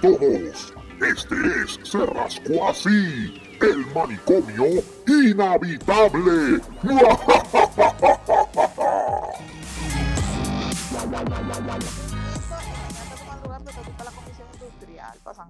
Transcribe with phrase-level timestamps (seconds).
[0.00, 0.74] todos.
[1.00, 6.60] Este es Se Rascó Así, el manicomio inhabitable.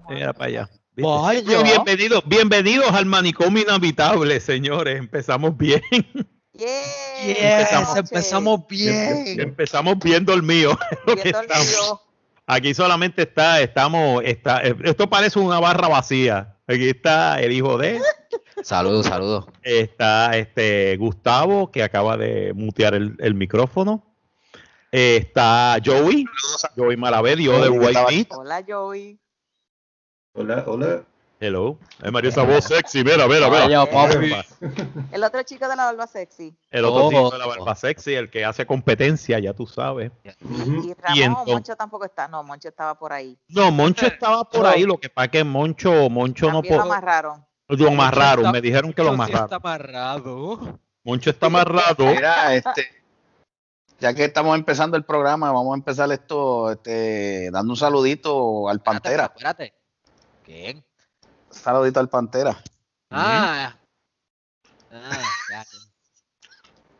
[0.08, 0.70] Mira para allá.
[0.94, 4.98] Bienvenidos, bienvenidos al manicomio inhabitable, señores.
[4.98, 5.82] Empezamos bien.
[6.52, 9.40] Empezamos, empezamos, bien.
[9.40, 10.76] Empezamos bien dormidos.
[12.50, 16.56] Aquí solamente está, estamos, está, esto parece una barra vacía.
[16.66, 18.00] Aquí está el hijo de.
[18.62, 19.44] Saludos, saludos.
[19.62, 24.02] Está este Gustavo, que acaba de mutear el, micrófono.
[24.90, 26.24] está Joey,
[26.74, 29.20] Joey Malavé, Dios de White Hola, Joey.
[30.32, 31.04] Hola, hola.
[31.40, 31.78] Hello.
[32.02, 34.44] Es María esa voz sexy, mira, mira, mira.
[35.12, 36.56] El otro chico de la barba sexy.
[36.68, 40.10] El otro chico de la barba sexy, el que hace competencia, ya tú sabes.
[40.24, 42.26] Y Ramón, Moncho tampoco está.
[42.26, 43.38] No, Moncho estaba por ahí.
[43.48, 46.76] No, Moncho estaba por ahí, lo que pasa es que Moncho, Moncho no puede.
[46.76, 47.46] Lo amarraron.
[47.68, 49.44] Lo amarraron, me dijeron que lo amarraron.
[49.44, 50.80] está amarrado.
[51.04, 52.04] Moncho está amarrado.
[52.04, 52.84] Mira, este,
[54.00, 58.80] ya que estamos empezando el programa, vamos a empezar esto este, dando un saludito al
[58.80, 59.26] Pantera.
[59.26, 59.72] Espérate.
[60.44, 60.84] ¿Quién?
[61.62, 62.56] Saludito al Pantera.
[63.10, 63.74] Ah,
[64.92, 65.64] ah ya.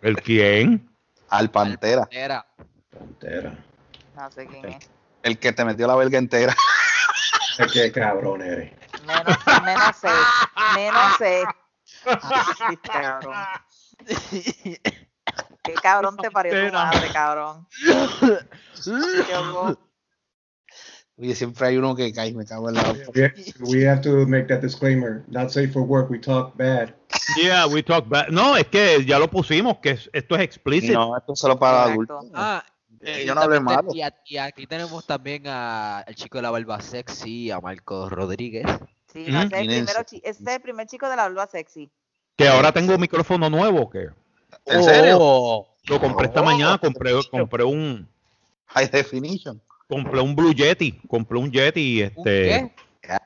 [0.03, 0.91] ¿El quién?
[1.29, 2.03] Al Pantera.
[2.03, 2.47] Pantera.
[2.91, 3.65] Pantera.
[4.17, 4.91] No sé quién es.
[5.23, 6.55] El que te metió la verga entera.
[7.73, 8.73] Qué cabrón eres.
[9.05, 10.09] Menos, menos sé.
[10.75, 11.45] Menos sé.
[12.83, 13.35] cabrón.
[15.63, 17.67] Qué cabrón te parió tu madre, cabrón.
[18.85, 19.35] Qué
[21.21, 22.95] Oye, siempre hay uno que cae, me cago en la
[23.61, 25.25] We have to make that disclaimer.
[25.27, 26.95] Not safe for work, we talk bad.
[27.43, 28.29] Yeah, we talk bad.
[28.29, 30.93] No, es que ya lo pusimos, que esto es explícito.
[30.93, 32.25] No, esto es solo para adultos.
[32.33, 32.65] Ah,
[33.01, 33.91] eh, yo no hablé malo.
[33.93, 38.67] Y, aquí tenemos también al chico de la barba sexy, a Marco Rodríguez.
[39.13, 41.91] Sí, ese, es el primero, ese es el primer chico de la barba sexy.
[42.37, 44.07] Que ahora tengo un micrófono nuevo, que...
[44.67, 45.67] ¿En serio?
[45.89, 48.09] Lo compré esta mañana, compré, compré un...
[48.67, 52.73] High Definition compré un Blue Yeti, compré un Yeti, este,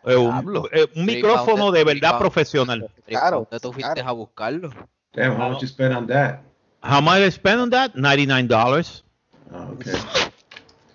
[0.05, 2.89] ¿Un, eh, un, eh, un micrófono de verdad profesional.
[3.07, 3.49] Claro.
[3.51, 4.71] ¿Dónde tú fuiste a buscarlo?
[5.13, 6.41] Damn, how much you spend on that?
[6.83, 7.95] How much I spend on that?
[7.95, 9.05] $99 dollars.
[9.53, 9.93] Oh, okay.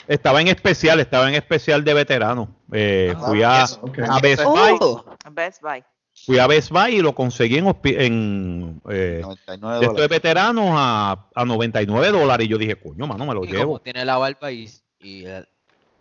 [0.07, 2.49] Estaba en especial, estaba en especial de veterano.
[2.71, 4.05] Eh, ah, fui a, okay.
[4.07, 4.77] a Best Buy.
[4.79, 5.83] Oh, Best Buy.
[6.25, 9.21] Fui a Best Buy y lo conseguí en, en eh,
[9.81, 12.47] esto de veteranos a, a 99 dólares.
[12.47, 13.65] Y yo dije, coño, mano, me lo y llevo.
[13.65, 14.67] Como tiene la barba y,
[14.99, 15.25] y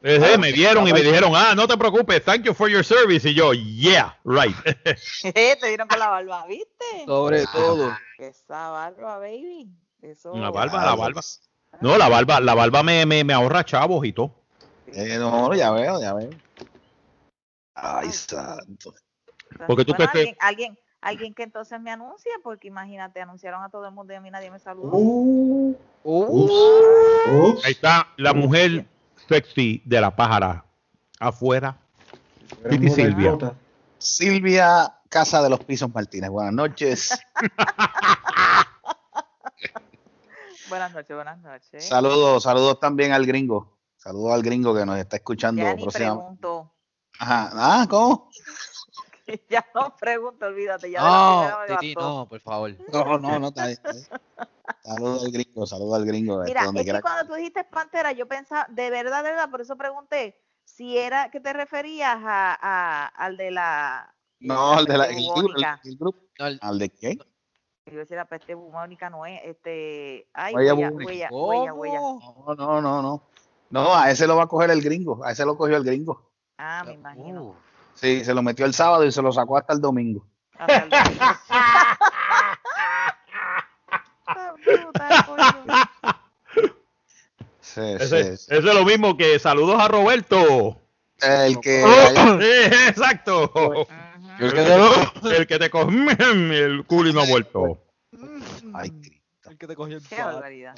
[0.09, 3.29] Ah, me vieron y me dijeron, ah, no te preocupes, thank you for your service.
[3.29, 4.55] Y yo, yeah, right.
[5.35, 7.05] te dieron con la barba, ¿viste?
[7.05, 7.97] Sobre ah, todo.
[8.19, 9.69] Esa barba, baby.
[10.03, 10.37] Eso...
[10.37, 11.21] La barba, la barba.
[11.81, 14.31] No, la barba, la barba me, me, me ahorra chavos y todo.
[14.93, 16.31] Eh, no, ya veo, ya veo.
[17.75, 18.95] Ay, santo.
[19.67, 23.87] Porque tú bueno, alguien, alguien, alguien, que entonces me anuncie, porque imagínate, anunciaron a todo
[23.87, 24.91] el mundo y a mí nadie me saludó.
[24.93, 28.87] Uh, uh, Ahí está la mujer
[29.29, 30.65] sexy de la pájara
[31.19, 31.77] afuera.
[32.71, 33.37] Titi Silvia.
[33.99, 36.31] Silvia Casa de los Pisos Martínez.
[36.31, 37.11] Buenas noches.
[40.69, 41.89] buenas noches, buenas noches.
[41.89, 43.79] Saludos, saludos también al gringo.
[43.97, 45.63] Saludos al gringo que nos está escuchando.
[45.63, 46.73] Ya ni pregunto.
[47.19, 47.51] Ajá.
[47.53, 48.31] Ah, ¿cómo?
[49.49, 50.91] ya no pregunto, olvídate.
[50.91, 52.71] Ya no, Titi, no, por favor.
[52.93, 53.69] No, no, no, está
[54.83, 56.43] Saludos al gringo, saludos al gringo.
[56.43, 59.77] Mira, es que cuando tú dijiste Pantera, yo pensaba, de verdad, de verdad, por eso
[59.77, 64.15] pregunté si era que te referías a, a al de la.
[64.41, 65.07] No, al de la.
[65.07, 66.19] El, grupo.
[66.39, 67.19] ¿Al de qué?
[67.87, 72.83] Yo decía la peste bubónica no es, este, ay, huella, huella, huella, huella, No, no,
[72.83, 73.23] no, no.
[73.71, 76.33] No, a ese lo va a coger el gringo, a ese lo cogió el gringo.
[76.59, 77.45] Ah, me imagino.
[77.45, 77.55] Uh.
[77.97, 80.25] Sí, se lo metió el sábado y se lo sacó hasta el domingo.
[80.59, 81.37] Hasta el domingo.
[87.77, 90.81] ese, es lo mismo que saludos a Roberto.
[91.21, 91.83] El que.
[92.89, 93.87] exacto.
[94.39, 94.53] El
[95.47, 97.79] que, te, cogió el culo y no ha vuelto.
[98.75, 98.93] Ay,
[99.49, 100.75] el que te cogió el Qué barbaridad.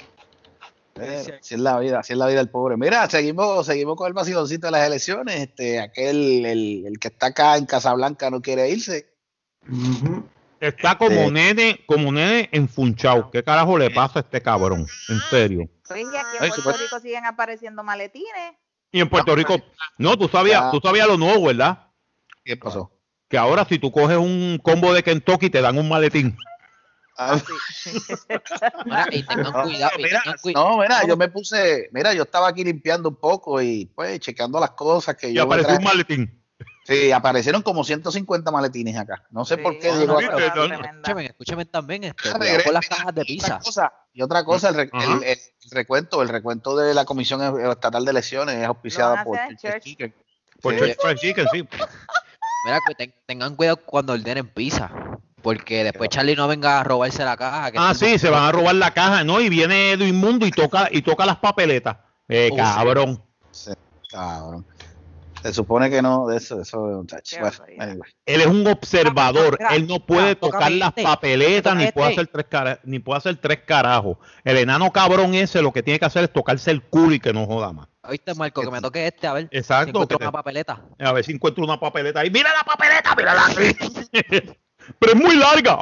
[1.01, 2.77] Así es la vida, así es la vida del pobre.
[2.77, 5.35] Mira, seguimos, seguimos con el vaciloncito de las elecciones.
[5.35, 9.09] Este, aquel, el, el que está acá en Casablanca no quiere irse.
[10.59, 13.31] Está como este nene, como nene enfunchado.
[13.31, 14.85] ¿Qué carajo le pasa a este cabrón?
[15.07, 15.69] En serio.
[15.89, 18.53] Oye, aquí en Puerto Rico siguen apareciendo maletines.
[18.91, 19.57] Y en Puerto Rico,
[19.97, 21.87] no, tú sabías, tú sabías lo nuevo, ¿verdad?
[22.43, 22.91] ¿Qué pasó?
[23.27, 26.35] Que ahora si tú coges un combo de Kentucky te dan un maletín.
[27.21, 27.35] Ah,
[30.55, 34.57] no, mira, yo me puse, mira, yo estaba aquí limpiando un poco y pues chequeando
[34.59, 35.43] las cosas que y yo.
[35.43, 36.41] apareció un maletín.
[36.85, 39.23] Sí, aparecieron como 150 maletines acá.
[39.31, 40.19] No sé por qué llegó no.
[40.19, 43.59] Escúchame, escúchame también, este, cuidado con las cajas de y otra pizza.
[43.59, 44.89] cosa- y otra cosa, el,
[45.71, 49.83] recuento, el recuento de la Comisión Estatal de Elecciones es auspiciada por Church.
[49.83, 50.15] Chicken.
[50.61, 50.75] Por.
[50.75, 51.67] Church Chicken, sí.
[52.65, 52.79] Mira,
[53.27, 54.89] tengan cuidado cuando ordenen pizza.
[55.41, 57.71] Porque después Charlie no venga a robarse la caja.
[57.71, 59.39] que Ah, sí, se van a robar la caja, ¿no?
[59.39, 61.97] Y viene Edwin Mundo y toca, y toca las papeletas.
[62.27, 62.57] Eh, Uf.
[62.57, 63.23] cabrón.
[63.51, 63.71] Sí,
[64.09, 64.65] cabrón.
[65.41, 67.05] Se supone que no, de eso, eso, Bueno.
[68.25, 69.55] Él es un observador.
[69.57, 72.21] Mira, Él no puede mira, tocar las este, papeletas ni puede este.
[72.21, 74.17] hacer tres cara- ni puede hacer tres carajos.
[74.43, 77.31] El enano cabrón ese lo que tiene que hacer es tocarse el culo y que
[77.31, 77.87] no joda más.
[78.03, 78.61] ¿Oíste, Marco?
[78.61, 79.47] Que me toque este, a ver.
[79.49, 79.89] si Exacto.
[79.91, 80.81] encuentro que te- una papeleta.
[80.99, 82.29] a ver si encuentro una papeleta ahí.
[82.29, 83.15] ¡Mira la papeleta!
[83.15, 84.57] ¡Mírala aquí!
[84.97, 85.77] Pero es muy larga.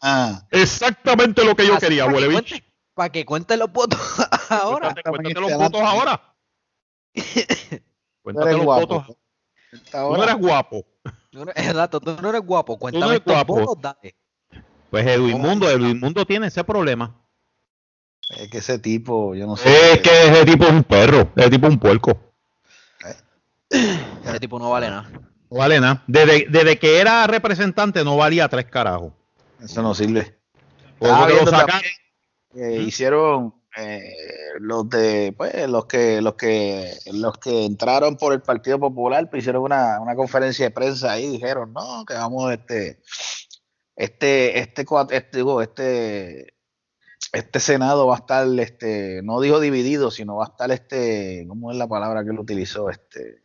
[0.50, 2.64] Exactamente lo que yo Así, quería, para que cuente-
[2.94, 3.98] Para que cuenten los votos
[4.50, 4.94] ahora.
[5.04, 6.34] Cuéntate, los votos ahora.
[8.22, 9.06] Cuéntate eres los votos.
[9.06, 10.84] Tú no eres guapo.
[11.30, 12.78] Tú no- Exacto, tú no eres guapo.
[12.78, 13.54] Cuéntame eres guapo.
[13.54, 14.14] votos, dale.
[14.90, 15.40] Pues Edwin.
[15.40, 17.14] Mundo, Edwin Mundo tiene ese problema.
[18.30, 19.92] Es que ese tipo, yo no sé.
[19.92, 22.18] Es que ese tipo es un perro, ese tipo es un puerco.
[23.68, 25.08] Ese tipo no vale nada.
[25.50, 26.02] No vale nada.
[26.06, 29.12] Desde, desde que era representante no valía tres carajos.
[29.62, 30.36] Eso no sirve.
[31.00, 31.08] Lo
[31.46, 31.82] sacaron.
[32.54, 34.14] hicieron eh,
[34.58, 39.42] los de pues los que los que los que entraron por el Partido Popular pues,
[39.42, 43.02] hicieron una, una conferencia de prensa ahí y dijeron no que vamos este
[43.94, 46.54] este este este digo, este
[47.34, 51.70] este senado va a estar este no dijo dividido sino va a estar este cómo
[51.70, 53.42] es la palabra que él utilizó este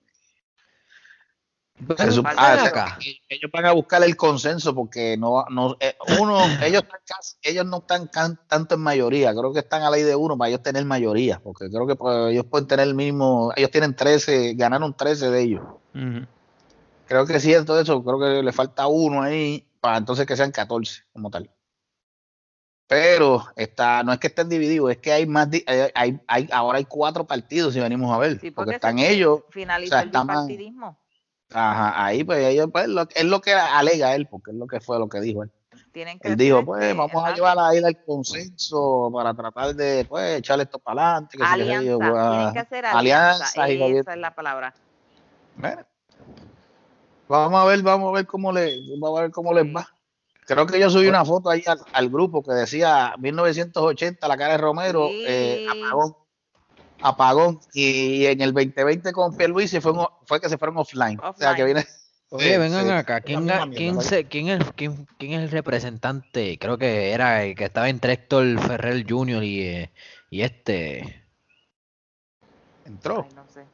[2.38, 2.98] ah, acá.
[3.30, 7.66] ellos van a buscar el consenso porque no, no eh, uno, ellos, están casi- ellos
[7.66, 10.62] no están can- tanto en mayoría, creo que están a ley de uno para ellos
[10.64, 14.96] tener mayoría, porque creo que pues, ellos pueden tener el mismo, ellos tienen 13, ganaron
[14.96, 15.64] 13 de ellos.
[17.06, 20.52] Creo que sí, todo eso, creo que le falta uno ahí para entonces que sean
[20.52, 21.50] 14 como tal.
[22.88, 26.50] Pero está, no es que estén divididos, es que hay más, di- hay, hay- hay-
[26.52, 30.02] ahora hay cuatro partidos si venimos a ver, Sí, porque están ellos Finalizó o sea,
[30.02, 30.98] el bipartidismo.
[31.54, 34.80] Ajá, ahí pues ellos, pues, lo, es lo que alega él, porque es lo que
[34.80, 35.52] fue lo que dijo él.
[35.92, 40.06] Tienen que Él dijo, pues vamos a llevar a ir al consenso para tratar de
[40.06, 41.38] pues echarle esto para adelante.
[41.38, 41.84] Que alianza.
[41.84, 43.70] yo, pues, Tienen que hacer alianza alianza.
[43.70, 43.98] y.
[43.98, 44.74] Esa es la palabra.
[47.28, 49.88] Vamos a ver, vamos a ver cómo le, vamos a ver cómo les va.
[50.46, 54.54] Creo que yo subí una foto ahí al, al grupo que decía 1980, la cara
[54.54, 55.24] de Romero, Sí.
[55.28, 56.16] eh, apagón,
[57.02, 57.60] apagón.
[57.74, 61.20] Y, en el 2020 con Pierluisi fue, un- fue que se fueron offline.
[61.22, 61.86] O sea que viene.
[62.34, 62.92] Oye, Sí, vengan sí.
[62.92, 63.20] acá.
[63.20, 66.58] ¿Quién, mierda, quién, se- quién, es, quién, quién es el representante?
[66.60, 69.44] Creo que era el que estaba entre Héctor Ferrer Jr.
[69.44, 69.92] y, eh,
[70.30, 71.26] y este.
[72.86, 73.26] Entró.
[73.30, 73.66] Ay, no sé.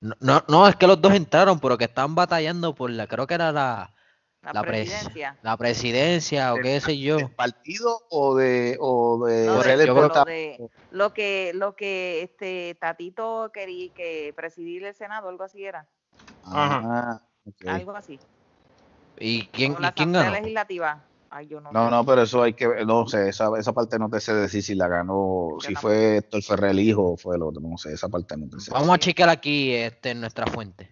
[0.00, 3.06] No, no, no, es que los dos entraron, pero que estaban batallando por la.
[3.06, 3.94] Creo que era la,
[4.44, 5.38] La, la, pres- presidencia.
[5.42, 7.16] la presidencia o qué sé yo.
[7.16, 11.52] ¿Del partido o de, o de No, de- yo creo- lo, prota- de, lo que
[11.54, 15.88] lo que este Tatito quería que presidir el Senado, algo así era.
[16.44, 17.66] Ah, ok.
[17.68, 18.20] Algo así.
[19.18, 20.32] ¿Y quién, O y la quién ganó?
[20.32, 21.04] Legislativa.
[21.30, 24.08] Ay, yo no, No, pero eso hay que ver, no sé, esa, esa parte no
[24.08, 25.80] te sé decir si la ganó, si tampoco.
[25.80, 28.60] fue Héctor Ferrer el hijo o fue el otro, no sé, esa parte no te
[28.60, 28.70] sé.
[28.70, 30.90] Vamos a chequear aquí este, en nuestra fuente.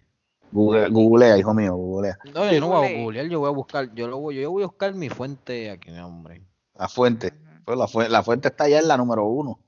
[0.53, 2.19] Google, googlea, hijo mío, googlea.
[2.33, 3.01] No, yo no voy a Google.
[3.03, 5.89] googlear, yo voy a buscar, yo lo voy, yo voy a buscar mi fuente aquí,
[5.97, 6.43] hombre.
[6.75, 7.33] La fuente,
[7.65, 9.59] pues la, fuente la fuente está allá en la número uno.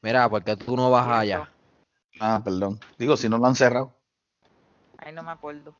[0.00, 1.50] Mira, porque tú no vas allá.
[2.20, 2.80] Ah, perdón.
[2.98, 3.92] Digo, si no lo han cerrado.
[4.96, 5.74] Ay, no me acuerdo.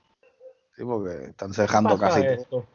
[0.76, 2.20] Sí, porque están cerrando casi
[2.50, 2.66] todo.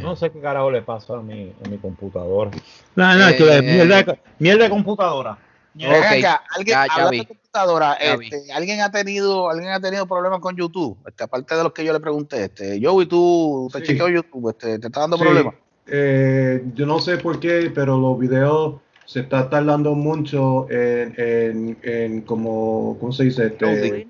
[0.00, 2.50] No sé qué carajo le pasa a mi, a mi computadora.
[2.94, 5.38] No, no, Eh, que la mierda, de- mierda de computadora.
[5.74, 8.28] Ven Ok, acá, alguien, ya- ya de computadora, Ya vi.
[8.30, 11.84] este, alguien ha tenido, alguien ha tenido problemas con YouTube, este, aparte de los que
[11.84, 13.86] yo le pregunté, este, Joey, tú te Sí.
[13.86, 15.54] chequeó YouTube, este, te está dando Sí, problemas.
[15.86, 21.78] eh, yo no sé por qué, pero los videos se está tardando mucho en, en,
[21.82, 23.46] en como, ¿cómo se dice?
[23.46, 24.08] Este, Subir,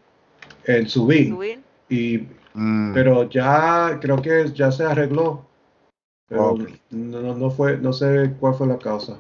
[0.67, 1.29] en subir.
[1.29, 1.61] subir.
[1.89, 2.93] Y, Mm.
[2.93, 5.47] pero ya creo que ya se arregló.
[6.29, 6.61] Pero Ok.
[6.91, 9.19] no, no- no fue, no sé cuál fue la causa.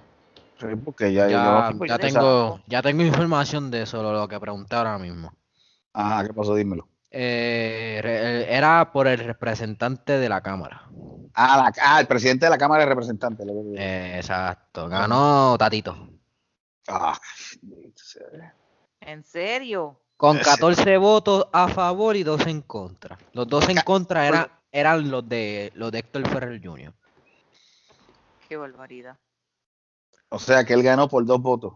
[0.70, 4.76] Sí, porque ya, Ya, yo- tengo, ya tengo información de eso, lo, lo que pregunté
[4.76, 5.32] ahora mismo.
[5.92, 6.54] Ajá, ¿qué pasó?
[6.54, 6.88] Dímelo.
[7.10, 10.88] Eh, re- era por el representante de la Cámara.
[11.34, 13.46] Ah, la- ah, el presidente de la Cámara de Representantes.
[13.46, 16.08] lo que- Eh, exacto, ganó Tatito.
[16.88, 17.18] Ah,
[19.00, 19.98] ¿En serio?
[20.16, 20.44] Con Ese.
[20.50, 23.18] 14 votos a favor y 2 en contra.
[23.32, 26.92] Los dos en contra eran, eran los de los de Héctor Ferrer Jr.
[28.48, 29.16] Qué barbaridad.
[30.32, 31.74] O sea que él ganó por dos votos.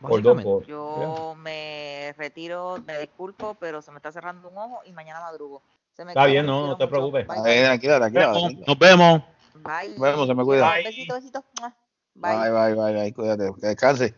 [0.00, 0.68] Por dos votos.
[0.68, 5.62] Yo me retiro, me disculpo, pero se me está cerrando un ojo y mañana madrugo.
[5.94, 7.26] Se me Está bien, no, no te preocupes.
[7.26, 7.64] Bye, Ahí, bye.
[7.64, 8.26] tranquila, tranquila.
[8.28, 8.64] Nos tranquila.
[8.66, 9.22] nos vemos.
[9.54, 9.88] Bye.
[9.90, 10.70] Nos vemos, se me cuida.
[10.70, 10.84] Bye.
[10.84, 11.44] Besito, besito.
[11.60, 11.74] Mua.
[12.14, 12.50] Bye, Bye.
[12.50, 14.14] bye, bye, bye, cuídate, que descanse.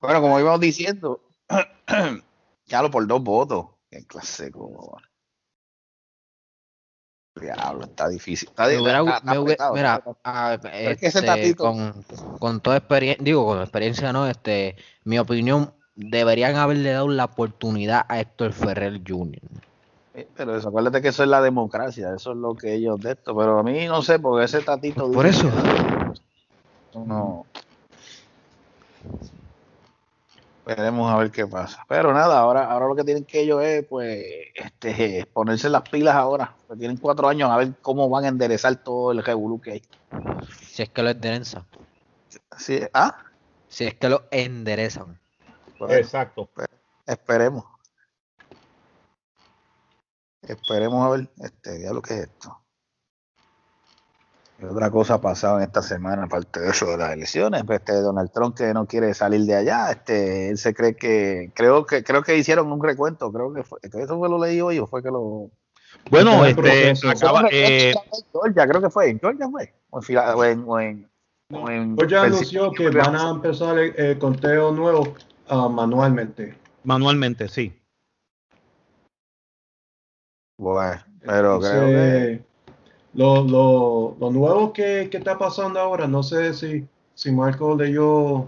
[0.00, 1.20] Bueno, como íbamos diciendo,
[2.66, 3.66] ya lo por dos votos.
[3.90, 4.96] Qué clase, como.
[7.40, 8.48] Diablo, está difícil.
[8.48, 12.04] Está, Me di- hubiera- está- está me hubiera- apretado, mira, ese tatito- con,
[12.38, 18.04] con toda experiencia, digo, con experiencia no, este, mi opinión, deberían haberle dado la oportunidad
[18.08, 19.40] a Héctor Ferrer Jr.
[20.34, 23.36] Pero eso, acuérdate que eso es la democracia, eso es lo que ellos de esto.
[23.36, 25.10] Pero a mí no sé, porque ese tatito.
[25.12, 25.50] Por dice eso.
[26.94, 27.44] No.
[30.66, 31.84] Veremos a ver qué pasa.
[31.88, 36.16] Pero nada, ahora, ahora lo que tienen que ellos es, pues, este, ponerse las pilas
[36.16, 36.56] ahora.
[36.66, 39.82] Pues tienen cuatro años a ver cómo van a enderezar todo el revolú que hay.
[40.66, 41.64] Si es que lo enderezan.
[42.58, 43.16] Sí, ah,
[43.68, 45.20] Si es que lo enderezan.
[45.78, 46.50] bueno, Exacto.
[47.06, 47.64] esperemos.
[50.42, 52.65] Esperemos a ver, este, ya lo que es esto.
[54.58, 57.62] ¿Qué otra cosa ha pasado en esta semana, aparte de eso de las elecciones?
[57.64, 61.52] Pues, Este Donald Trump que no quiere salir de allá, este, él se cree que,
[61.54, 64.60] creo que, creo que hicieron un recuento, creo que fue, que eso fue lo leí
[64.62, 65.50] hoy o fue que lo
[66.10, 67.92] Bueno, este, acaba, eh,
[68.32, 71.10] Georgia, creo que fue, en Georgia fue, o en, o en, o en-
[71.52, 72.66] o en Pues ya Pensilvania.
[72.66, 75.14] anunció que van a empezar el, el conteo nuevo
[75.48, 76.56] ah, manualmente.
[76.82, 77.78] manualmente, sí.
[80.58, 82.45] Bueno, pero creo que
[83.16, 88.46] lo, lo, lo nuevo que, que está pasando ahora, no sé si, si Marco leyó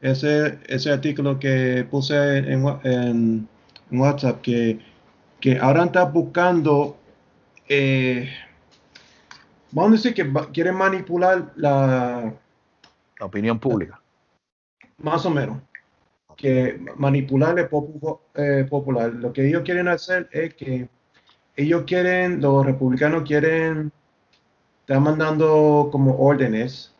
[0.00, 3.48] ese, ese artículo que puse en, en-
[3.90, 4.80] en WhatsApp, que,
[5.40, 6.96] que ahora está buscando,
[7.68, 8.28] eh,
[9.70, 12.34] vamos a decir que quieren manipular la,
[13.20, 14.00] la opinión pública.
[14.98, 15.62] más o menos,
[16.36, 17.68] que manipular el
[18.34, 19.12] eh, popular.
[19.14, 20.88] Lo que ellos quieren hacer es que
[21.56, 23.92] ellos quieren, los republicanos quieren,
[24.86, 26.94] están mandando como órdenes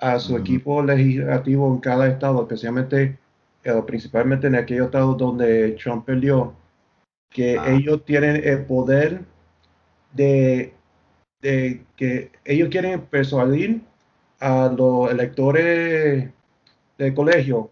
[0.00, 3.18] a su equipo legislativo en cada estado, especialmente,
[3.62, 6.54] eh, principalmente en aquellos estados donde Trump perdió,
[7.30, 7.70] que Ah.
[7.72, 9.20] ellos tienen el poder
[10.14, 10.72] de,
[11.42, 13.82] de que ellos quieren persuadir
[14.40, 16.30] a los electores
[16.96, 17.70] del colegio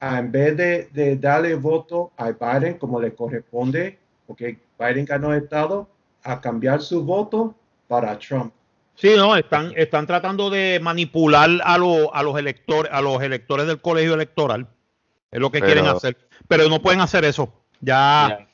[0.00, 5.34] a, en vez de, de darle voto a Biden como le corresponde, porque Biden ganó
[5.34, 5.86] el estado,
[6.22, 7.54] a cambiar su voto
[7.88, 8.52] para Trump.
[8.96, 13.66] Sí, no, están, están tratando de manipular a, lo- a los electores, a los electores
[13.66, 14.66] del colegio electoral.
[15.30, 16.16] Es lo que Pero- quieren hacer.
[16.48, 17.52] Pero no pueden hacer eso.
[17.80, 18.46] Ya.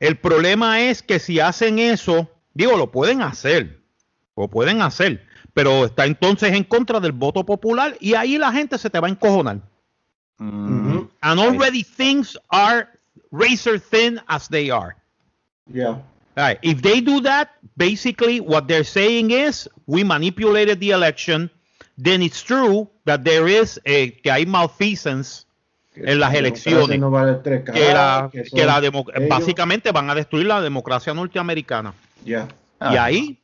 [0.00, 3.80] El problema es que si hacen eso, digo, lo pueden hacer.
[4.36, 5.26] Lo pueden hacer.
[5.54, 9.08] Pero está entonces en contra del voto popular y ahí la gente se te va
[9.08, 9.60] a encojonar.
[10.38, 11.00] Mm.
[11.22, 12.88] And already things are
[13.30, 14.96] razor thin as they are.
[15.72, 16.02] Yeah.
[16.36, 16.58] Right.
[16.62, 21.50] If they do that, basically what they're saying is we manipulated the election.
[21.96, 25.46] Then it's true that there is a, que hay malfeasance
[25.96, 26.98] en las elecciones.
[26.98, 28.80] no vale tres que la, que que la
[29.30, 31.94] básicamente van a destruir la democracia norteamericana.
[32.22, 32.48] Yeah.
[32.80, 33.40] Y ah, ahí,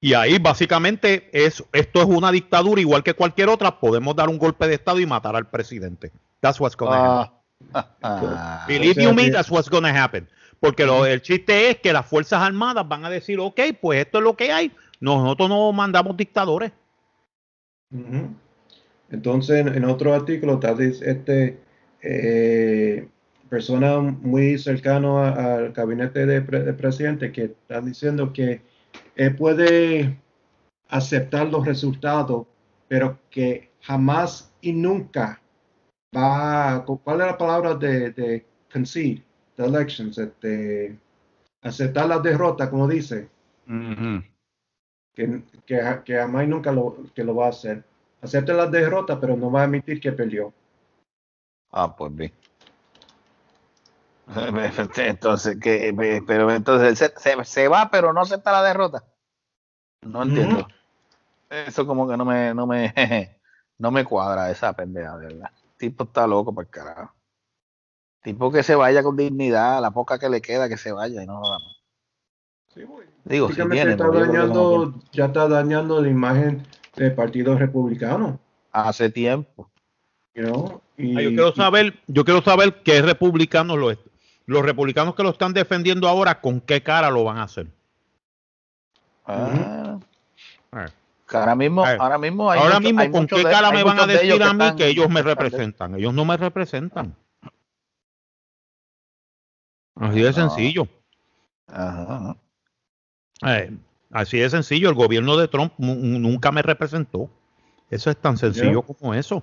[0.00, 3.80] y ahí básicamente es, esto es una dictadura igual que cualquier otra.
[3.80, 6.12] Podemos dar un golpe de estado y matar al presidente.
[6.40, 7.34] That's what's gonna happen.
[7.72, 10.28] ah, ah, Believe o sea you me, that's what's gonna happen.
[10.60, 14.18] Porque lo, el chiste es que las Fuerzas Armadas van a decir, ok, pues esto
[14.18, 14.72] es lo que hay.
[15.00, 16.72] Nosotros no mandamos dictadores.
[19.10, 21.58] Entonces, en otro artículo, tal vez este
[22.02, 23.08] eh,
[23.48, 28.62] persona muy cercano a- al gabinete de pre- del presidente que está diciendo que
[29.16, 30.18] él puede
[30.88, 32.46] aceptar los resultados,
[32.88, 35.40] pero que jamás y nunca
[36.16, 39.23] va a, ¿cuál es la palabra de, de concede
[39.56, 40.18] the elections?
[40.18, 40.96] Este,
[41.62, 43.28] aceptar la derrota, como dice
[45.14, 47.84] que, que, que nunca lo, que lo va a hacer.
[48.20, 50.52] Acepta la derrota, pero no va a admitir que perdió.
[51.70, 52.32] Ah, pues bien.
[54.96, 59.04] Entonces, que, pero entonces se, se, se va, pero no acepta la derrota.
[60.00, 60.66] No entiendo.
[61.50, 62.92] Eso como que no me, no me,
[63.78, 65.50] no me cuadra esa pendeja, de verdad.
[65.54, 67.13] El tipo está loco por carajo.
[68.24, 71.26] Tipo que se vaya con dignidad, la poca que le queda que se vaya y
[71.26, 71.76] no joda más.
[73.24, 76.66] Digo, si tiene, está no dañando, ya está dañando la imagen
[76.96, 78.40] del Partido Republicano.
[78.72, 79.70] hace tiempo.
[80.34, 83.92] you know, y- Ah, yo quiero saber, yo quiero saber qué republicanos lo,
[84.46, 87.68] los republicanos que lo están defendiendo ahora, con qué cara lo van a hacer.
[89.26, 89.98] Ah,
[90.72, 90.86] Ah,
[91.32, 93.84] ahora mismo, Ay, ahora mismo hay Ahora mucho- mismo, hay ¿con qué de- cara me
[93.84, 95.22] van a decir a mí que ellos me
[95.72, 95.94] representan?
[95.94, 97.14] Ellos no me representan.
[99.96, 100.88] Así de sencillo.
[101.68, 102.36] Ajá.
[103.46, 103.76] Eh,
[104.10, 104.88] así de sencillo.
[104.88, 107.30] El gobierno de Trump nu- nunca me representó.
[107.90, 109.42] Eso es tan sencillo como eso.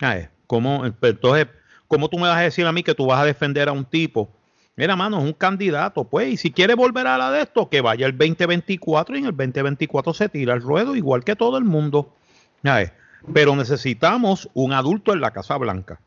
[0.00, 1.46] Eh, ¿cómo, entonces,
[1.88, 3.84] ¿cómo tú me vas a decir a mí que tú vas a defender a un
[3.84, 4.28] tipo?
[4.74, 7.82] Mira, mano, es un candidato, pues, y si quiere volver a la de esto, que
[7.82, 11.64] vaya el 2024 y en el 2024 se tira el ruedo, igual que todo el
[11.64, 12.12] mundo.
[12.64, 12.90] Eh,
[13.34, 16.00] pero necesitamos un adulto en la Casa Blanca.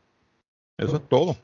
[0.76, 1.36] Eso es todo.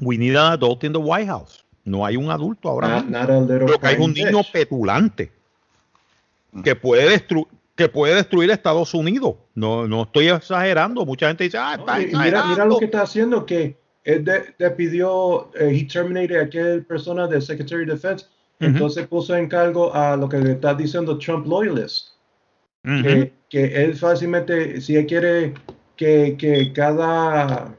[0.00, 1.64] We need an adult in the White House.
[1.84, 3.66] No hay un adulto ahora mismo.
[3.66, 5.32] Lo que hay un niño petulante
[6.64, 7.46] que puede destruir
[7.80, 9.36] que puede destruir Estados Unidos.
[9.54, 11.06] No, no estoy exagerando.
[11.06, 14.22] Mucha gente dice, ah, está No, mira, mira lo que está haciendo, que él
[14.58, 18.26] le pidió, eh, he terminated a aquella persona del Secretary of Defense,
[18.60, 18.68] Ujú.
[18.68, 22.08] entonces puso en cargo a lo que le está diciendo Trump loyalist,
[22.84, 23.02] Ujú.
[23.02, 25.54] que, que él fácilmente, si él quiere
[25.96, 27.74] que, que cada,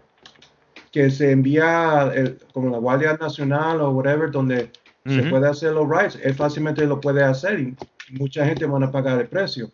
[0.91, 4.71] que se envía el- como la Guardia Nacional o whatever, donde
[5.05, 5.29] se Ujú.
[5.29, 7.75] puede hacer los rights, él fácilmente lo puede hacer y
[8.11, 9.71] mucha gente van a pagar el precio.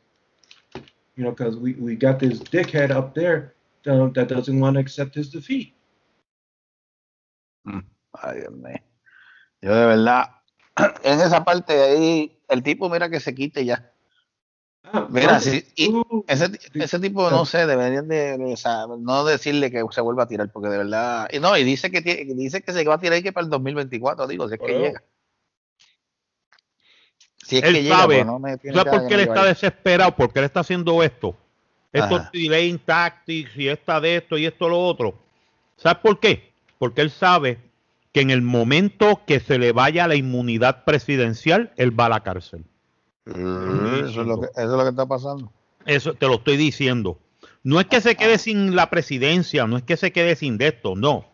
[1.16, 3.56] You know, because we, we got this dickhead up there
[3.88, 5.74] um, that doesn't want to accept his defeat.
[8.14, 8.78] Ay, Dios mío.
[9.62, 10.30] Yo de verdad,
[11.04, 13.92] en esa parte ahí, el tipo, mira que se quite ya.
[14.84, 15.91] Ah, Mira, no, sí, y
[16.27, 20.24] ese, ese tipo, no sé, deberían de, de- o sea, no decirle que se vuelva
[20.24, 22.96] a tirar, porque de verdad, y no, y dice que tiene- dice que se va
[22.96, 24.79] a tirar y que para el 2024, digo, si es que Bueno.
[24.86, 25.03] llega.
[27.46, 28.25] Si es Él que llega, sabe.
[28.25, 29.48] no me tiene ¿Sabes por qué él está ahí.
[29.50, 30.15] desesperado?
[30.15, 31.36] Porque él está haciendo esto.
[31.93, 32.29] Estos Ajá.
[32.34, 35.17] delaying tactics y esta de esto y esto lo otro.
[35.77, 36.51] ¿Sabes por qué?
[36.77, 37.57] Porque él sabe
[38.12, 42.24] que en el momento que se le vaya la inmunidad presidencial, él va a la
[42.24, 42.65] cárcel.
[43.36, 45.51] Mm, Eso es, lo que, eso es lo que está pasando.
[45.85, 47.20] Eso te lo estoy diciendo.
[47.63, 50.68] No es que se quede sin la presidencia, no es que se quede sin de
[50.68, 51.25] esto, no.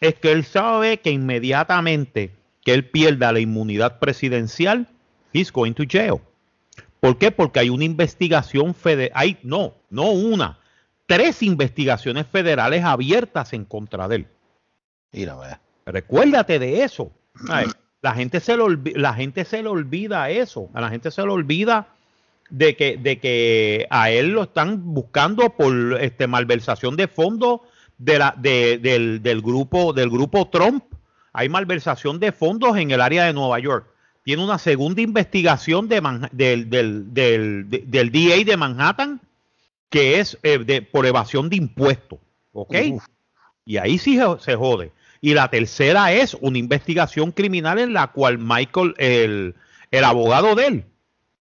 [0.00, 4.88] Es que él sabe que inmediatamente que él pierda la inmunidad presidencial,
[5.32, 6.20] he's going to jail.
[7.00, 7.30] ¿Por qué?
[7.30, 10.58] Porque hay una investigación federal, hay no, no una,
[11.06, 14.26] tres investigaciones federales abiertas en contra de él.
[15.12, 15.60] Mira.
[15.86, 17.10] Recuérdate de eso.
[17.48, 17.66] Ay,
[18.00, 20.68] La gente se le olvi- la gente se le olvida eso.
[20.74, 21.88] A la gente se le olvida
[22.50, 27.60] de que, de que a él lo están buscando por este malversación de fondos
[27.98, 30.84] de la, de- del, del grupo, del grupo Trump.
[31.32, 33.86] Hay malversación de fondos en el área de Nueva York.
[34.22, 39.20] Tiene una segunda investigación de Manha- del, del, del, de- del DA de Manhattan
[39.90, 42.18] que es eh, de, por evasión de impuestos.
[42.52, 42.74] ¿Ok?
[42.92, 43.04] Uf.
[43.64, 44.92] Y ahí sí se jode.
[45.20, 49.54] Y la tercera es una investigación criminal en la cual Michael, el,
[49.90, 50.84] el abogado de él,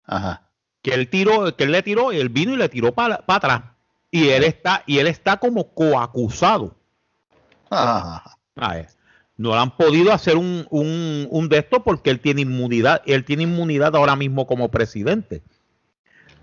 [0.07, 0.43] Ajá.
[0.83, 3.63] que él tiró, que él le tiró, él vino y le tiró para atrás.
[4.11, 6.77] Y él está, y él está como coacusado.
[7.71, 8.37] Ajá.
[8.57, 8.85] Ay,
[9.39, 13.25] no le han podido hacer un, un, un de esto porque él tiene inmunidad, él
[13.25, 15.43] tiene inmunidad ahora mismo como presidente.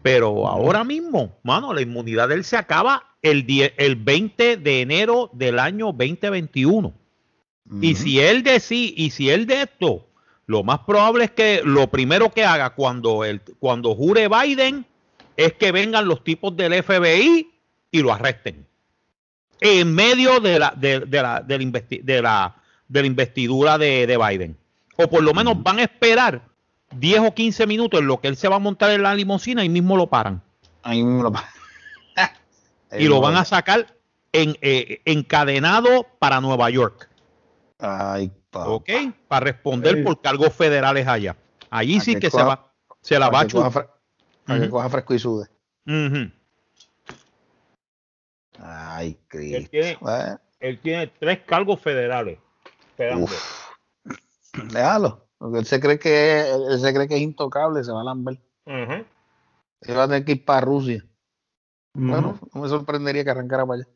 [0.01, 4.81] Pero ahora mismo, mano, la inmunidad de él se acaba el, die- el 20 de
[4.81, 6.93] enero del año 2021.
[7.81, 10.07] Y si él de sí, y si él de esto,
[10.47, 14.85] lo más probable es que lo primero que haga cuando, el, cuando jure Biden
[15.37, 17.49] es que vengan los tipos del FBI
[17.91, 18.65] y lo arresten.
[19.61, 22.55] En medio de la, de, de la, de la, investi- de la,
[22.87, 24.57] de la investidura de, de Biden.
[24.97, 26.41] O por lo menos van a esperar
[26.95, 29.63] 10 o 15 minutos en lo que él se va a montar en la limusina
[29.63, 30.41] y mismo lo paran.
[30.81, 31.47] Ahí mismo lo pa-
[32.97, 33.95] Y lo van a sacar
[34.33, 37.08] en, eh, encadenado para Nueva York.
[37.79, 38.67] Ay, pa.
[38.67, 38.89] ¿ok?
[39.27, 41.35] Para responder por cargos federales allá.
[41.69, 43.71] Allí A sí que que se va, se la va a que chupar.
[44.45, 44.71] para que Ujú.
[44.71, 45.47] coja fresco y sude.
[48.61, 49.69] Ay, Él Cristo.
[49.71, 49.97] tiene,
[50.59, 52.37] él tiene tres cargos federales.
[54.71, 55.25] Déjalo.
[55.37, 58.37] Porque él se cree que él se cree que es intocable, se va a lamber.
[58.65, 59.05] Ujú.
[59.81, 61.05] Él va a tener que ir para Rusia.
[61.93, 63.87] Bueno, no me sorprendería que arrancara para allá.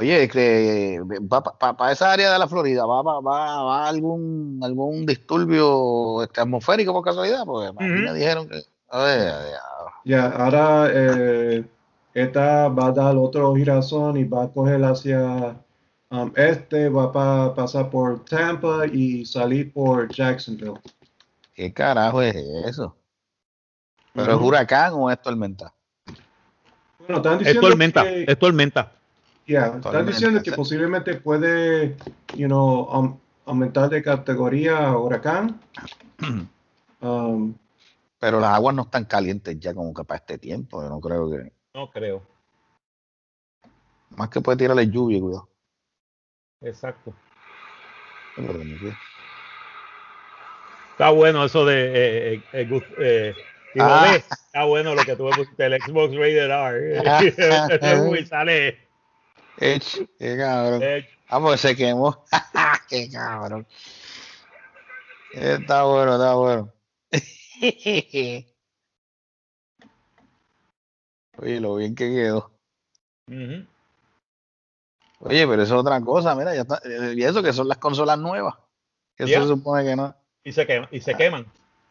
[0.00, 1.00] Oye, que
[1.32, 6.40] va para esa área de la Florida, ¿va, va, va, va algún algún disturbio este,
[6.40, 7.44] atmosférico por casualidad?
[7.44, 8.02] Porque mí Ujú.
[8.02, 8.62] me dijeron que.
[8.88, 9.54] A ver, a ver,
[10.04, 11.64] Ya, ahora eh,
[12.14, 15.56] esta va a dar otro girazón y va a coger hacia
[16.10, 20.80] um, este, va a pasar por Tampa y salir por Jacksonville.
[21.54, 22.34] ¿Qué carajo es
[22.66, 22.96] eso?
[24.14, 25.72] ¿Pero es huracán o es tormenta?
[26.98, 28.92] Bueno, están Es diciendo tormenta, que, es tormenta.
[29.46, 31.96] Yeah, están Tormenta, diciendo que posiblemente puede,
[32.34, 35.60] you know, um, aumentar de categoría a huracán.
[37.04, 37.56] Um,
[38.20, 40.80] Pero las aguas no están calientes ya como que para este tiempo.
[40.80, 41.52] Yo no creo que.
[41.74, 42.22] No creo.
[44.10, 45.48] Más que puede tirarle lluvia, cuidado.
[46.60, 47.12] Exacto.
[50.92, 51.74] Está bueno eso de.
[51.74, 53.34] Eh, eh, eh, eh,
[53.80, 54.14] Ah.
[54.14, 58.26] está bueno lo que tú me pusiste, el Xbox Rated R.
[58.26, 58.78] sale.
[59.62, 60.82] Ech, qué cabrón.
[60.82, 62.24] eh, Ah, pues se quemó.
[62.88, 63.66] qué cabrón.
[65.32, 66.72] Está bueno, está bueno.
[71.38, 72.50] Oye, lo bien que quedó.
[73.28, 73.66] ujú.
[75.20, 76.80] Oye, pero eso es otra cosa, mira, ya está.
[76.84, 78.54] eh, Y eso que son las consolas nuevas.
[79.16, 80.14] Que eso se supone que no.
[80.42, 81.46] y, se queman, y se queman.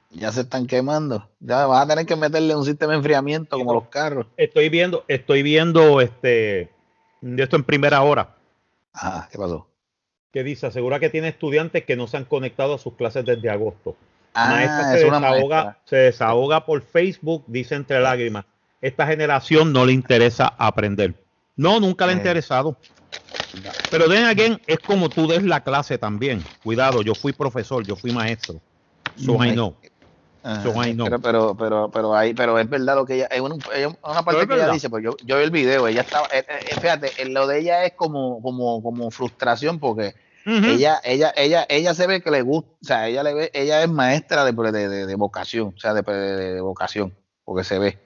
[0.10, 1.30] Ya se están quemando.
[1.40, 4.28] Ya vas a tener que meterle un sistema de enfriamiento como los carros.
[4.36, 6.70] Estoy viendo, estoy viendo este
[7.22, 8.36] de esto en primera hora.
[8.94, 9.68] Ajá, ¿qué pasó?
[10.34, 13.50] Que dice, asegura que tiene estudiantes que no se han conectado a sus clases desde
[13.50, 13.96] agosto.
[14.34, 15.82] Ah, maestra es se una desahoga, maestra.
[15.86, 18.46] se desahoga por Facebook, dice entre lágrimas.
[18.82, 21.14] Esta generación no le interesa aprender.
[21.56, 22.18] No, nunca le ha Eh.
[22.18, 22.78] interesado.
[23.92, 26.42] Pero den again, es como tú des la clase también.
[26.64, 28.62] Cuidado, yo fui profesor, yo fui maestro.
[29.18, 29.76] So I Ay, know.
[30.64, 30.74] So.
[30.74, 34.42] Pero, pero, pero, pero ahí, pero es verdad lo que ella, hay una, una parte
[34.42, 37.12] es que ella dice, pues yo, yo vi el video, ella estaba, eh, eh, fíjate,
[37.22, 40.66] eh, lo de ella es como, como, como frustración porque Ujú.
[40.66, 43.84] ella, ella, ella, ella se ve que le gusta, o sea, ella le ve, ella
[43.84, 47.14] es maestra de, de, de- de vocación, o sea, de, de- de vocación,
[47.46, 48.00] porque se ve.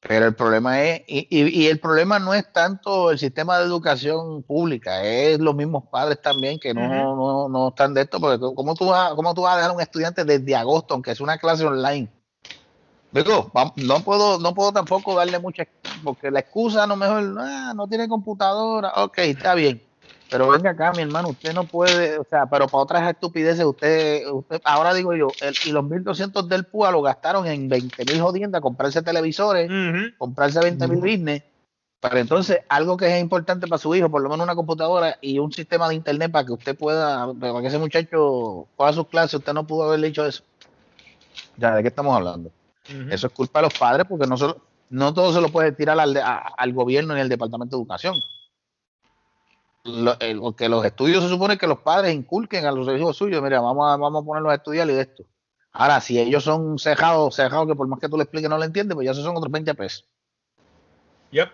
[0.00, 3.64] Pero el problema es, y, y- y el problema no es tanto el sistema de
[3.64, 8.38] educación pública, es los mismos padres también que no, no, no están de esto, porque
[8.38, 11.20] ¿cómo tú, vas, ¿cómo tú vas a dejar a un estudiante desde agosto, aunque es
[11.20, 12.08] una clase online?
[13.10, 15.66] Digo, no puedo, no puedo tampoco darle mucha,
[16.04, 19.82] porque la excusa a lo mejor, ah, no tiene computadora, ok, está bien.
[20.30, 24.26] Pero venga acá, mi hermano, usted no puede, o sea, pero para otras estupideces, usted,
[24.30, 28.60] usted ahora digo yo, el- y los 1.200 del PUA lo gastaron en 20.000 jodiendas,
[28.60, 29.70] comprarse televisores,
[30.18, 31.42] comprarse 20.000 business,
[32.00, 35.38] pero entonces algo que es importante para su hijo, por lo menos una computadora y
[35.38, 39.34] un sistema de internet para que usted pueda, para que ese muchacho pueda sus clases,
[39.34, 40.42] usted no pudo haberle dicho eso.
[41.56, 42.50] Ya, ¿de qué estamos hablando?
[43.10, 44.58] Eso es culpa de los padres porque no, solo,
[44.90, 47.82] no todo se lo puede tirar al, de- a- al gobierno ni al departamento de
[47.82, 48.14] educación.
[49.84, 53.42] Lo, el- porque los estudios se supone que los padres inculquen a los hijos suyos,
[53.42, 55.24] mira, vamos a, vamos a ponerlos a estudiar y de esto.
[55.72, 58.64] Ahora, si ellos son cejados, cejados que por más que tú le expliques no lo
[58.64, 60.04] entienden, pues ya esos son otros 20 pesos.
[61.30, 61.48] Yep.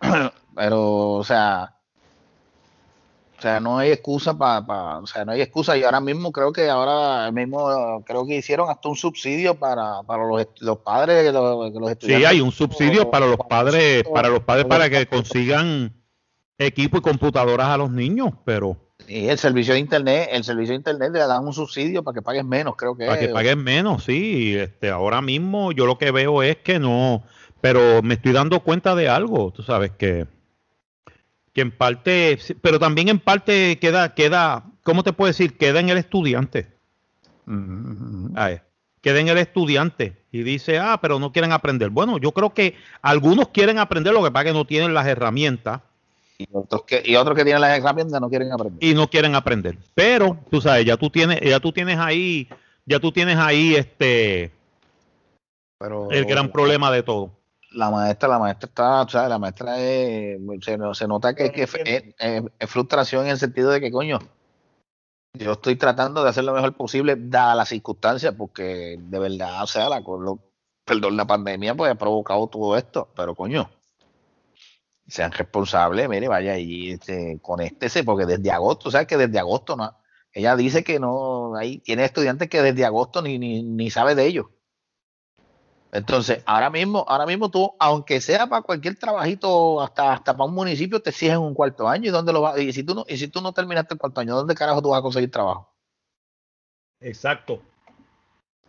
[0.54, 1.74] Pero, o sea,
[3.38, 5.76] o sea, no hay excusa para, o sea, no hay excusa.
[5.76, 10.26] Y ahora mismo creo que ahora mismo creo que hicieron hasta un subsidio para, para
[10.26, 12.28] los, los padres, que los, que los Sí, estudiantes.
[12.28, 15.92] hay un subsidio para los padres, para los padres para que consigan
[16.58, 18.76] equipo y computadoras a los niños, pero
[19.08, 22.22] Y el servicio de internet, el servicio de internet le dan un subsidio para que
[22.22, 24.54] pagues menos, creo que para que paguen menos, sí.
[24.56, 27.24] Este, ahora mismo yo lo que veo es que no,
[27.60, 30.26] pero me estoy dando cuenta de algo, tú sabes que
[31.52, 35.56] que en parte, pero también en parte queda, queda, ¿cómo te puedo decir?
[35.56, 36.74] Queda en el estudiante.
[37.46, 38.32] Ujú, ujú.
[38.34, 38.60] Ay,
[39.00, 41.90] queda en el estudiante y dice, ah, pero no quieren aprender.
[41.90, 45.06] Bueno, yo creo que algunos quieren aprender, lo que pasa es que no tienen las
[45.06, 45.82] herramientas
[46.38, 48.78] Y otros que, y otros que tienen las herramientas no quieren aprender.
[48.82, 49.78] y no quieren aprender.
[49.94, 52.48] Pero, tú sabes, ya tú tienes, ya tú tienes ahí,
[52.86, 54.50] ya tú tienes ahí este
[55.78, 57.30] Pero el gran problema de todo.
[57.70, 61.62] la maestra, la maestra está, o sea, la maestra es, se, se nota que, que
[61.64, 64.18] es, es- es frustración en el sentido de que, coño,
[65.36, 69.66] yo estoy tratando de hacer lo mejor posible, dadas las circunstancias, porque de verdad, o
[69.66, 70.38] sea, la, lo-
[70.84, 73.68] perdón, la pandemia pues ha provocado todo esto, pero coño,
[75.06, 79.76] sean responsables, mire, vaya y este, conéctese, porque desde agosto, o sea, que desde agosto
[79.76, 79.96] no,
[80.32, 84.26] ella dice que no, hay, tiene estudiantes que desde agosto ni, ni, ni sabe de
[84.26, 84.46] ellos.
[85.92, 90.54] Entonces, ahora mismo, ahora mismo tú, aunque sea para cualquier trabajito, hasta, hasta para un
[90.54, 93.16] municipio, te exigen un cuarto año y dónde lo vas, y si tú no, y
[93.16, 95.72] si tú no terminaste el cuarto año, ¿dónde carajo tú vas a conseguir trabajo?
[96.98, 97.62] Exacto.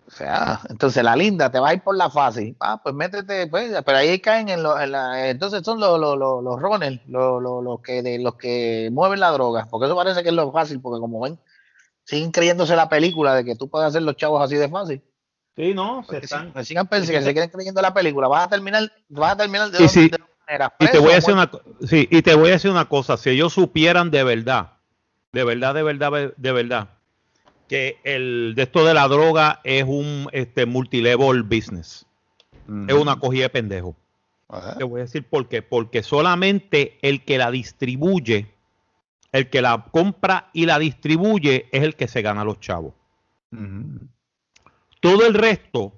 [0.07, 2.55] O sea, entonces la linda te va a ir por la fácil.
[2.59, 6.17] Ah, pues métete, pues, pero ahí caen en, lo- en la, entonces son los, los,
[6.17, 9.95] los, los runners, los, los, los que de, los que mueven la droga, porque eso
[9.95, 11.39] parece que es lo fácil, porque como ven,
[12.03, 15.01] siguen creyéndose la película de que tú puedes hacer los chavos así de fácil.
[15.55, 16.53] Sí, no, se Pues están.
[16.63, 19.79] sigan- pensando, que se queden creyendo la película, vas a terminar, vas a terminar de,
[19.79, 21.61] Y dos- si- de maneras, Y te voy a decir muerto.
[21.65, 24.73] una sí, y te voy a decir una cosa, si ellos supieran de verdad,
[25.31, 26.89] de verdad, de verdad, de verdad,
[27.67, 32.05] que el de esto de la droga es un este multilevel business,
[32.87, 33.95] es una cogida de pendejo.
[34.77, 38.47] Te voy a decir por qué, porque solamente el que la distribuye,
[39.31, 42.93] el que la compra y la distribuye es el que se gana los chavos.
[44.99, 45.93] Todo el resto,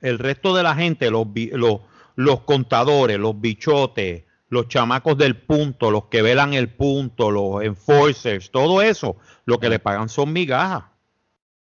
[0.00, 1.80] el resto de la gente, los, los,
[2.16, 8.50] los contadores, los bichotes, los chamacos del punto, los que velan el punto, los enforcers,
[8.50, 10.84] todo eso, lo que le pagan son migajas.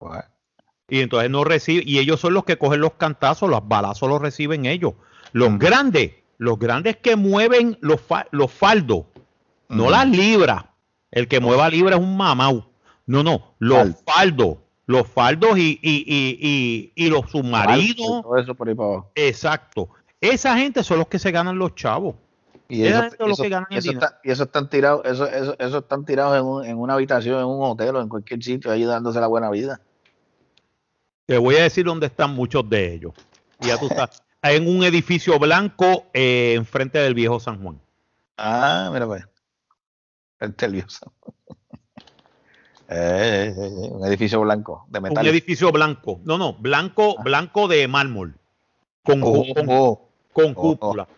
[0.09, 0.25] Pues,
[0.89, 4.21] Y entonces no reciben, y ellos son los que cogen los cantazos, los balazos los
[4.21, 4.95] reciben ellos.
[5.33, 9.05] Los grandes, los grandes que mueven los, fa- los faldos,
[9.69, 10.65] no las libras.
[11.11, 12.65] El que mueva libras es un mamau.
[13.07, 13.97] No, no, los Faldo.
[14.07, 18.23] faldos, los faldos y, y, y, y, los submarinos.
[18.23, 19.11] Todo eso por ahí para abajo.
[19.15, 19.89] Exacto.
[20.21, 22.15] Esa gente son los que se ganan los chavos.
[22.69, 25.79] Y eso, eso- que ganan el eso está- y eso están tirados, eso, eso, eso
[25.79, 28.85] están tirados en, un- en una habitación, en un hotel o en cualquier sitio, ahí
[28.85, 29.81] dándose la buena vida.
[31.33, 33.15] Te voy a decir dónde están muchos de ellos.
[33.59, 37.81] Y ya tú estás en un edificio blanco eh, enfrente del viejo San Juan.
[38.37, 39.25] Ah, mira pues.
[40.41, 41.11] El telioso.
[42.95, 45.27] Eh, eh, eh, un edificio blanco de Un metal.
[45.27, 46.21] edificio blanco.
[46.25, 48.35] No, no, blanco, blanco de mármol.
[49.03, 51.09] Con, Oh, con, oh, con oh, cúpula.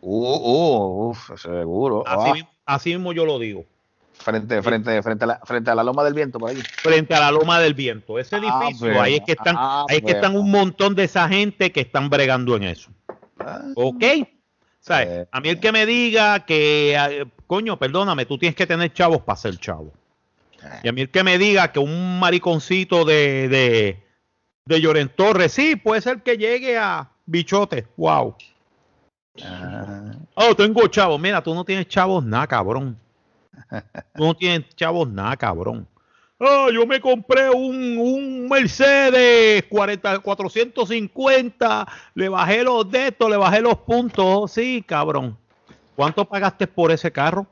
[0.00, 2.02] uh, uh, uf, seguro.
[2.08, 3.64] Así, Ah, mismo- así mismo yo lo digo.
[4.18, 6.56] Frente, frente, frente, a la, frente a la loma del viento por ahí.
[6.82, 8.18] Frente a la loma del viento.
[8.18, 9.02] Ese Ah, edificio, bueno.
[9.02, 10.44] ahí es que están, Ah, ahí es que están bueno.
[10.46, 12.90] un montón de esa gente que están bregando en eso.
[13.38, 14.02] Ah, ¿Ok?
[14.80, 15.08] ¿Sabes?
[15.08, 15.28] Eh.
[15.32, 19.20] A mí el que me diga que, eh, coño, perdóname, tú tienes que tener chavos
[19.22, 19.92] para ser chavo.
[20.82, 24.02] Y a mí el que me diga que un mariconcito de, de,
[24.64, 27.86] de Lloren Torres, sí, puede ser que llegue a bichote.
[27.96, 28.34] Wow.
[29.44, 31.20] ah, Oh, tengo chavos.
[31.20, 32.98] Mira, tú no tienes chavos nada, cabrón.
[34.14, 35.86] No tienes chavos nada, cabrón.
[36.38, 43.36] Oh, yo me compré un, un Mercedes 40, 450, le bajé los de estos, le
[43.38, 44.52] bajé los puntos.
[44.52, 45.38] Sí, cabrón.
[45.94, 47.46] ¿Cuánto pagaste por ese carro?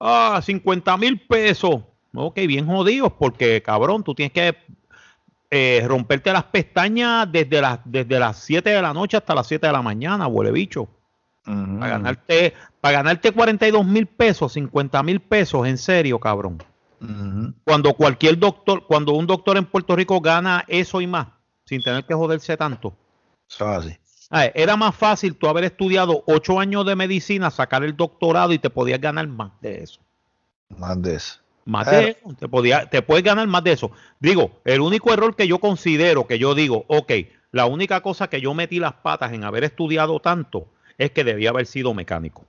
[0.00, 1.82] Ah, 50 mil pesos.
[2.14, 4.56] Ok, bien jodidos, porque cabrón, tú tienes que
[5.50, 9.66] eh, romperte las pestañas desde las, desde las 7 de la noche hasta las 7
[9.66, 10.88] de la mañana, huele bicho.
[11.78, 16.62] Para ganarte, para ganarte 42 mil pesos, 50 mil pesos, en serio, cabrón.
[17.64, 21.28] Cuando cualquier doctor, cuando un doctor en Puerto Rico gana eso y más,
[21.64, 22.94] sin tener que joderse tanto.
[23.48, 23.96] Eso es así.
[24.28, 28.58] Ay, era más fácil tú haber estudiado ocho años de medicina, sacar el doctorado y
[28.58, 30.00] te podías ganar más de eso.
[30.68, 31.40] Más de eso.
[31.64, 33.90] Más de eso, te, podía, te puedes ganar más de eso.
[34.18, 37.12] Digo, el único error que yo considero, que yo digo, ok,
[37.50, 40.68] la única cosa que yo metí las patas en haber estudiado tanto
[41.00, 42.44] es que debía haber sido mecánico.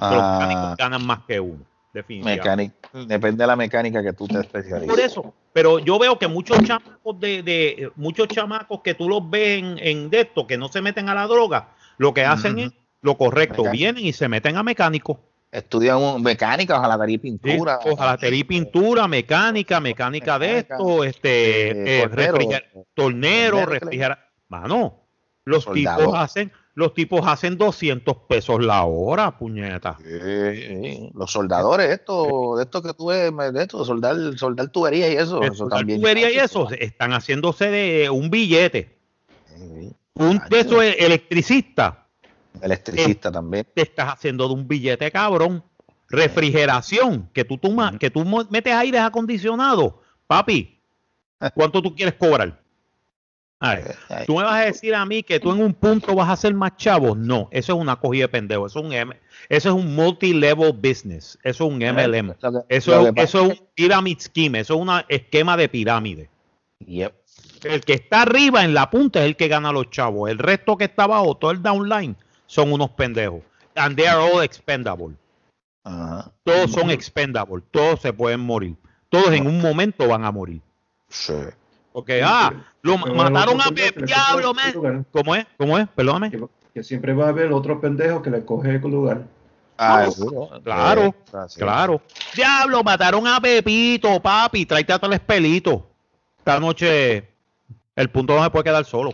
[0.00, 2.76] Los Ah, mecánicos ganan más que uno, definitivamente.
[2.92, 4.88] Depende de la mecánica que tú te especialices.
[4.88, 9.28] Por eso, pero yo veo que muchos chamacos de, de- muchos chamacos que tú los
[9.28, 12.58] ves en, en de esto, que no se meten a la droga, lo que hacen
[12.58, 13.72] es lo correcto, Mecánico.
[13.72, 15.20] vienen y se meten a mecánico.
[15.52, 17.22] Estudian mecánica, ojalatería y ¿sí?
[17.22, 17.78] pintura.
[17.84, 24.24] Hojalatería y pintura, mecánica, mecánica de esto, este, eh, eh, tornero, refriger- tornero, tornero, refrigerador.
[24.48, 25.00] Mano,
[25.44, 29.98] los tipos hacen, los tipos hacen 200 pesos la hora, puñeta.
[30.04, 35.10] Eh, eh, los soldadores, esto, de esto que tú ves, de esto, soldar, soldar tuberías
[35.10, 36.00] y eso, eso Soldar también.
[36.00, 38.96] tubería y eso, están haciéndose de un billete.
[39.56, 42.06] Eh, Un de esos electricista,
[42.62, 43.66] Electricista también.
[43.74, 45.64] te estás haciendo de un billete cabrón.
[46.08, 50.00] Refrigeración, que tú, tú que tú metes aire acondicionado.
[50.28, 50.80] Papi,
[51.56, 52.62] ¿cuánto tú quieres cobrar?
[53.60, 56.14] A ver, Eh, tú me vas a decir a mí que tú en un punto
[56.14, 57.16] vas a ser más chavo.
[57.16, 58.66] No, eso es una cogida de pendejo.
[58.66, 59.16] Eso es un, M-
[59.48, 61.36] eso es un multi-level business.
[61.42, 62.34] Eso es un MLM.
[62.34, 64.60] que- Eso, es, eso un pyramid scheme.
[64.60, 66.30] Eso es un esquema de pirámide.
[66.86, 67.12] Yep.
[67.64, 70.30] El que está arriba en la punta es el que gana los chavos.
[70.30, 72.14] El resto que está abajo, todo el downline,
[72.46, 73.40] son unos pendejos.
[73.74, 75.16] And they are all expendable.
[76.44, 77.62] Todos son expendable.
[77.72, 78.76] Todos se pueden morir.
[79.08, 80.60] Todos en un momento van a morir.
[81.08, 81.32] Sí.
[81.98, 85.04] Porque, ah, lo Pero mataron a Pep Diablo, man.
[85.10, 85.44] ¿Cómo es?
[85.56, 85.88] ¿Cómo es?
[85.88, 86.30] Perdóname.
[86.30, 86.40] Que,
[86.72, 89.24] que siempre va a haber otro pendejo que le coge el lugar.
[89.76, 90.60] Ah, No, seguro.
[90.62, 91.12] claro.
[91.56, 92.00] Claro.
[92.36, 94.64] Diablo, mataron a Pepito, papi.
[94.64, 95.80] Tráete a tres pelitos.
[96.38, 97.28] Esta noche
[97.96, 99.12] el punto no se puede quedar solo.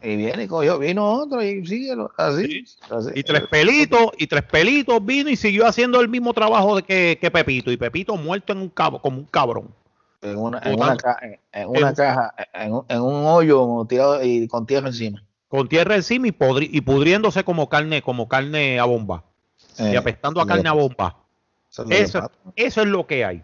[0.00, 2.64] Y viene y cogió, vino otro y sigue así.
[2.88, 3.10] así.
[3.16, 7.18] Y tres pelitos, y tres pelitos vino y siguió haciendo el mismo trabajo de que,
[7.20, 7.72] que Pepito.
[7.72, 9.74] Y Pepito muerto en un cabo, como un cabrón.
[10.24, 11.18] En una, en una, ca-
[11.52, 15.22] en una En- caja, en un, en un hoyo tirado y con tierra encima.
[15.48, 19.22] Con tierra encima y, podri- y pudriéndose como carne, como carne a bomba.
[19.78, 21.16] y Eh, apestando a que carne a bomba.
[21.70, 23.42] Eso es lo que Eso, es lo que hay.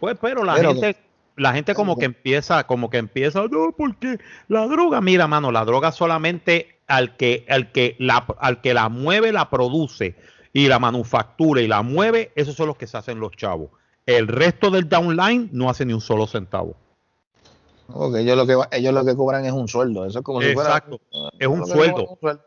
[0.00, 0.96] Pues, pero la Pero- gente,
[1.36, 5.52] la gente como pero- que empieza, como que empieza, no, porque la droga, mira, mano,
[5.52, 10.16] la droga solamente al que, al que la, al que la mueve, la produce
[10.52, 13.70] y la manufactura y la mueve, esos son los que se hacen los chavos.
[14.06, 16.76] El resto del downline no hace ni un solo centavo.
[17.92, 20.04] Porque ellos lo que ellos lo que cobran es un sueldo.
[20.06, 20.70] Eso es como si fuera.
[20.70, 21.00] Exacto.
[21.38, 22.02] Es un que sueldo.
[22.04, 22.42] es un sueldo.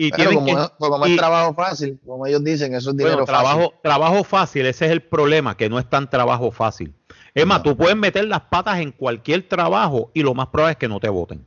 [0.00, 2.90] Y Pero tienen como, que- es- como y- es trabajo fácil, como ellos dicen, eso
[2.90, 3.44] es dinero Bueno, fácil.
[3.50, 6.94] trabajo, trabajo fácil, ese es el problema, que no es tan trabajo fácil.
[7.34, 7.64] Es más, No.
[7.64, 11.00] tú puedes meter las patas en cualquier trabajo y lo más probable es que no
[11.00, 11.44] te voten.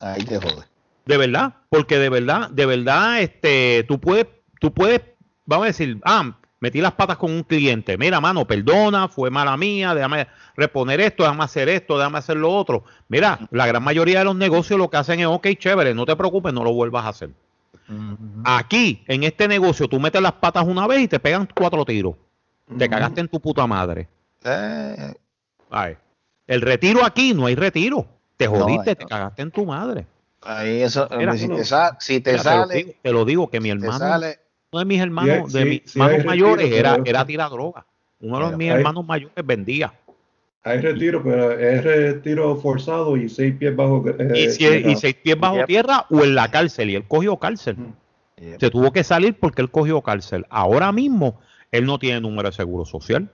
[0.00, 0.64] Ahí te jode.
[1.06, 4.26] De verdad, porque de verdad, de verdad, este, tú puedes,
[4.60, 5.00] tú puedes,
[5.46, 9.56] vamos a decir, ah, metí las patas con un cliente, mira, mano, perdona, fue mala
[9.56, 12.84] mía, déjame reponer esto, déjame hacer esto, déjame hacer lo otro.
[13.08, 16.16] Mira, la gran mayoría de los negocios lo que hacen es, ok, chévere, no te
[16.16, 17.30] preocupes, no lo vuelvas a hacer.
[18.44, 22.14] Aquí, en este negocio, tú metes las patas una vez y te pegan cuatro tiros.
[22.78, 24.08] Te cagaste en tu puta madre.
[24.44, 25.14] Eh,
[25.70, 25.96] Ay,
[26.46, 28.06] El retiro aquí no hay retiro.
[28.36, 30.06] Te No, jodiste, hay- te cagaste en tu madre.
[30.42, 33.24] ahí eso, Mira, si te, sa- si te Mira, te, lo sale, digo, te lo
[33.24, 34.38] digo que mi te hermano, sale,
[34.72, 37.50] uno de mis hermanos, Sí, de mis sí hermanos retiro, mayores era, pero- era tirar
[37.50, 37.86] droga.
[38.20, 39.92] Uno de mis hay- hermanos mayores vendía.
[40.64, 44.04] Hay retiro, pero es retiro forzado y seis pies bajo.
[44.08, 44.90] eh, y, si- tierra.
[44.90, 45.66] y seis pies bajo Yep.
[45.66, 46.90] tierra o en la cárcel.
[46.90, 47.76] Y él cogió cárcel.
[48.36, 48.58] Yep.
[48.60, 50.44] Se tuvo que salir porque él cogió cárcel.
[50.50, 51.38] Ahora mismo,
[51.70, 53.30] él no tiene número de seguro social.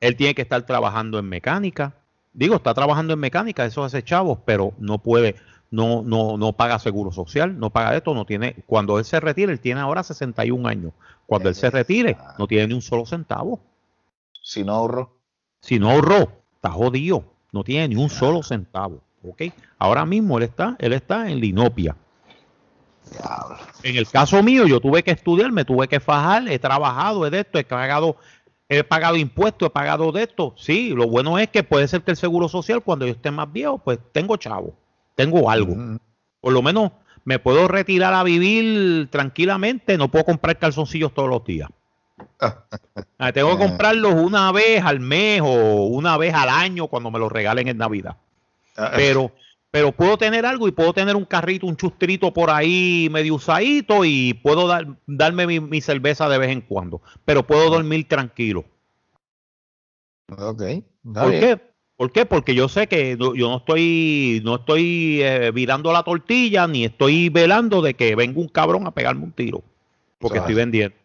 [0.00, 1.94] Él tiene que estar trabajando en mecánica.
[2.32, 5.34] Digo, está trabajando en mecánica, eso hace chavos, pero no puede,
[5.70, 8.56] no, no, no paga seguro social, no paga esto, no tiene.
[8.66, 10.92] Cuando él se retire, él tiene ahora 61 años.
[11.26, 13.60] Cuando él se retire, no tiene ni un solo centavo.
[14.42, 15.16] si no ahorro,
[15.60, 17.24] Si no ahorró, está jodido.
[17.52, 19.02] No tiene ni un solo centavo.
[19.22, 19.42] ¿ok?
[19.78, 21.96] Ahora mismo él está, él está en Linopia.
[23.82, 27.30] En el caso mío, yo tuve que estudiar, me tuve que fajar, he trabajado, he
[27.30, 28.16] de esto, he pagado,
[28.68, 30.54] he pagado impuestos, he pagado de esto.
[30.56, 33.50] Sí, lo bueno es que puede ser que el seguro social, cuando yo esté más
[33.50, 34.74] viejo, pues tengo chavo,
[35.18, 35.74] tengo algo.
[36.40, 36.92] Por lo menos
[37.24, 41.68] me puedo retirar a vivir tranquilamente, no puedo comprar calzoncillos todos los días.
[43.20, 43.66] Ah, tengo que Eh.
[43.66, 47.76] comprarlos una vez al mes o una vez al año cuando me los regalen en
[47.78, 48.16] Navidad.
[48.76, 49.32] Ah, Pero,
[49.72, 54.04] pero puedo tener algo y puedo tener un carrito, un chustrito por ahí medio usadito
[54.04, 57.02] y puedo dar, darme mi, mi cerveza de vez en cuando.
[57.24, 58.64] Pero puedo dormir tranquilo.
[60.30, 60.62] Ok,
[61.02, 61.40] ¿Por bien.
[61.40, 61.67] qué?
[61.98, 62.24] ¿Por qué?
[62.24, 66.84] Porque yo sé que no- yo no estoy, no estoy eh, virando la tortilla ni
[66.84, 69.62] estoy velando de que venga un cabrón a pegarme un tiro.
[70.18, 70.56] Porque estoy es.
[70.58, 70.96] vendiendo.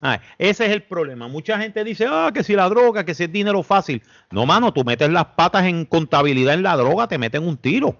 [0.00, 1.28] Ah, ese es el problema.
[1.28, 4.02] Mucha gente dice, ah, que si la droga, que si es dinero fácil.
[4.32, 7.96] No, mano, tú metes las patas en contabilidad en la droga, te meten un tiro.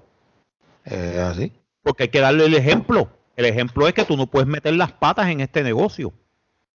[0.85, 1.53] Eh, así.
[1.85, 3.09] Porque hay que darle el ejemplo.
[3.37, 6.13] El ejemplo es que tú no puedes meter las patas en este negocio.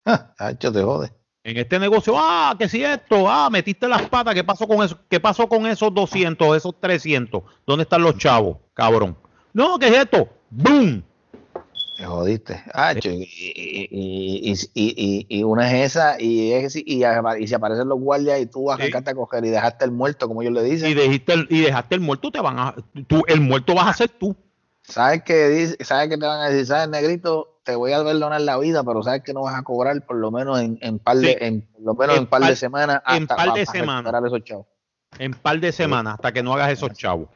[0.05, 1.11] Ah, Hacho, te jode.
[1.47, 4.99] En este negocio, ah, que si esto, ah, metiste las patas, ¿qué pasó con eso?
[5.09, 7.41] ¿Qué pasó con esos 200, esos 300?
[7.65, 9.17] ¿Dónde están los chavos, cabrón?
[9.53, 10.29] No, ¿qué es esto?
[10.51, 11.05] ¡Boom!
[11.97, 12.61] Te jodiste.
[12.75, 13.29] Hacho, y,
[14.75, 18.73] y, y, una es esa, y, es, y, y si aparecen los guardias y tú
[18.73, 20.91] arrancaste a coger y dejaste el muerto, como ellos le dicen.
[20.91, 22.75] Y, dejaste el, y dejaste el muerto, te van a,
[23.07, 24.35] tú, el muerto vas a ser tú.
[24.89, 27.59] ¿Sabes dice, sabes que te van a decir, sabes, negrito?
[27.65, 30.31] Te voy a perdonar la vida, pero sabes que no vas a cobrar por lo
[30.31, 31.37] menos en, en par de, Sí.
[31.41, 33.03] en, por lo menos En en, par, par- de semanas.
[33.09, 34.15] en par pa- de semanas.
[35.19, 37.29] En par de semanas, hasta que no hagas esos chavos.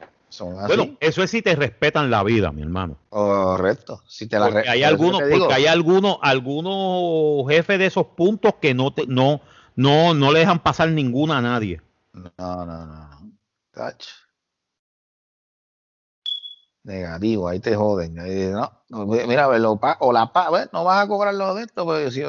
[0.67, 2.97] Bueno, eso es si te respetan la vida, mi hermano.
[3.09, 4.01] Correcto.
[4.07, 8.73] Si te la Porque hay algunos, porque hay algunos, algunos jefes de esos puntos que
[8.73, 9.41] no te, no,
[9.75, 11.81] no, no le dejan pasar ninguna a nadie.
[12.13, 12.85] No, no, no.
[12.85, 13.33] no.
[16.83, 18.19] Negativo, ahí te joden.
[18.19, 21.63] Ahí, no, no, mira, lo pa- o la pa, no vas a cobrar lo de
[21.63, 22.21] esto, pero, sí,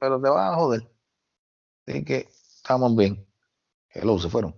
[0.00, 0.82] pero te vas a joder.
[1.86, 3.24] Así que estamos bien.
[3.92, 4.54] Hello, se fueron.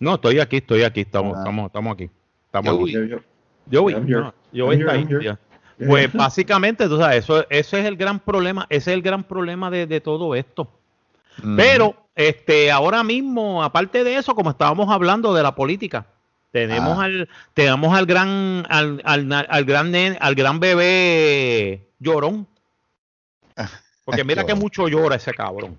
[0.00, 1.40] No, estoy aquí, estoy aquí, estamos, Ah.
[1.40, 2.10] estamos, estamos aquí.
[2.46, 2.92] Estamos Yo aquí.
[2.92, 5.36] Yo- yo- Yo voy.
[5.86, 9.70] Pues básicamente, tú sabes, eso, ese es el gran problema, ese es el gran problema
[9.70, 10.68] de, de todo esto.
[11.42, 11.56] Mm.
[11.56, 16.06] Pero, este, ahora mismo, aparte de eso, como estábamos hablando de la política,
[16.56, 17.04] tenemos Ah.
[17.04, 22.48] al, tenemos al gran, al, al, al gran al gran bebé llorón.
[24.04, 25.76] Porque mira que mucho llora ese cabrón.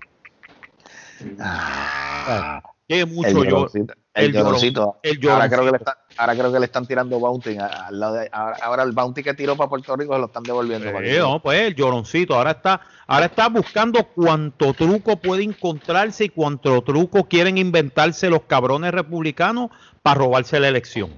[1.40, 3.50] Ah, Que el mucho llora.
[3.50, 3.94] lloroncito.
[4.14, 5.00] El, el lloroncito.
[5.02, 5.90] el ahora, creo que le lloroncito.
[5.90, 7.56] está- ahora creo que le están tirando bounty.
[7.58, 10.42] al lado de- ahora, ahora el bounty que tiró para Puerto Rico se lo están
[10.42, 10.86] devolviendo.
[11.00, 16.28] Eh, no, pues el lloroncito ahora está, ahora está buscando cuánto truco puede encontrarse y
[16.28, 19.70] cuánto truco quieren inventarse los cabrones republicanos
[20.02, 21.10] para robarse la elección.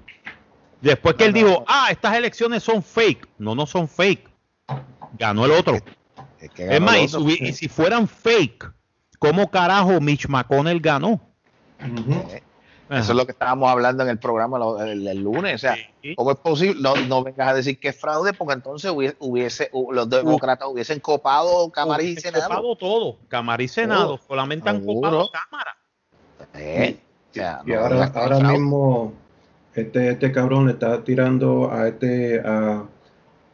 [0.80, 3.28] Después que él No, dijo, ah, estas elecciones son fake.
[3.38, 4.28] No, no son fake.
[5.18, 5.74] Ganó el otro.
[6.40, 8.70] Es, que Es ganó más, y, si, y si fueran fake,
[9.18, 11.20] ¿cómo carajo Mitch McConnell ganó?
[12.98, 15.54] Eso es lo que estábamos hablando en el programa el, el lunes.
[15.54, 16.14] O sea, Sí.
[16.16, 16.80] ¿cómo es posible?
[16.82, 20.66] No, no vengas a decir que es fraude, porque entonces hubiese, hubiese- hu- los demócratas
[20.68, 22.48] hubiesen copado cámaras y senado.
[22.48, 24.20] copado todo, Cámara y Senado, Todo.
[24.26, 25.00] solamente han Seguro.
[25.10, 25.76] copado Cámara.
[26.54, 26.98] Eh,
[27.32, 29.12] sea, Y no ahora, ahora mismo
[29.74, 32.84] este, este cabrón le está tirando a este a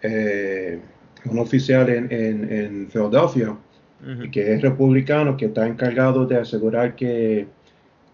[0.03, 0.81] eh,
[1.25, 4.31] un oficial en, en, en Filadelfia Ujú.
[4.31, 7.49] que es republicano, que está encargado de asegurar que,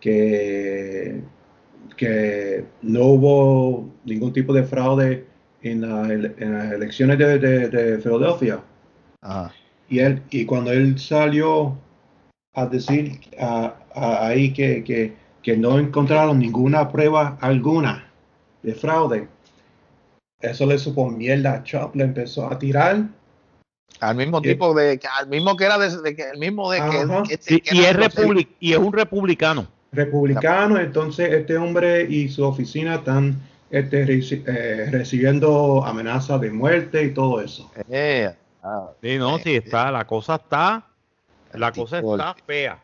[0.03, 1.23] que,
[1.97, 5.25] que no hubo ningún tipo de fraude
[5.63, 8.61] en, la ele- en las elecciones de, de, de Filadelfia.
[9.23, 9.53] Ajá.
[9.89, 11.77] Y, él, y cuando él salió
[12.55, 18.11] a decir a- a- ahí que, que, que no encontraron ninguna prueba alguna
[18.65, 19.29] de fraude,
[20.41, 23.05] eso le supo mierda a Trump, le empezó a tirar.
[24.01, 25.87] Al mismo Y- tipo de, que- al mismo que era de,
[26.33, 27.23] el mismo de que, Ajá.
[27.23, 28.23] que- Sí, que y, era es proceso.
[28.23, 29.69] republic- y es un republicano.
[30.03, 33.37] Republicano, entonces este hombre y su oficina están
[33.71, 37.71] este, reci- eh, recibiendo amenazas de muerte y todo eso.
[37.91, 40.87] Eh, ah, Sí, no, sí, está, la cosa está,
[41.53, 42.83] la cosa tipo- está fea.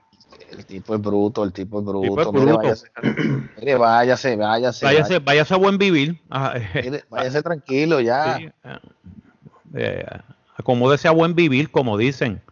[0.51, 2.09] el tipo es bruto, el tipo es bruto.
[2.09, 2.59] tipo es Mire, bruto.
[2.59, 2.87] váyase,
[3.59, 6.21] mire, váyase, váyase, Váyase, váyase a buen vivir.
[6.29, 8.37] Ajá, Mire, váyase tranquilo ya.
[8.37, 8.79] sí, eh,
[9.77, 10.07] eh,
[10.57, 12.43] acomódese a buen vivir, como dicen.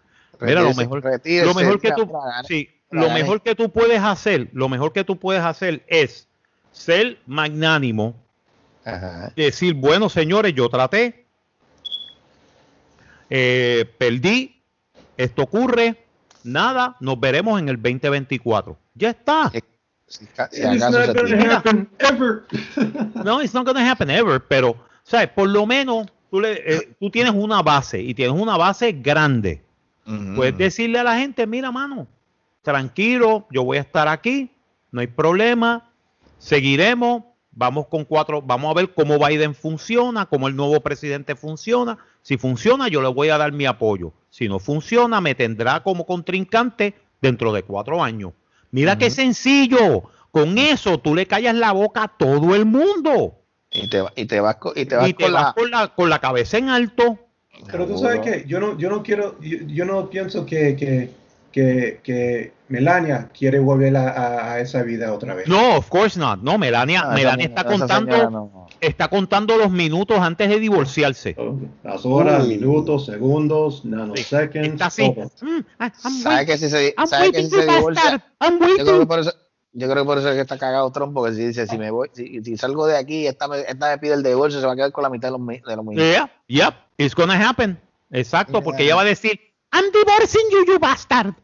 [0.40, 2.10] Mira, lo mejor, retírese, lo mejor que tú,
[2.46, 6.28] sí, lo mejor que tú puedes hacer, lo mejor que tú puedes hacer es
[6.72, 8.14] ser magnánimo,
[8.84, 9.32] Ajá.
[9.36, 11.26] decir, bueno, señores, yo traté,
[13.30, 14.60] eh, perdí,
[15.16, 16.04] esto ocurre,
[16.44, 18.76] nada, nos veremos en el 2024.
[18.94, 19.50] Ya está.
[20.08, 21.56] Si, ca- si It's acaso not se gonna tira.
[21.56, 22.44] happen ever.
[23.24, 25.28] No, it's not gonna happen ever, pero, ¿sabes?
[25.30, 29.62] Por lo menos tú, le, eh, tú tienes una base y tienes una base grande.
[30.36, 32.06] Puedes decirle a la gente, mira, mano,
[32.66, 34.50] tranquilo, yo voy a estar aquí,
[34.90, 35.88] no hay problema,
[36.38, 41.96] seguiremos, vamos con cuatro, vamos a ver cómo Biden funciona, cómo el nuevo presidente funciona.
[42.22, 44.12] Si funciona, yo le voy a dar mi apoyo.
[44.30, 48.32] Si no funciona, me tendrá como contrincante dentro de cuatro años.
[48.72, 50.10] Mira qué sencillo.
[50.32, 53.38] Con eso tú le callas la boca a todo el mundo.
[53.70, 55.52] Y te, y te vas, y te vas Y te con vas la.
[55.54, 57.16] con la, con la cabeza en alto.
[57.70, 61.10] Pero tú sabes que yo no, yo no quiero, yo, yo no pienso que, que,
[61.52, 65.46] que, que Melania quiere volver a, a- a esa vida otra vez.
[65.48, 66.40] No, of course not.
[66.42, 68.66] No, Melania, Melania está esa contando, señora no.
[68.80, 71.36] está contando los minutos antes de divorciarse.
[71.84, 72.56] Las horas, Uy.
[72.58, 75.14] minutos, segundos, Sí, nanoseconds, Está así.
[75.14, 75.30] todo.
[75.42, 75.92] Mm, I- I'm
[76.22, 78.24] ¿Sabe wait- que si se, sabe que si se divorcia?
[78.40, 79.06] Yo creo, que waiting.
[79.06, 79.32] por eso,
[79.72, 81.90] yo creo que por eso es que está cagado Trump, porque si dice, si me
[81.92, 84.72] voy, si, si salgo de aquí, esta me, esta me pide el divorcio, se va
[84.72, 86.10] a quedar con la mitad de los, de los minutos.
[86.10, 87.78] Yeah, yep, it's gonna happen.
[88.10, 88.86] Exacto, porque Yeah.
[88.86, 89.38] ella va a decir,
[89.72, 91.34] I'm divorcing you, you bastard.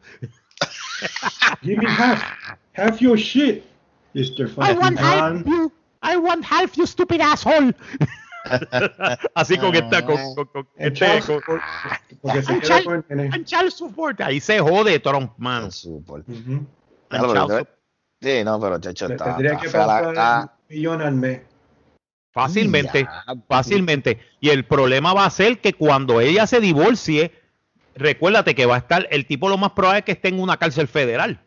[1.63, 2.23] Give me half,
[2.73, 3.63] half your shit,
[4.15, 4.45] Mr.
[4.45, 5.71] I Fucking want half you.
[6.01, 7.73] I want half you stupid asshole.
[9.35, 11.41] Así con esta, con, con- con- este, con-
[12.21, 14.19] porque se queda con el child support.
[14.21, 16.25] Ahí se jode Trump, pero- support.
[18.21, 21.41] Sí, no, pero chacho, está, Tendría que está- un millón al mes.
[22.33, 23.03] Fácilmente.
[23.03, 24.19] Ya, fácilmente.
[24.39, 27.31] Y el problema va a ser que cuando ella se divorcie,
[27.95, 30.57] recuérdate que va a estar, el tipo lo más probable es que esté en una
[30.57, 31.39] cárcel federal.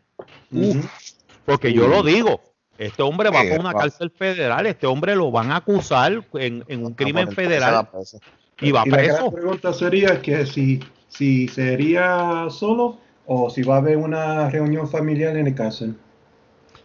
[1.45, 2.41] Porque yo lo digo,
[2.77, 6.85] este hombre va por una cárcel federal, este hombre lo van a acusar en, en
[6.85, 8.19] un crimen federal se va preso.
[8.61, 9.31] y va Y la preso.
[9.31, 10.79] pregunta sería que si,
[11.09, 15.95] si sería solo o si va a haber una reunión familiar en el cárcel.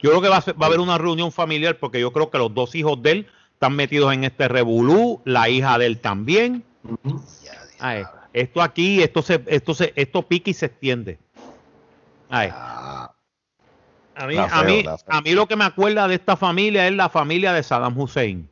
[0.00, 2.30] Yo creo que va a, ser- va a haber una reunión familiar porque yo creo
[2.30, 6.00] que los dos hijos de él están metidos en este revolú, la hija de él
[6.00, 6.64] también.
[7.44, 8.21] Ya, Ay, diablo.
[8.32, 11.18] Esto aquí, esto se, esto se, esto pica y se extiende.
[12.28, 12.48] Ay.
[12.52, 13.12] Ah,
[14.14, 17.08] A mí, a, mí, a mí lo que me acuerda de esta familia es la
[17.08, 18.48] familia de Saddam Hussein.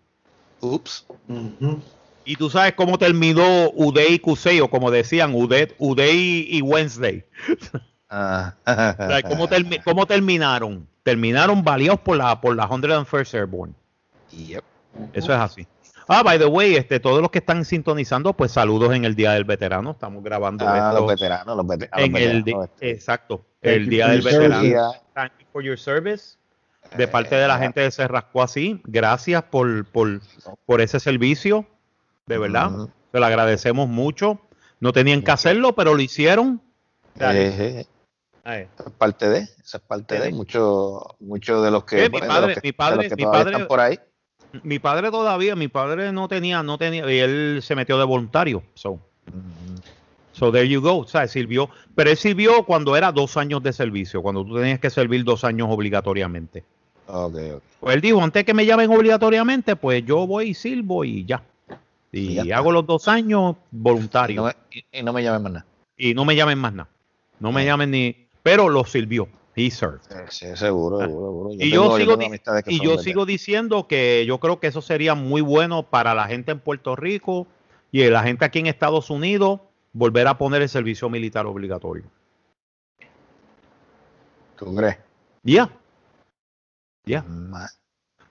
[0.60, 1.06] Ups.
[2.24, 7.24] Y tú sabes cómo terminó Uday y Kusei, o como decían, Uday, Uday y Wednesday.
[8.12, 8.56] Ah.
[9.28, 10.84] ¿cómo, termi- cómo terminaron?
[11.04, 13.72] Terminaron baleados por la, por la 101st Airborne.
[14.32, 14.64] Yep.
[15.12, 15.66] Eso es así.
[16.12, 19.30] Ah, by the way, este, todos los que están sintonizando, pues saludos en el Día
[19.32, 19.92] del Veterano.
[19.92, 24.04] Estamos grabando Ah, esto los veteranos, los, los el veteranos, exacto, Thank el you Día
[24.06, 24.62] for del your Veterano.
[24.62, 25.00] service.
[25.14, 26.36] Thank you for your service.
[26.96, 30.20] De parte de la Eh, gente de Se Rascó Así, gracias por, por,
[30.66, 31.64] por ese servicio,
[32.26, 32.72] de verdad.
[32.74, 32.90] Ujú.
[33.12, 34.40] Se lo agradecemos mucho.
[34.80, 36.60] No tenían que hacerlo, pero lo hicieron.
[37.20, 37.86] Eh,
[38.46, 42.26] eh, es parte de, es parte de muchos muchos de los que, Sí, mi bueno,
[42.26, 44.00] de padre- los que- mi padre- de los que mi padre- están por ahí.
[44.62, 48.62] Mi padre todavía, mi padre no tenía, no tenía, y él se metió de voluntario.
[48.74, 48.98] So,
[50.32, 50.98] so there you go.
[50.98, 54.80] O sea, sirvió, pero él sirvió cuando era dos años de servicio, cuando tú tenías
[54.80, 56.64] que servir dos años obligatoriamente.
[57.06, 57.62] Ok, ok.
[57.80, 61.42] Pues él dijo, antes que me llamen obligatoriamente, pues yo voy y sirvo y ya.
[62.12, 64.36] Y Y ya hago los dos años Y voluntarios.
[64.44, 65.66] no, me, y- y no me llamen más nada.
[65.96, 66.88] y no me llamen más nada.
[67.38, 68.16] No me llamen ni.
[68.42, 69.28] Pero lo sirvió.
[69.66, 70.00] He served.
[70.28, 71.50] Sí, seguro, seguro, seguro.
[71.54, 72.18] Y tengo- yo sigo,
[72.66, 76.60] y yo diciendo que yo creo que eso sería muy bueno para la gente en
[76.60, 77.46] Puerto Rico
[77.92, 79.60] y la gente aquí en Estados Unidos
[79.92, 82.04] volver a poner el servicio militar obligatorio.
[84.56, 84.98] ¿Tú crees?
[85.42, 85.70] Ya.
[87.06, 87.24] Ya.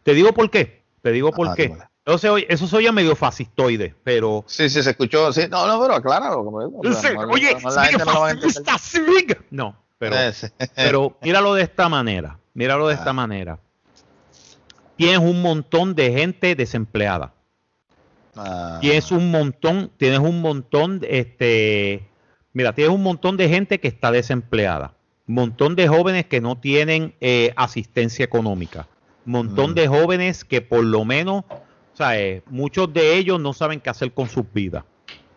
[0.03, 0.83] Te digo por qué.
[1.01, 1.63] Te digo por Ajá, qué.
[1.63, 1.85] dímelo.
[2.05, 4.43] Eso se oye, eso se oye medio fascistoide, pero.
[4.47, 5.31] Sí, sí, se escuchó.
[5.31, 6.43] Sí, no, no, pero acláralo.
[6.43, 8.01] Como digo, o sea, no- oye, entender.
[8.07, 8.99] fascista, sí.
[9.51, 10.15] No, pero.
[10.17, 10.31] Eh.
[10.75, 13.13] Pero míralo de esta manera, míralo de esta Ah.
[13.13, 13.59] manera.
[14.95, 17.33] Tienes un montón de gente desempleada.
[18.35, 22.07] Ah, Tienes un montón, tienes un montón, este,
[22.53, 24.93] mira, tienes un montón de gente que está desempleada.
[25.27, 28.87] Un montón de jóvenes que no tienen eh, asistencia económica.
[29.25, 29.75] Un montón Mm.
[29.75, 33.89] de jóvenes que por lo menos, o sea, eh, muchos de ellos no saben qué
[33.89, 34.83] hacer con sus vidas.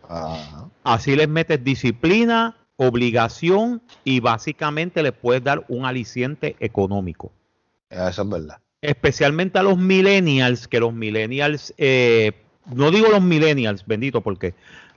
[0.09, 7.33] ah, Así les metes disciplina, obligación y básicamente les puedes dar un aliciente económico.
[7.91, 8.59] eso es verdad.
[8.81, 12.33] Especialmente a los millennials, que los millennials, eh,
[12.75, 14.55] no digo los millennials, bendito, porque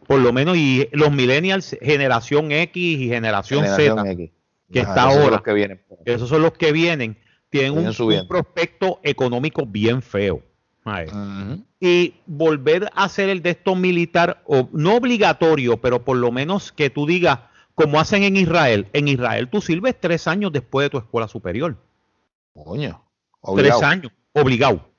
[0.08, 4.32] por lo menos y los millennials, generación X y generación, Generación Z, X.
[4.72, 5.36] que Ajá, está esos son ahora.
[5.36, 5.82] los que vienen.
[6.06, 7.18] esos son los que vienen,
[7.50, 10.42] tienen un, prospecto económico bien feo.
[11.80, 16.72] Y volver a hacer el de esto militar, o, no obligatorio, pero por lo menos
[16.72, 17.40] que tú digas,
[17.76, 21.78] como hacen en Israel, en Israel tú sirves tres años después de tu escuela superior.
[22.54, 23.02] Coño.
[23.42, 23.80] obligado.
[23.80, 24.90] Tres años, obligado.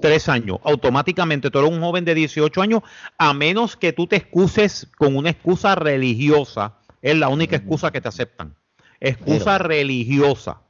[0.00, 0.58] Tres años.
[0.64, 2.82] Automáticamente tú eres un joven de 18 años,
[3.18, 6.76] a menos que tú te excuses con una excusa religiosa.
[7.02, 8.54] Es la única excusa que te aceptan.
[9.00, 10.60] Excusa religiosa.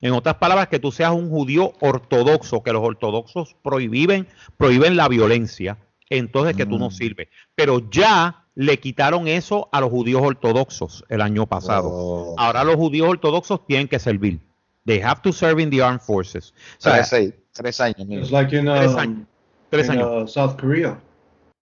[0.00, 4.26] En otras palabras, que tú seas un judío ortodoxo, que los ortodoxos prohíben,
[4.56, 5.78] prohíben la violencia,
[6.08, 6.92] entonces que tú no Mm.
[6.92, 7.28] sirves.
[7.54, 11.88] Pero ya le quitaron eso a los judíos ortodoxos el año pasado.
[11.90, 14.40] Oh, Ahora los judíos ortodoxos tienen que servir.
[14.84, 16.52] They have to serve in the armed forces.
[16.78, 18.00] O sea, tres, seis, tres años.
[18.08, 19.26] It's like in, Tres años.
[19.70, 20.24] tres in, años.
[20.24, 20.98] uh, South Korea.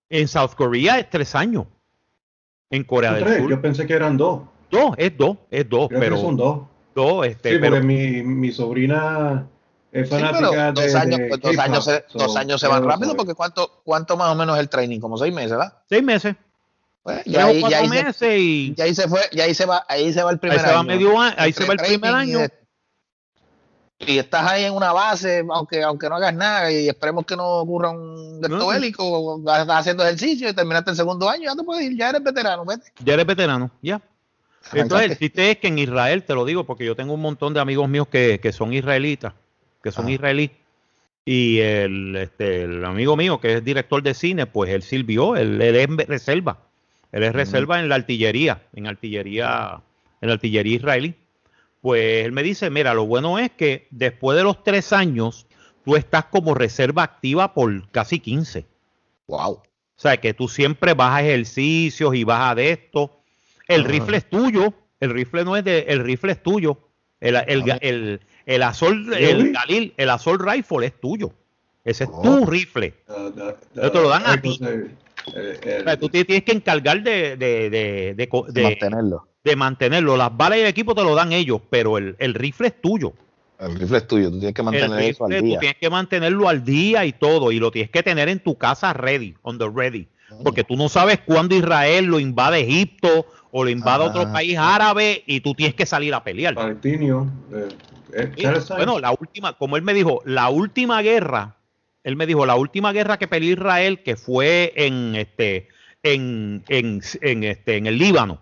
[0.09, 1.67] En South Korea es tres años.
[2.71, 3.41] En Corea ¿Tú del crees?
[3.41, 3.51] Sur.
[3.51, 4.43] Yo pensé que eran dos.
[4.71, 6.61] Dos, es dos, es dos, Creo pero que son dos.
[6.95, 9.47] dos, este, Sí, pero porque mi, mi sobrina
[9.93, 12.61] es Sí, pero fanática de, dos años, de pues, dos años se, so, dos años
[12.61, 15.01] se van rápido porque ¿cuánto, cuánto más o menos es el training?
[15.01, 15.79] Como seis meses, ¿verdad?
[15.89, 16.37] seis meses,
[17.03, 19.65] Pues, ya, ahí, ya, ahí se, meses y ya ahí se fue, ya ahí se
[19.65, 20.87] va, ahí se va el primer ahí se va año.
[20.87, 22.39] medio ahí se va el primer y año.
[23.99, 27.47] Y estás ahí en una base, aunque, aunque no hagas nada, y esperemos que no
[27.59, 28.47] ocurra un No.
[28.47, 31.99] acto bélico, vas estás haciendo ejercicio y terminaste el segundo año, ya te puedes ir,
[31.99, 32.93] ya eres veterano, vete.
[33.05, 34.01] Ya eres veterano, ya.
[34.73, 37.53] Entonces, el chiste es que en Israel, te lo digo, porque yo tengo un montón
[37.53, 39.35] de amigos míos que, que son israelitas,
[39.83, 40.13] que son Ajá.
[40.13, 40.51] israelíes.
[41.25, 45.61] Y el, este, el amigo mío, que es director de cine, pues él sirvió, él,
[45.61, 46.59] él es reserva.
[47.13, 49.81] Él es reserva en la artillería, en artillería,
[50.21, 51.15] en la artillería israelí.
[51.81, 55.47] Pues él me dice, mira, lo bueno es que después de los tres años,
[55.85, 58.67] tú estás como reserva activa por casi 15.
[59.27, 59.53] Wow.
[59.53, 59.63] O
[59.97, 63.21] sea, que tú siempre vas a ejercicios y vas a de esto.
[63.67, 63.91] El Ajá.
[63.91, 64.73] rifle es tuyo.
[65.01, 66.79] El rifle no es de, el rifle es tuyo.
[67.21, 68.63] El, el, el, el
[69.13, 71.33] el Galil, el Assault Rifle es tuyo.
[71.85, 72.23] Ese es Oh.
[72.23, 72.95] tu rifle.
[73.09, 74.59] Uh, the- te lo dan a ti.
[75.35, 78.53] Eh, eh, O sea, tú te tienes que encargar de, de, de, de co- De
[78.61, 79.27] de- mantenerlo.
[79.45, 80.17] de mantenerlo.
[80.17, 83.13] Las balas y el equipo te lo dan ellos, pero el, el rifle es tuyo.
[83.59, 85.59] El rifle es tuyo, tú tienes que El mantener eso al rifle, tú día.
[85.61, 88.93] tienes que mantenerlo al día y todo, y lo tienes que tener en tu casa
[88.95, 90.09] ready, on the ready.
[90.45, 94.33] Porque tú no sabes cuándo Israel lo invade Egipto o lo invade otro Ah.
[94.33, 96.55] país árabe y tú tienes que salir a pelear.
[96.55, 97.27] Palestinio.
[97.53, 97.69] eh,
[98.37, 98.61] eh.
[98.77, 101.57] Bueno, la última, como él me dijo, la última guerra,
[102.05, 105.69] él me dijo, la última guerra que peleó Israel, que fue en este,
[106.03, 108.41] en, en, en, este, en el Líbano.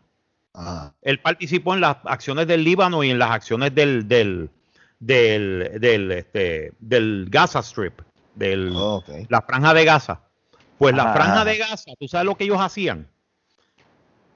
[0.54, 0.94] Ajá.
[1.02, 4.50] Él participó en las acciones del Líbano y en las acciones del, del,
[4.98, 8.00] del, del, este, del Gaza Strip,
[8.34, 9.09] del, Ok.
[9.28, 10.20] la franja de Gaza.
[10.78, 11.14] Pues la Ah.
[11.14, 13.09] franja de Gaza, ¿tú sabes lo que ellos hacían?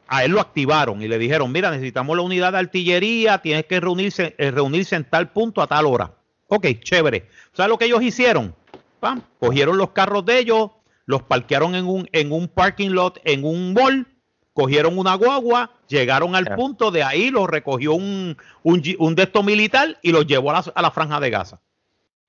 [0.08, 3.80] A él lo activaron y le dijeron, mira, necesitamos la unidad de artillería, tienes que
[3.80, 6.12] reunirse, eh, reunirse en tal punto a tal hora.
[6.48, 7.28] Ok, chévere.
[7.52, 8.54] ¿Sabes lo que ellos hicieron?
[9.02, 10.70] Pam, cogieron los carros de ellos,
[11.06, 14.06] los parquearon en un, en un parking lot, en un mall,
[14.54, 19.44] cogieron una guagua, llegaron al punto, de ahí los recogió un, un, un de estos
[19.44, 21.58] militar y los llevó a la, a la franja de Gaza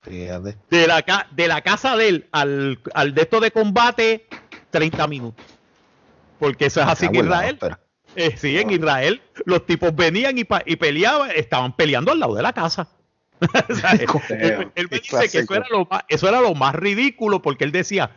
[0.02, 0.58] Fíjate.
[0.68, 4.26] de la, de la casa de él al, al de esto de combate,
[4.70, 5.44] 30 minutos.
[6.40, 7.58] Porque eso es así en Cago en Israel.
[8.16, 12.34] Eh, sí, en Israel los tipos venían y, pa- y peleaban, estaban peleando al lado
[12.34, 12.88] de la casa.
[13.68, 14.06] O sea, él,
[14.40, 17.64] él- él me dice que eso era, lo más, eso era lo más ridículo porque
[17.64, 18.10] él decía,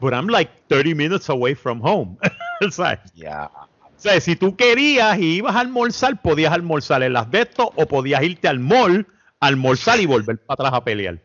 [0.00, 2.16] but I'm like 30 minutes away from home.
[2.66, 3.50] O sea, Ya.
[3.96, 7.86] sea, si tú querías y ibas a almorzar, podías almorzar en las de estos o
[7.86, 9.06] podías irte al mall,
[9.40, 11.16] almorzar y volver para atrás a pelear.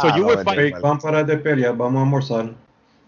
[0.00, 0.42] So Ah, you no, were.
[0.62, 2.50] Hey, vamos a parar de pelear, vamos a almorzar.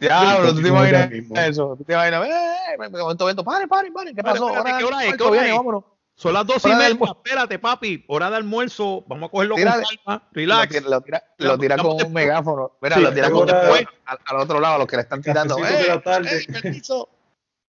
[0.00, 1.10] Diablo, tú te ya imaginas
[1.48, 1.74] eso.
[1.76, 4.14] Tú te imaginas, eh, me momento, vento, pare, pare, pare.
[4.14, 4.48] ¿Qué pasó?
[4.48, 5.16] espérate, ¿qué hora es?
[5.16, 5.52] ¿Qué hora es?
[5.52, 5.84] vámonos.
[6.18, 6.86] Son las dos y media.
[6.86, 7.20] almuerzo.
[7.22, 8.04] Espérate, papi.
[8.08, 9.04] Hora de almuerzo.
[9.06, 10.22] Vamos a cogerlo Tira con calma.
[10.30, 10.68] Lo Relax.
[10.72, 12.72] tira, lo tira, lo tira con un megáfono.
[12.80, 15.02] Mira, Sí, lo tira con ahora- después al, al otro lado, a los que le
[15.02, 15.56] están tirando.
[15.56, 16.38] Cafecito de la ¡Eh, tarde.
[16.48, 17.08] eh, permiso!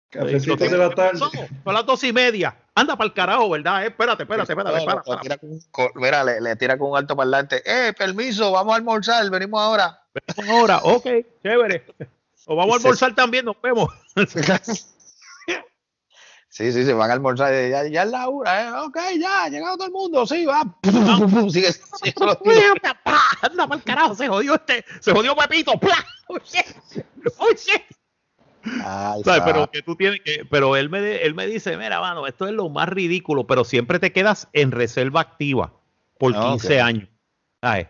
[0.08, 1.18] Cafecito ¿Qué de la tarde.
[1.18, 1.30] pasó?
[1.64, 2.56] Son las dos y media.
[2.76, 3.82] Anda para el carajo, ¿verdad?
[3.82, 4.84] Eh, espérate, espérate, espérate.
[4.86, 5.20] Para.
[5.20, 7.62] tira con- con- mira, le, le tira con un alto parlante.
[7.66, 8.52] ¡Eh, permiso!
[8.52, 10.00] Vamos a almorzar, venimos ahora.
[10.36, 10.78] Una hora.
[10.84, 11.06] Ok,
[11.42, 11.84] chévere.
[12.46, 13.92] O vamos a almorzar también, nos vemos.
[16.56, 17.52] Sí, sí, se van a almorzar.
[17.52, 18.72] Ya, ya es la hora, ¿eh?
[18.86, 20.26] Ok, ya, ha llegado todo el mundo.
[20.26, 20.62] Sí, va.
[21.50, 21.68] Sigue,
[22.18, 22.38] los
[23.42, 24.14] Anda para el carajo.
[24.14, 24.82] Se jodió este.
[25.00, 25.72] Se jodió Pepito.
[25.78, 26.02] ¡Pla!
[26.28, 26.64] Oh, shit.
[27.36, 27.82] Oh, shit.
[28.82, 29.42] Ay, ¿Sabes?
[29.44, 32.52] Pero que tú tienes que, pero él me, él me dice, mira, mano, esto es
[32.54, 35.74] lo más ridículo, pero siempre te quedas en reserva activa
[36.18, 36.82] por Ah, 15 ok.
[36.82, 37.08] años.
[37.60, 37.88] ¿Sabes?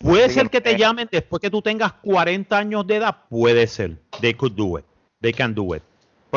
[0.00, 3.66] Puede Sí, ser que te llamen después que tú tengas 40 años de edad, puede
[3.66, 4.00] ser.
[4.22, 4.86] They could do it.
[5.20, 5.82] They can do it.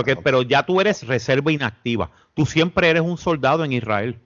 [0.04, 2.12] Porque, pero ya tú eres reserva inactiva.
[2.34, 4.20] Tú siempre eres un soldado en Israel.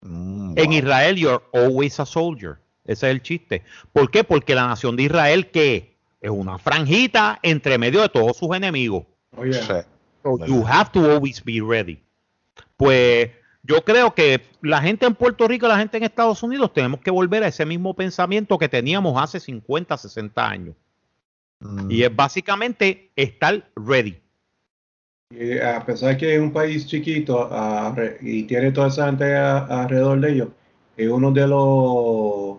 [0.00, 0.72] Mm, En.
[0.72, 2.58] Israel, you're always a soldier.
[2.84, 3.62] Ese es el chiste.
[3.92, 4.24] ¿Por qué?
[4.24, 9.04] Porque la nación de Israel, que es una franjita entre medio de todos sus enemigos.
[9.42, 9.52] Sí.
[10.22, 12.02] So you have to always be ready.
[12.76, 13.30] Pues
[13.62, 17.00] yo creo que la gente en Puerto Rico y la gente en Estados Unidos tenemos
[17.00, 20.74] que volver a ese mismo pensamiento que teníamos hace 50, 60 años.
[21.60, 21.90] Mm.
[21.90, 24.20] Y es básicamente estar ready.
[25.30, 29.58] Y a pesar que es un país chiquito a- y tiene toda esa gente a-
[29.82, 30.48] alrededor de ellos,
[30.96, 32.56] es uno de los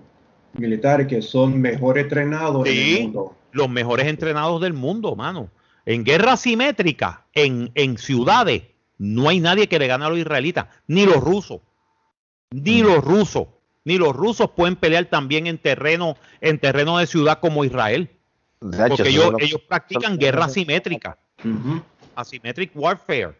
[0.53, 2.97] militares que son mejor entrenados en Sí.
[2.97, 3.35] el mundo.
[3.51, 5.49] Los mejores entrenados del mundo, mano.
[5.85, 8.63] En guerra simétrica, en, en ciudades,
[8.99, 11.61] no hay nadie que le gane a los israelitas, ni los rusos.
[12.51, 12.85] Ni Mm.
[12.85, 13.47] los rusos.
[13.85, 18.09] Ni los rusos pueden pelear también en terreno, en terreno de ciudad como Israel.
[18.61, 21.81] De hecho, Porque ellos, ellos practican guerra asimétrica, Ujú.
[22.21, 23.37] Asymmetric warfare.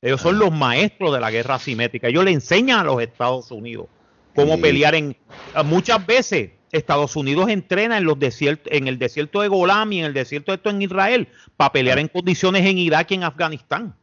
[0.00, 2.08] Ellos son los maestros de la guerra asimétrica.
[2.08, 3.86] Ellos le enseñan a los Estados Unidos
[4.34, 4.62] cómo Sí.
[4.62, 5.16] pelear en
[5.64, 10.06] muchas veces Estados Unidos entrena en los desiertos, en el desierto de Golán y en
[10.06, 13.94] el desierto de esto en Israel para pelear en condiciones en Irak y en Afganistán,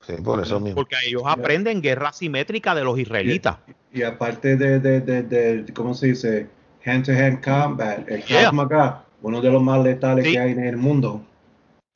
[0.00, 0.74] Sí, por eso mismo.
[0.76, 3.58] porque ellos aprenden guerra asimétrica de los israelitas.
[3.92, 6.48] Y aparte de, de, de, de- ¿cómo se dice?
[6.84, 8.40] Hand-to-hand combat, el Yeah.
[8.40, 10.32] Krav Maga, uno de los más letales Sí.
[10.32, 11.22] que hay en el mundo.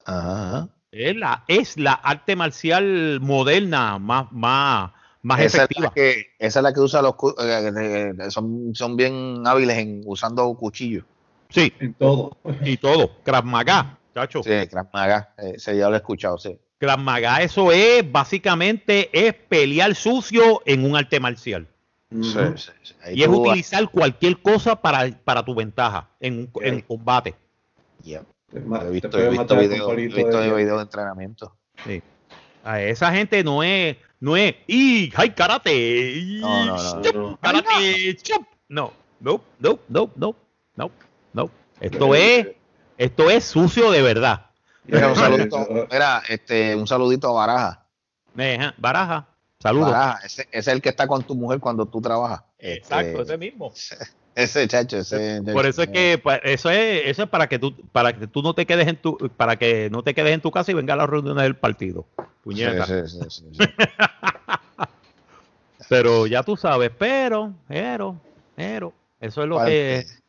[0.04, 0.68] Ajá, ajá.
[0.98, 5.86] Es la, es la arte marcial moderna más, más, más Esa es, efectiva.
[5.88, 9.76] la que, esa es la que usa los eh, eh, eh, son, son bien hábiles
[9.76, 11.04] en usando cuchillos.
[11.50, 12.36] Sí, En todo.
[12.64, 13.10] y todo.
[13.22, 14.42] Krav Maga, chacho.
[14.42, 16.58] Sí, Krav Maga, eh, ese ya lo he escuchado, sí.
[16.78, 21.66] Krav Maga, eso es básicamente es pelear sucio en un arte marcial.
[22.10, 27.34] Sí, sí, Y es utilizar cualquier cosa para, para tu ventaja en, en combate.
[28.02, 28.22] Yeah.
[28.52, 28.58] He
[28.90, 31.56] visto, he visto videos visto de- videos de entrenamiento.
[31.84, 32.02] Sí.
[32.64, 37.38] A esa gente no es, no es, y hay karate, No, no, no, chup, no.
[37.40, 38.46] karate, chup".
[38.68, 40.34] no, no, no, no, no,
[40.76, 40.90] no,
[41.32, 41.50] no.
[41.80, 42.48] Esto es,
[42.98, 44.46] esto es sucio de verdad.
[44.84, 47.86] Mira, un saludito, mira, este, un saludito a Baraja.
[48.78, 49.26] Baraja,
[49.60, 49.90] saludos.
[49.90, 52.42] Baraja, ese, ese es el que está con tu mujer cuando tú trabajas.
[52.58, 53.72] Exacto, Este, ese mismo.
[54.34, 55.42] ese chacho, ese.
[55.52, 58.54] Por eso es que eso es, eso es para que tú, para que tú no
[58.54, 60.96] te quedes en tu, para que no te quedes en tu casa y venga a
[60.96, 62.06] las reuniones del partido.
[62.42, 62.86] Puñeta.
[62.86, 63.64] Sí, sí, sí, sí, sí.
[65.88, 68.20] Pero ya tú sabes, pero, pero,
[68.56, 69.70] pero, eso es lo Parte.
[69.70, 70.22] que es,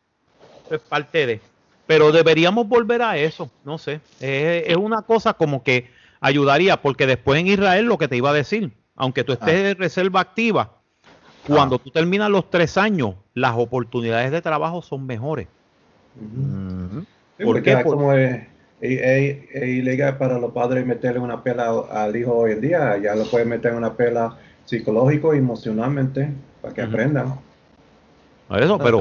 [0.70, 1.42] es parte de.
[1.88, 4.02] Pero deberíamos volver a eso, no sé.
[4.20, 8.30] Es, es una cosa como que ayudaría, porque después en Israel lo que te iba
[8.30, 10.77] a decir, aunque tú estés de reserva activa,
[11.48, 15.48] cuando tú terminas los tres años, las oportunidades de trabajo son mejores.
[16.14, 17.84] Sí, ¿Por porque qué?
[17.84, 18.42] como es,
[18.82, 22.98] es- es- es ilegal para los padres meterle una pela al hijo hoy en día,
[22.98, 26.30] ya lo pueden meter en una pela psicológico y emocionalmente
[26.62, 26.92] para que Ujú.
[26.92, 27.34] aprendan.
[28.50, 29.00] Eso, pero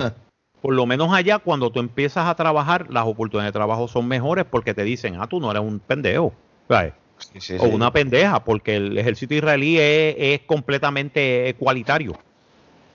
[0.60, 4.44] por lo menos allá cuando tú empiezas a trabajar, las oportunidades de trabajo son mejores
[4.44, 6.32] porque te dicen, ah, tú no eres un pendejo.
[6.68, 6.92] ¿sabes?
[7.18, 12.12] Sí, sí, o una pendeja, porque el ejército israelí es, es completamente ecualitario.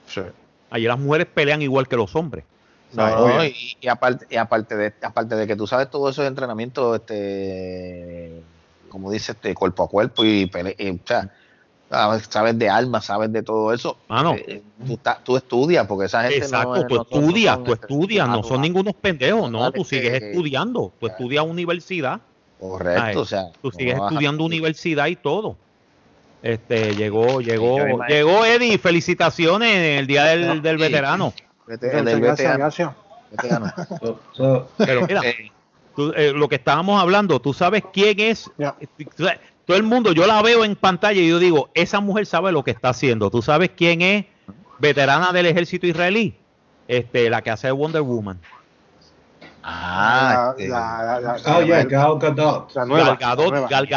[0.06, 0.20] Sí.
[0.70, 2.44] Allí las mujeres pelean igual que los hombres.
[2.94, 6.20] No, no, y, y aparte, y aparte de aparte de que tú sabes todo eso
[6.22, 8.42] de entrenamiento, este,
[8.90, 11.30] como dice, este, cuerpo a cuerpo y, pele- y, o sea,
[12.28, 13.96] sabes, de armas, sabes de todo eso.
[14.08, 14.34] Mano.
[14.34, 14.62] Eh,
[15.24, 18.28] tú, estudias porque esa gente Exacto, no tú no no estudias, son, tú este, estudias,
[18.28, 21.14] no son ningunos pendejos, no, tú sigues que- estudiando, tú Claro.
[21.14, 22.20] estudias universidad.
[22.60, 23.50] Correcto, o sea.
[23.60, 25.56] Tú no sigues a- estudiando universidad y todo.
[26.42, 27.78] Este, llegó, llegó,
[28.08, 31.32] llegó Eddie, felicitaciones en el día del, del veterano.
[31.66, 32.90] Vete- Muchas del gracias, veterano, gracias.
[33.30, 33.72] veterano.
[34.00, 35.52] So- so, Pero mira, Eh,
[35.94, 38.50] tú, eh, lo que estábamos hablando, tú sabes quién es.
[39.64, 42.64] Todo el mundo, yo la veo en pantalla y yo digo, esa mujer sabe lo
[42.64, 43.30] que está haciendo.
[43.30, 44.24] ¿Tú sabes quién es?
[44.80, 46.34] Veterana del ejército israelí.
[46.88, 48.40] Este, la que hace Wonder Woman.
[49.62, 53.68] Ah, La- este, la- la- la- oh, yeah, la- Gal Gadot.
[53.68, 53.88] Gal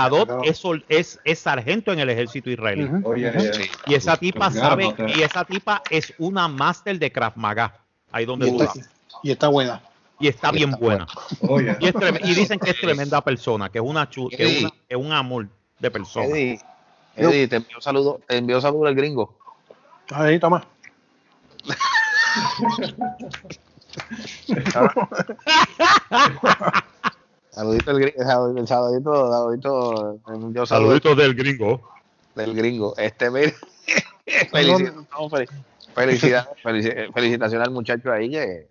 [0.43, 2.85] es, es, es sargento en el ejército israelí.
[2.85, 3.11] Ujú.
[3.11, 3.53] Oh, yeah, yeah.
[3.53, 3.69] sí.
[3.87, 7.73] Y esa tipa Forgot sabe, y esa tipa es una máster de Krav Maga.
[8.11, 8.89] Ahí donde Y tú está, vas.
[9.23, 9.81] y está buena.
[10.19, 11.07] Y está bien está buena.
[11.41, 11.77] Oh, yeah.
[11.79, 14.69] Y, es y dicen que es tremenda persona, que es una chu- que es, una-
[14.69, 15.47] que es un amor
[15.79, 16.25] de persona.
[16.27, 16.59] Eddie,
[17.15, 19.37] Eddie, te envío saludos, te envío saludos al gringo.
[20.11, 20.63] Ahí, toma.
[27.51, 28.23] Saludito al gringo,
[28.67, 31.81] saludito, saludito, saludito, saludos Saluditos del gringo.
[32.35, 32.93] del gringo.
[32.97, 33.53] Este, mira,
[34.51, 35.47] felici- no, fel-
[35.93, 36.49] felicidad-
[37.13, 38.67] felicitaciones al muchacho ahí que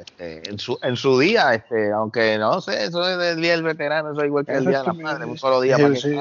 [0.00, 3.62] este, en, su, en su día, este, aunque no sé, eso es del día del
[3.62, 6.00] veterano, eso es igual que el día de la madre, un solo día para que
[6.00, 6.16] Sí,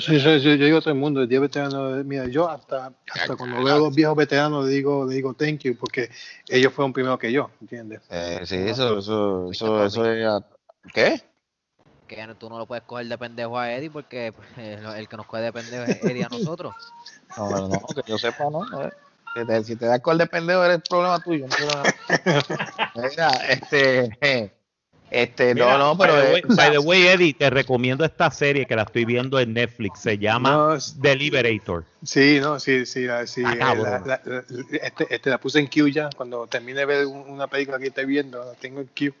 [0.00, 2.92] sí, sí, sí, yo digo a todo el mundo, el día veterano, mira, yo hasta,
[3.12, 6.10] hasta cuando veo a los viejos veteranos le digo, le digo thank you, porque
[6.48, 8.02] ellos fueron primero que yo, ¿entiendes?
[8.10, 10.44] Eh, sí, eso, eso, eso, eso es.
[10.92, 11.22] ¿Qué?
[12.06, 15.16] Que tú no lo puedes coger de pendejo a Eddie porque pues, el, el que
[15.16, 16.74] nos coge de pendejo es Eddie a nosotros.
[17.36, 18.64] No, no, no, que yo sepa, no.
[18.82, 18.90] eh,
[19.34, 21.46] que te- si te das con el de pendejo, eres problema tuyo.
[21.46, 21.54] No
[23.10, 24.50] Mira, este.
[25.10, 26.14] Este, Mira, no, no, pero.
[26.14, 29.52] By the, way, by the Eddie, te recomiendo esta serie que la estoy viendo en
[29.54, 30.00] Netflix.
[30.02, 31.84] Se llama No, es- Deliberator.
[32.04, 33.84] Sí, no, sí, sí, la, sí, Ah, eh, cabrón.
[33.84, 34.44] la- la- la-
[34.82, 37.88] este, este la puse en queue ya, cuando termine de ver un- una película que
[37.88, 39.12] estoy viendo, la tengo en queue.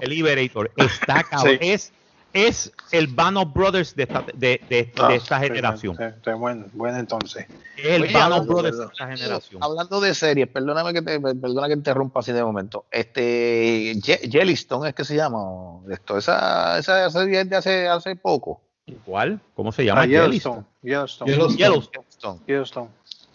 [0.00, 0.70] Deliberator.
[0.76, 1.58] Está cabrón.
[1.60, 1.70] Sí.
[1.70, 1.92] Es,
[2.34, 5.96] es el Band of Brothers de esta, de, de- Ah, de esta generación.
[6.38, 7.46] bueno, bueno entonces.
[7.78, 9.62] Es el Oye, Band of hablando Brothers de- de esta generación.
[9.64, 12.84] Hablando de series, perdóname que te, perdona que interrumpa así de momento.
[12.90, 18.16] Este, Ye- Yellowstone es que se llama esto, esa, esa serie es de hace, hace
[18.16, 18.60] poco.
[19.06, 19.40] ¿Cuál?
[19.54, 20.02] ¿Cómo se llama?
[20.02, 20.64] Ah, Yellowstone.
[20.82, 21.58] Yellowstone, Yellowstone, Yellowstone.
[21.58, 21.90] Yellowstone.
[21.96, 22.40] Yellowstone.
[22.46, 22.88] Yellowstone.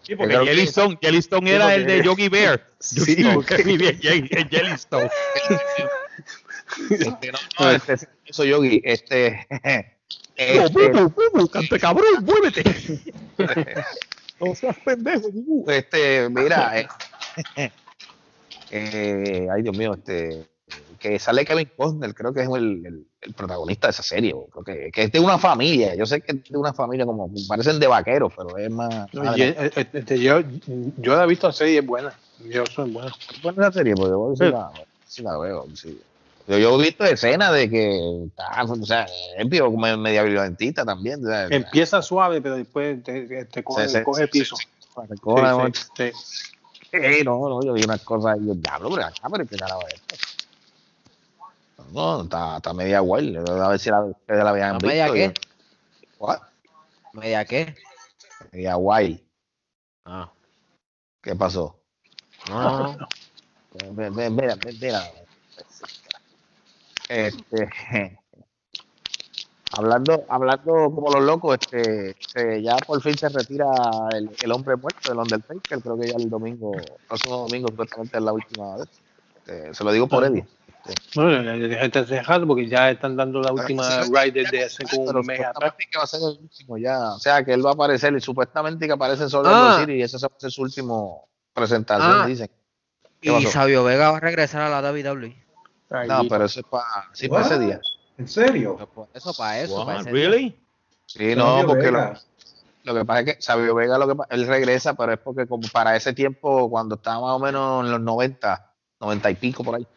[0.03, 2.61] Sí, porque Creo que- Yellowstone, Yellowstone era el de Yogi Bear.
[2.79, 5.09] Sí, Yogi- porque- Yellowstone.
[6.89, 7.95] Este, no, no, este,
[8.25, 12.63] eso Yogi, este, No, este, bubu, bubu, cante cabrón, muévete.
[14.41, 15.69] No seas pendejo, bubu.
[15.69, 16.87] este, mira, eh,
[18.69, 20.49] eh, ay Dios mío, este,
[20.97, 24.63] que sale Kevin Costner, creo que es el, el- el protagonista de esa serie, creo
[24.63, 27.79] que, que es de una familia, yo sé que es de una familia como, parecen
[27.81, 30.39] de vaqueros, pero es más, No, eh, este, yo,
[30.97, 32.13] yo la he visto en serie, es buena.
[32.49, 33.11] Yo soy buena.
[33.43, 34.71] buena la serie, porque yo sí la,
[35.05, 35.99] sí la veo, sí.
[36.49, 39.05] Yo, yo he visto escenas de que está, o sea,
[39.37, 43.63] es vivo como media violentita también, o sea, Empieza suave, pero después te, te- te
[43.63, 44.55] coge, se- coge se- piso.
[44.55, 44.65] se-
[45.21, 46.11] coge, sí, sí.
[46.91, 49.87] Sí, no, no, yo vi unas cosas y yo, diablo, pero acá, pero qué carajo
[49.89, 50.15] es esto.
[51.91, 53.37] No, está, está media guay.
[53.37, 54.87] A ver si la, ustedes la habían ¿No visto.
[54.87, 55.33] media qué?
[56.17, 56.39] What?
[57.13, 57.75] ¿Media qué?
[58.51, 59.23] Media guay.
[60.03, 60.31] Ah,
[61.21, 61.79] ¿Qué pasó?
[62.49, 63.07] no, no,
[63.91, 65.03] Mira, mira.
[67.09, 67.69] Este,
[69.77, 73.65] hablando, hablando como los locos, este, este, ya por fin se retira
[74.15, 78.17] el, el hombre muerto, el Undertaker, creo que ya el domingo, el próximo domingo supuestamente
[78.17, 78.87] es la última vez.
[79.45, 80.45] Este, se lo digo por Eddie.
[81.13, 81.99] Bueno, la- la gente
[82.47, 85.53] porque ya están dando la última Sí, ride desde hace como Pero un mes atrás.
[85.53, 87.13] supuestamente que va a ser el último ya.
[87.13, 89.75] O sea, que él va a aparecer y supuestamente que aparece solo Ah.
[89.79, 90.95] en City y esa va a ser su última
[91.53, 92.25] presentación, Ah.
[92.25, 92.49] dicen.
[93.21, 93.45] ¿Qué Y?
[93.47, 95.35] Sabio Vega va a regresar a la WWE.
[95.89, 97.81] Ahí, No, pero eso es para sí, pa' ese día.
[98.17, 98.77] ¿En serio?
[99.13, 100.29] Eso para eso, para What, ese día.
[100.29, 100.59] really?
[101.05, 102.13] Sí, no, porque lo,
[102.83, 105.67] lo que pasa es que Sabio Vega, lo que él regresa, pero es porque como
[105.69, 109.75] para ese tiempo, cuando estaba más o menos en los 90, 90 y pico por
[109.75, 109.87] ahí.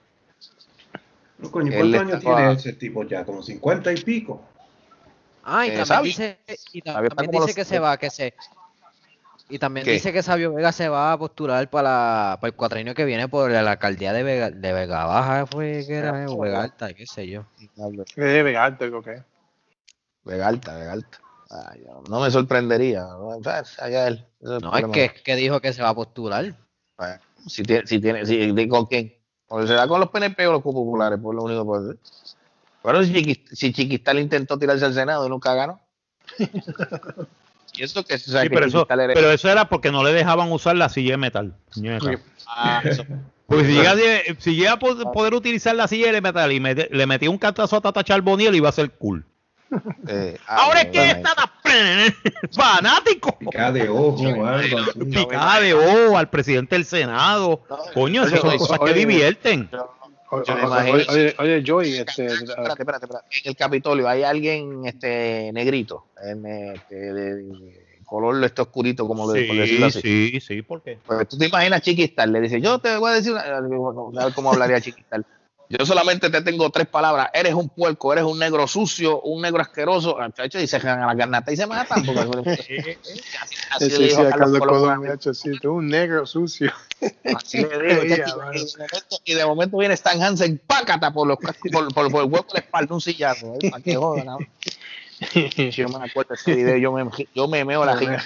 [1.38, 3.24] No, coño, ¿Cuántos años estaba- tiene ese tipo ya?
[3.24, 4.40] Como 50 y pico.
[5.44, 6.02] Ah, y Eh, también Sabio.
[6.04, 6.38] dice,
[6.72, 8.32] y también como dice los- que se va, que se.
[9.48, 9.92] Y también ¿Qué?
[9.92, 13.50] dice que Sabio Vega se va a postular para, para el cuatrienio que viene por
[13.50, 17.28] la alcaldía de Vega, de Vega Baja, fue que era, o Vega Alta, qué sé
[17.28, 17.44] yo.
[17.58, 19.14] Es de alto, creo que.
[19.14, 19.22] es.
[20.24, 21.18] Vega alta, Vega alta.
[21.50, 23.02] Ay, no me sorprendería.
[23.02, 23.28] ¿no?
[23.28, 24.26] O sea, allá él.
[24.40, 24.92] No, es problema.
[24.92, 26.54] que, es que dijo que se va a postular.
[26.96, 29.14] Bueno, si tiene, si tiene, si, ¿con quién?
[29.48, 31.98] O se da con los PNP o los populares, por lo único que puede ser.
[32.82, 35.80] Bueno, si, si Chiquistal intentó tirarse al Senado y nunca ganó.
[37.74, 40.12] y eso que, o sea, Sí, que pero eso, pero eso era porque no le
[40.12, 41.54] dejaban usar la silla de metal.
[42.46, 43.04] Ah, eso.
[43.46, 43.94] Porque si llega,
[44.38, 47.76] si llega a po- poder utilizar la silla de metal y le metía un cantazo
[47.76, 49.24] a Tata Charboniel, iba a ser cool.
[50.06, 51.34] Eh, ah, Ahora es que está
[52.52, 53.38] fanático.
[53.38, 54.16] Picada de ojo.
[55.10, 57.62] Picada de ojo al presidente del Senado.
[57.94, 59.70] Coño, esas son cosas que divierten.
[60.32, 63.26] Yo me oye, imagino- oye, oye, oye, Joey, este, Espérate, espérate, espérate.
[63.44, 69.24] En el Capitolio hay alguien este negrito, en, este, de, de color este oscurito, como
[69.26, 70.00] por decirlo Sí, así.
[70.30, 70.98] sí, sí, ¿por qué?
[71.06, 74.34] Pues tú te imaginas Chiquistal, le dice, yo te voy a decir, una, a ver
[74.34, 75.24] cómo hablaría Chiquistal.
[75.78, 79.62] Yo solamente te tengo tres palabras, eres un puerco, eres un negro sucio, un negro
[79.62, 82.04] asqueroso, muchacho, y se jalan a la garnata y se matan.
[82.04, 82.20] Porque,
[83.40, 85.10] así, así sí, le sí, dijo Carlos Colón.
[85.10, 86.70] Hecho, sí, tú un negro sucio.
[87.34, 91.26] Así le digo, chacho, y, de momento, y de momento viene Stan Hansen, pácata por,
[91.26, 93.54] los, por, por, por el hueco de la espalda, un sillazo.
[93.54, 93.70] ¿eh?
[93.70, 94.26] Para que jodan.
[94.26, 94.38] ¿no?
[95.70, 98.18] Yo me acuerdo ese video, yo me, yo me meo la me-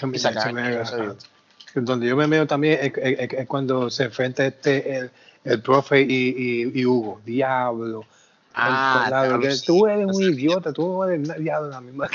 [1.74, 5.11] Donde yo me veo también es, es- es cuando se enfrenta este el,
[5.47, 7.20] el profe y, y, y Hugo.
[7.24, 8.05] Diablo.
[8.55, 9.66] Ah, claro, que sí.
[9.66, 12.09] tú eres un idiota, tú eres un diablo la misma.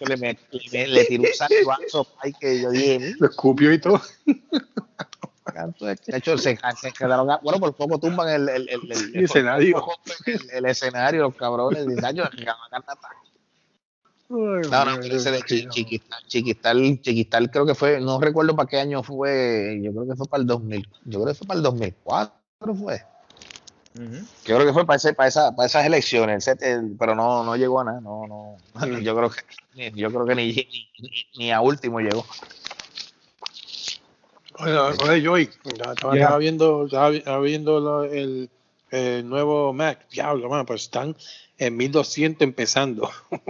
[0.00, 0.38] le, me-
[0.70, 4.00] le, le tiró un salivazo ay, que yo dije, Lo escupió y todo.
[5.80, 9.84] de hecho, se, se quedaron, a- bueno, por poco tumban el, el, el, el, escenario.
[10.52, 13.08] el, escenario, los cabrones, y Nacho, se quedaron a garnata.
[14.28, 19.02] No, no, ese de Chiquistal, Chiquistal, Chiquistal creo que fue, no recuerdo para qué año
[19.02, 22.74] fue, yo creo que fue para el 2000, yo creo que fue para el 2004,
[22.74, 23.02] fue.
[24.44, 27.44] Yo creo que fue para, ese, para, esa, para esas elecciones, el el- pero no,
[27.44, 29.40] no llegó a nada, no, no, yo creo que,
[29.74, 32.24] ni- yo creo que ni, ni, ni- ni a último llegó.
[34.58, 36.24] Oye, oye, Joey, ya estaba, Yeah.
[36.24, 38.50] estaba viendo, estaba, vi- estaba viendo el,
[38.90, 40.06] el nuevo Mac.
[40.10, 41.16] Diablo, mano, pues están
[41.58, 43.10] en 1200 empezando.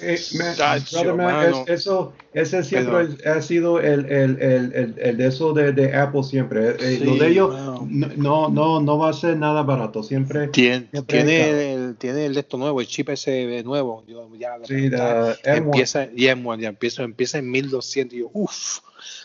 [0.00, 1.64] Eh, man, Chacho, brother, man, mano.
[1.66, 5.96] es- eso, ese siempre ha sido el, el, el, el, el de eso de, de
[5.96, 6.76] Apple siempre.
[6.78, 7.50] Eh, lo Sí, de ellos
[7.88, 10.04] no, no, no va a ser nada barato.
[10.04, 10.46] Siempre.
[10.48, 11.62] Tiene, Siempre tiene, está.
[11.72, 14.04] el, tiene el de esto nuevo, el chip ese nuevo.
[14.06, 15.38] Yo, ya, Sí, M1.
[15.42, 18.14] empieza, y M1, ya empieza, empieza en 1200.
[18.14, 18.78] Y yo, uff.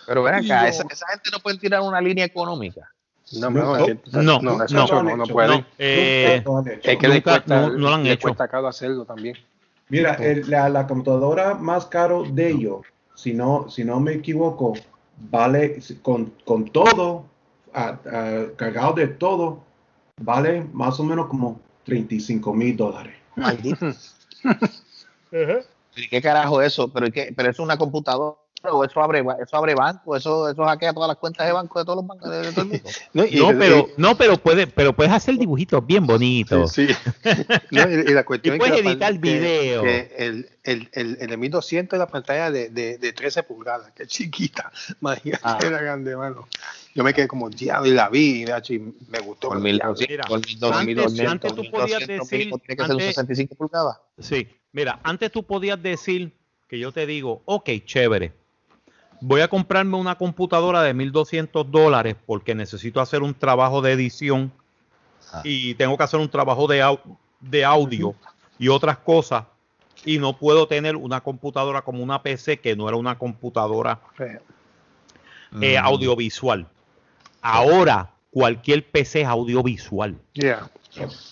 [0.07, 2.89] Pero ven acá, esa, esa gente no puede tirar una línea económica.
[3.39, 4.41] No, No, no, no, es que- no, no.
[4.41, 4.63] No,
[5.79, 6.89] eh, Nunca lo han hecho.
[6.91, 8.21] Es que le Nunca- cuesta, no- no lo han le hecho.
[8.23, 9.36] cuesta caro hacerlo también.
[9.89, 12.81] Mira, el- la, la computadora más caro de ellos,
[13.15, 14.73] si no, si no me equivoco,
[15.29, 17.25] vale con, con todo,
[17.73, 19.59] a- a- cargado de todo,
[20.21, 23.15] vale más o menos como 35 mil dólares.
[23.36, 23.88] Maldito.
[25.95, 26.88] ¿Y qué carajo eso?
[26.88, 27.34] ¿Pero, ¿y qué?
[27.36, 28.38] ¿Pero eso es una computadora?
[28.72, 30.16] ¿O eso abre, eso abre banco?
[30.16, 32.61] ¿Eso, ¿Eso hackea todas las cuentas de banco de todos los bancos de, de todo
[32.61, 32.89] el mundo?
[33.14, 36.72] No, y- No, y- pero, no, pero puede, pero puedes hacer dibujitos bien bonitos.
[36.72, 36.88] Sí.
[37.72, 39.82] No, y, y la cuestión Y es que puedes la editar que- video.
[39.84, 43.91] que el, el, el, el de 1200 es la pantalla de, de, de 13 pulgadas,
[43.91, 44.72] que es chiquita.
[45.01, 45.57] Imagínate, Ah.
[45.61, 46.47] era grande, mano.
[46.95, 49.49] Yo me quedé como diablo y la vi y, y me gustó.
[49.49, 52.84] Por mil, diablo, Mira, por mil doscientos, antes- antes tú podías mínimo decir- tiene que
[52.86, 53.97] ser un antes- 65 pulgadas.
[54.20, 56.32] Sí, mira, antes tú podías decir
[56.70, 58.32] que yo te digo, ok, chévere,
[59.26, 64.51] voy a comprarme una computadora de 1200 dólares porque necesito hacer un trabajo de edición
[65.32, 65.41] Ah.
[65.43, 66.99] y tengo que hacer un trabajo de, au-
[67.39, 68.13] de audio
[68.59, 69.45] y otras cosas
[70.05, 74.39] y no puedo tener una computadora como una PC que no era una computadora eh,
[75.51, 75.86] Mm.
[75.86, 76.67] audiovisual.
[77.41, 80.15] Ahora cualquier PC es audiovisual.
[80.34, 80.69] Yeah.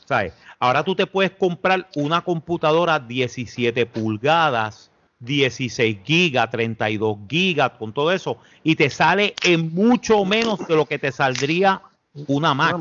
[0.06, 0.34] ¿sabes?
[0.60, 4.91] Ahora tú te puedes comprar una computadora 17 pulgadas,
[5.22, 10.86] 16 gigas, 32 gigas, con todo eso, y te sale en mucho menos de lo
[10.86, 11.82] que te saldría
[12.28, 12.76] una Mac.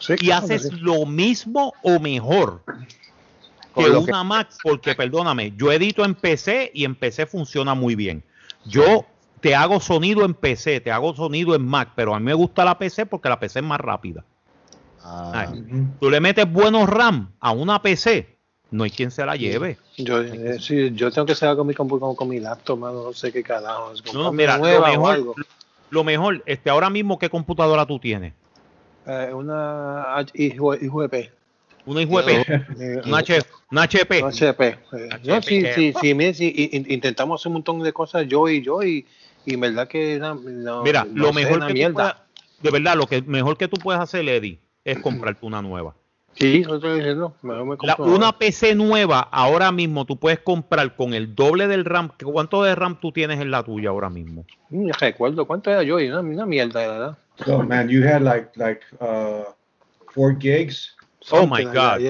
[0.00, 0.70] Sí, Y claro haces sí.
[0.80, 6.14] lo mismo o mejor que Con lo que- una Mac, porque perdóname, yo edito en
[6.14, 8.24] PC y en PC funciona muy bien.
[8.64, 9.06] Yo
[9.40, 12.64] te hago sonido en PC, te hago sonido en Mac, pero a mí me gusta
[12.64, 14.24] la PC porque la PC es más rápida.
[15.02, 15.64] Ah, Ay.
[16.00, 18.36] Tú le metes buenos RAM a una PC,
[18.70, 19.78] no hay quien se la lleve.
[19.96, 23.04] Yo, eh, sí, yo tengo que hacer algo con mi, compu- con, mi laptop, mano,
[23.04, 23.92] no sé qué carajo.
[23.92, 25.34] es No, mira, lo o mejor, algo.
[25.90, 28.34] lo mejor, este, ahora mismo, ¿qué computadora tú tienes?
[29.06, 31.32] Eh, una H- hijo, hijo de P.
[31.86, 32.28] Una IWP,
[32.78, 34.22] Eh, una, H- una HP.
[34.22, 34.66] Un HP.
[34.68, 34.76] Eh,
[35.24, 38.62] no, HP, sí, sí, sí, mire, sí, intentamos hacer un montón de cosas yo y
[38.62, 39.06] yo y,
[39.46, 41.94] y en verdad que no, Mira, no lo mejor una que tú mierda.
[41.94, 42.16] puedas,
[42.60, 45.94] de verdad, lo que mejor que tú puedes hacer, Eddie, es comprarte una nueva.
[46.38, 47.34] Sí, eso estoy diciendo.
[47.42, 51.66] Mejor me La- compro una PC nueva, ahora mismo tú puedes comprar con el doble
[51.66, 52.10] del RAM.
[52.22, 54.44] ¿Cuánto de RAM tú tienes en la tuya ahora mismo?
[54.70, 57.18] Ni recuerdo cuánto era yo y una, una mierda, de verdad.
[57.44, 59.44] So, man, you had like, like, uh,
[60.12, 60.94] four gigs.
[61.30, 62.00] Oh my God.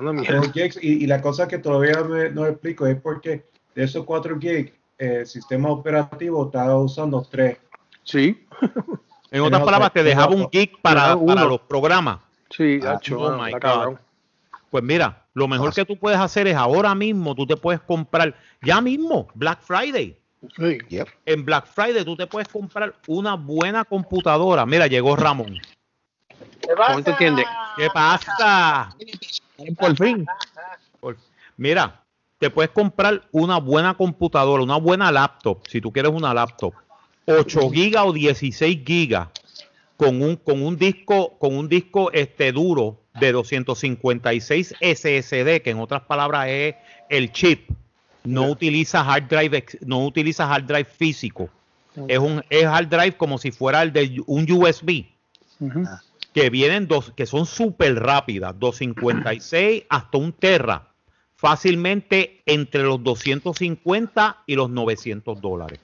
[0.00, 0.42] Una mierda.
[0.42, 0.78] Four gigs.
[0.82, 4.72] Y, y la cosa que todavía me- no explico es porque de esos cuatro gigs,
[4.98, 7.58] el sistema operativo estaba usando tres.
[8.04, 8.46] Sí.
[9.32, 12.18] En otras palabras, te dejaba un gig para, para los programas.
[12.56, 13.96] Sí, Ah, hacho, oh my God.
[14.70, 18.34] Pues mira, lo mejor que tú puedes hacer es ahora mismo, tú te puedes comprar,
[18.62, 20.16] ya mismo, Black Friday.
[20.56, 20.78] Sí.
[20.88, 21.08] Yep.
[21.26, 24.66] En Black Friday tú te puedes comprar una buena computadora.
[24.66, 25.58] Mira, llegó Ramón.
[26.88, 27.44] ¿Cómo te entiendes?
[27.76, 28.94] ¿Qué pasa?
[29.78, 30.26] Por fin.
[31.00, 31.16] Por-
[31.56, 32.00] Mira,
[32.38, 36.72] te puedes comprar una buena computadora, una buena laptop, si tú quieres una laptop,
[37.26, 39.28] 8 gigas o 16 gigas
[40.02, 45.78] con un con un disco con un disco este duro de 256 SSD, que en
[45.78, 46.74] otras palabras es
[47.08, 47.70] el chip.
[48.24, 51.50] No utiliza hard drive, no utiliza hard drive físico.
[52.08, 55.04] Es un es hard drive como si fuera el de un USB
[55.60, 55.84] Ujú.
[56.32, 60.88] que vienen dos, que son súper rápidas, 256 hasta un Terra,
[61.36, 65.78] fácilmente entre los 250 y los 900 dólares.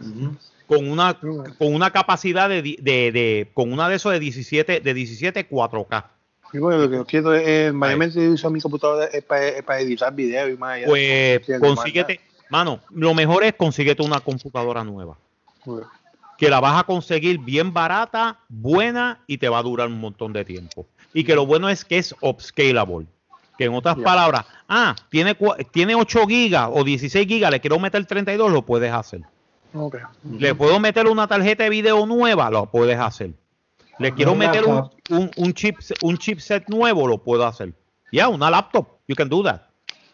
[0.00, 0.36] Ujú.
[0.66, 1.14] Con una,
[1.58, 6.04] con una capacidad de, de, de- con una de esos de 17, de 17 4K.
[6.52, 9.80] Y bueno, lo que yo quiero es, mayormente uso mi computadora es para, es para
[9.80, 10.86] editar videos y más allá.
[10.86, 15.16] Pues consíguete, mano, lo mejor es consíguete una computadora nueva.
[15.64, 15.86] Bueno,
[16.38, 20.32] que la vas a conseguir bien barata, buena y te va a durar un montón
[20.32, 20.86] de tiempo.
[21.12, 23.06] Y que lo bueno es que es upscalable.
[23.56, 25.36] Que en otras palabras, ah, tiene,
[25.70, 29.20] tiene 8 gigas o 16 gigas, le quiero meter 32, lo puedes hacer.
[29.74, 29.96] Ok.
[30.38, 33.32] Le puedo meter una tarjeta de video nueva, lo puedes hacer.
[33.98, 37.72] Le quiero meter un, un, un chip, un chipset nuevo, lo puedo hacer.
[38.10, 39.62] Ya, una laptop, you can do that.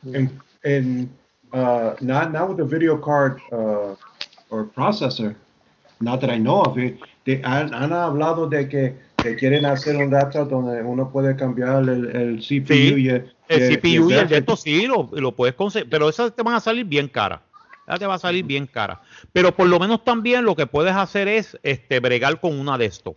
[0.05, 0.31] And,
[0.65, 1.09] and
[1.53, 3.95] uh, not not with the video card uh,
[4.51, 5.35] or processor,
[6.01, 6.99] not that I know of it.
[7.25, 11.83] They han, han hablado de que, que quieren hacer un laptop donde uno puede cambiar
[11.83, 14.87] el, el CPU Sí, y el, El y el- CPU y el de estos sí
[14.87, 17.41] lo, lo puedes conseguir, pero esas te van a salir bien caras.
[17.99, 19.01] Te va a salir bien cara.
[19.33, 22.87] Pero por lo menos también lo que puedes hacer es este bregar con una de
[22.87, 23.15] estos.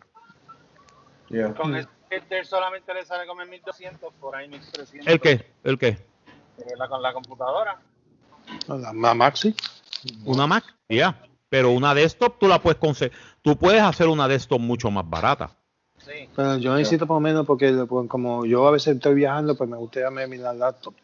[1.30, 1.54] Yeah.
[1.54, 5.08] Con el Skelter solamente le sale como en 1200, por ahí 1300.
[5.08, 5.52] ¿El qué?
[5.64, 5.88] ¿El qué?
[5.88, 7.80] Eh, la, con la computadora.
[8.68, 9.56] La, la Maxi.
[10.26, 11.18] Una Mac, ya.
[11.50, 13.16] Pero una desktop tú la puedes conseguir.
[13.42, 15.52] Tú puedes hacer una desktop mucho más barata.
[15.98, 16.30] Sí.
[16.36, 19.78] Pero yo necesito por lo menos porque como yo a veces estoy viajando, pues me
[19.78, 20.96] gustaría me mirar laptop.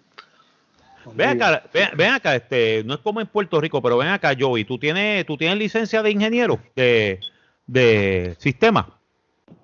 [1.14, 4.36] Ven acá, ven, ven acá, este, no es como en Puerto Rico, pero ven acá,
[4.38, 7.20] Joey, tú tienes, tú tienes licencia de ingeniero de,
[7.68, 8.98] de sistema.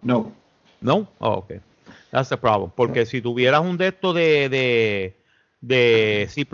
[0.01, 0.31] No.
[0.81, 1.53] No, oh, ok.
[2.11, 2.71] That's the problem.
[2.75, 5.17] Porque si tuvieras un de estos de, de,
[5.61, 6.47] de C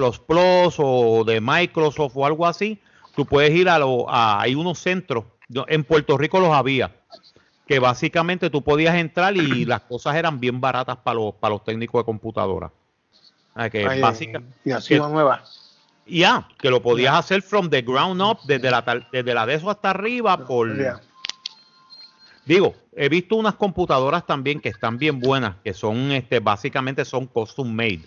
[0.78, 2.80] o de Microsoft o algo así,
[3.16, 5.26] tú puedes ir a, lo, a hay unos centros.
[5.68, 6.96] En Puerto Rico los había.
[7.68, 11.64] Que básicamente tú podías entrar y las cosas eran bien baratas para los, para los
[11.64, 12.72] técnicos de computadora.
[13.54, 15.44] Ah, que Ay, básica- y así que- va nueva.
[16.06, 18.82] ya, que lo podías hacer from the ground up, desde la,
[19.12, 20.70] desde la de eso hasta arriba, por.
[22.46, 27.28] Digo, he visto unas computadoras también que están bien buenas, que son, este, básicamente son
[27.28, 28.02] custom made.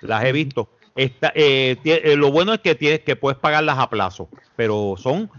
[0.00, 0.70] Las he visto.
[0.94, 5.30] Esta, eh, eh, lo bueno es que tienes que puedes pagarlas a plazo, pero son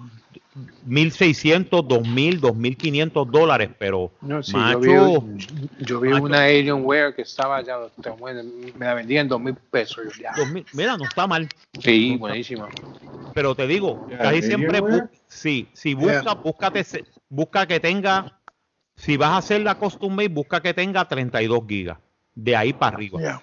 [0.88, 6.24] 1.600, 2.000, 2.500 dólares, pero No, sí, macho, yo vi, yo vi macho.
[6.24, 7.78] una Alienware que estaba ya,
[8.78, 9.97] me la vendía en dos mil pesos.
[10.16, 10.34] Yo, ya.
[10.36, 11.47] 2.000, mira, no está mal.
[11.80, 12.68] Sí, buenísima.
[13.34, 16.34] Pero te digo, casi ¿de siempre, bu- sí, si busca, Yeah.
[16.43, 18.39] búscate, se- busca que tenga,
[18.95, 21.97] si vas a hacer la custom made, busca que tenga 32 gigas,
[22.34, 23.22] de ahí para arriba.
[23.22, 23.41] Ya.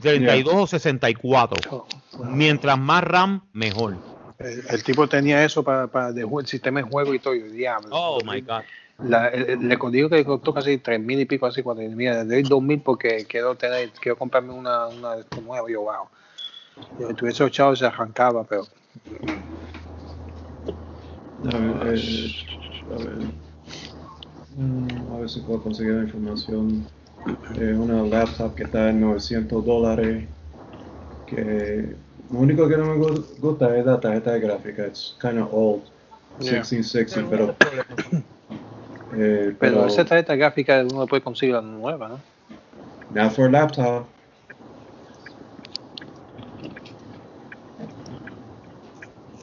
[0.00, 1.60] 32 o 64.
[1.70, 1.86] Oh,
[2.22, 3.96] Mientras más RAM, mejor.
[4.44, 7.34] El, el tipo tenía eso para, para de jue- el sistema de juego y todo.
[7.34, 7.88] Yo, diablo.
[7.96, 8.62] Oh my God.
[9.00, 12.22] La, el- el- le digo que costó casi tres mil y pico, así cuando mira,
[12.24, 15.70] le doy dos mil porque quiero tener, quiero comprarme una, una nuevas.
[15.70, 16.08] Yo, wow.
[16.98, 18.66] Yo tuviese esos chavos se arrancaba, pero
[21.46, 22.32] A ver, eh,
[22.90, 23.18] a ver.
[24.56, 26.86] Mm, a ver si puedo conseguir la información.
[27.58, 30.28] Eh, una laptop que está en 900 dólares.
[31.26, 31.96] Que
[32.34, 34.86] lo único que no me gu- gusta es la tarjeta de gráfica.
[34.86, 35.82] It's kind of old.
[36.40, 36.62] Yeah.
[36.64, 37.54] 1660, pero,
[39.12, 42.20] eh, pero, pero esa tarjeta gráfica uno puede conseguir la nueva, ¿no?
[43.10, 44.08] not for laptop.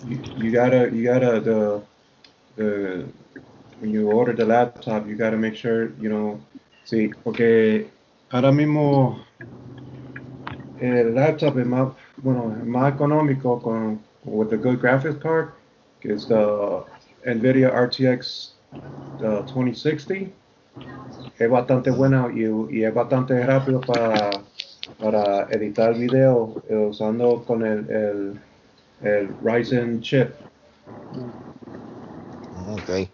[0.04, 1.82] You, you gotta, you gotta, the,
[2.58, 3.06] the,
[3.80, 6.42] when you order the laptop, you gotta make sure, you know,
[6.86, 7.88] sí, porque
[8.32, 9.24] ahora mismo
[10.82, 15.50] el laptop es más, bueno, más económico con, with the good graphics card,
[16.00, 16.84] que es the
[17.26, 18.56] NVIDIA RTX
[19.20, 20.32] the 2060
[21.38, 22.46] es bastante buena y,
[22.78, 24.32] y es bastante rápido para,
[25.00, 28.40] para editar video eh, usando con el, el,
[29.02, 30.30] el Ryzen chip.
[32.70, 33.10] Ok.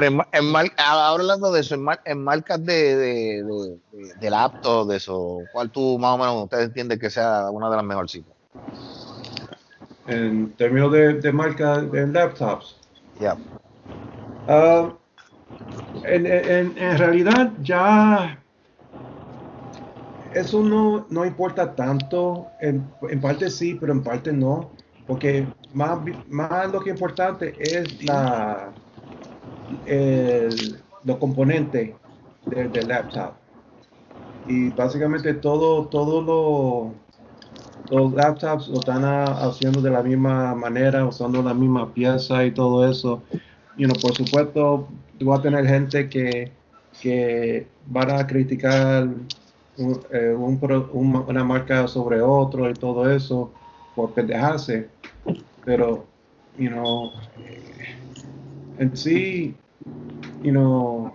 [0.00, 4.14] Pero en, en mar- ahora hablando de eso, en, mar- en marcas de, de, de,
[4.18, 7.76] de- laptop, de eso, ¿cuál tú más o menos usted entiende que sea una de
[7.76, 8.34] las mejorcitas?
[10.06, 12.76] En términos de, de marca de laptops.
[13.20, 13.36] Ya.
[14.48, 14.92] Ah,
[16.04, 18.38] en, en- en realidad ya
[20.34, 24.72] eso no, no importa tanto, en, en parte sí, pero en parte no,
[25.06, 28.72] porque más, más lo que es importante es la,
[31.04, 31.92] los componentes
[32.46, 33.32] del, laptop.
[34.46, 36.94] Y básicamente todo, todo lo,
[37.96, 42.88] los laptops lo están haciendo de la misma manera, usando la misma pieza y todo
[42.90, 43.22] eso.
[43.76, 46.52] You know, por supuesto, tú vas a tener gente que,
[47.00, 49.08] que van a criticar
[50.12, 53.50] eh, una marca sobre otro y todo eso
[53.94, 54.88] por pendejarse,
[55.64, 56.04] pero,
[56.58, 57.10] you know,
[58.78, 59.54] en sí,
[60.42, 61.12] you know,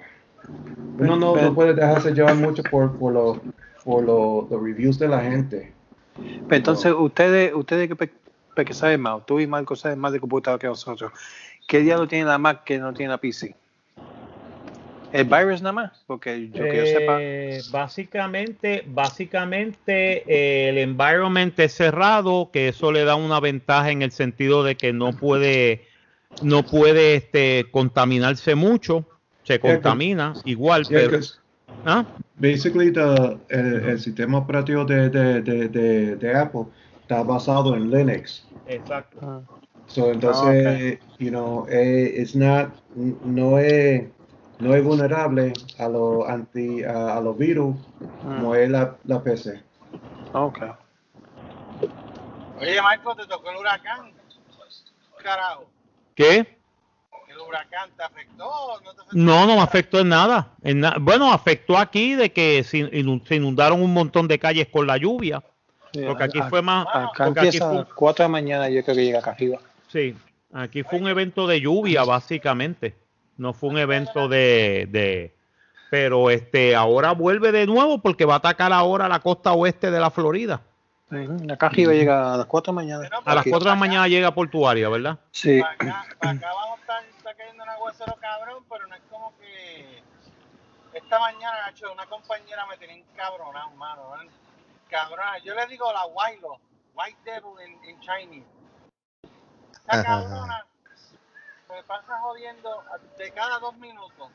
[1.00, 3.38] uno no, no puede dejarse llevar mucho por, por, los
[3.84, 5.74] por los los reviews de la gente.
[6.16, 10.60] Pero entonces, ustedes, ustedes que, que saben más, tú y Marco saben más de computador
[10.60, 11.12] que nosotros,
[11.68, 13.56] ¿qué diablo tiene la Mac que no tiene la PC?
[15.14, 16.04] ¿El virus nada más?
[16.06, 17.18] Porque yo que yo sepa.
[17.22, 24.02] Eh, básicamente, básicamente eh, el environment es cerrado, que eso le da una ventaja en
[24.02, 25.86] el sentido de que no puede,
[26.42, 29.06] no puede este, contaminarse mucho,
[29.48, 31.20] se contamina igual, Yeah, pero
[31.86, 32.06] ¿ah?
[32.40, 36.66] basically the- el, el sistema operativo de, de, de, de, de Apple
[37.02, 38.46] está basado en Linux.
[38.68, 39.20] exacto.
[39.22, 39.42] Ah,
[39.88, 42.72] So, entonces, you know, eh, it's not,
[43.24, 44.04] no es,
[44.60, 47.74] no es vulnerable a los anti, a, a los virus
[48.20, 49.64] como es la, la PC.
[50.34, 50.60] ok.
[52.60, 54.12] Oye, Marco, te tocó el huracán.
[55.24, 55.66] Carajo.
[56.16, 56.57] ¿Qué?
[57.38, 58.44] ¿El huracán te afectó?
[58.84, 59.18] ¿No te afectó?
[59.18, 60.50] No, no me afectó en nada.
[60.64, 64.68] En na- bueno, afectó aquí de que se inu- se inundaron un montón de calles
[64.72, 65.44] con la lluvia,
[65.94, 68.28] Sí, porque aquí a- fue más, Acá porque aquí empieza a fue, las 4 de
[68.30, 69.60] la mañana, yo creo que llega acá arriba.
[69.88, 70.16] sí,
[70.54, 72.96] aquí fue un evento de lluvia básicamente,
[73.38, 75.34] no fue un evento de, de,
[75.90, 80.00] pero este, ahora vuelve de nuevo porque va a atacar ahora la costa oeste de
[80.00, 80.62] la Florida.
[81.10, 83.04] Ujú, Acá arriba llega a las 4 de la mañana.
[83.10, 83.50] Pero A las Aquí.
[83.50, 85.18] 4 de la mañana llega a Portuaria, ¿verdad?
[85.32, 85.62] Sí.
[85.62, 89.02] Para acá, para acá vamos a estar, está cayendo un aguacero cabrón, pero no es
[89.10, 90.04] como que
[90.94, 94.10] esta mañana, Nacho, una compañera me tenía encabronado, mano.
[94.12, 94.26] ¿verdad?
[94.90, 96.60] Cabrona, yo le digo la Wailo,
[96.94, 98.48] White Devil en, en Chinese.
[99.72, 100.66] Esta cabrona
[101.70, 102.84] me pasa jodiendo
[103.18, 104.30] de cada dos minutos.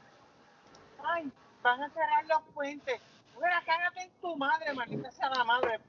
[1.05, 1.31] Ay,
[1.63, 3.01] van a cerrar los puentes.
[3.37, 5.81] Mira, cágate en tu madre, maldita sea la madre.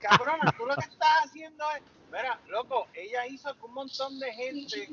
[0.00, 1.82] Cabrona, tú lo que estás haciendo es.
[2.10, 4.88] Mira, loco, ella hizo que un montón de gente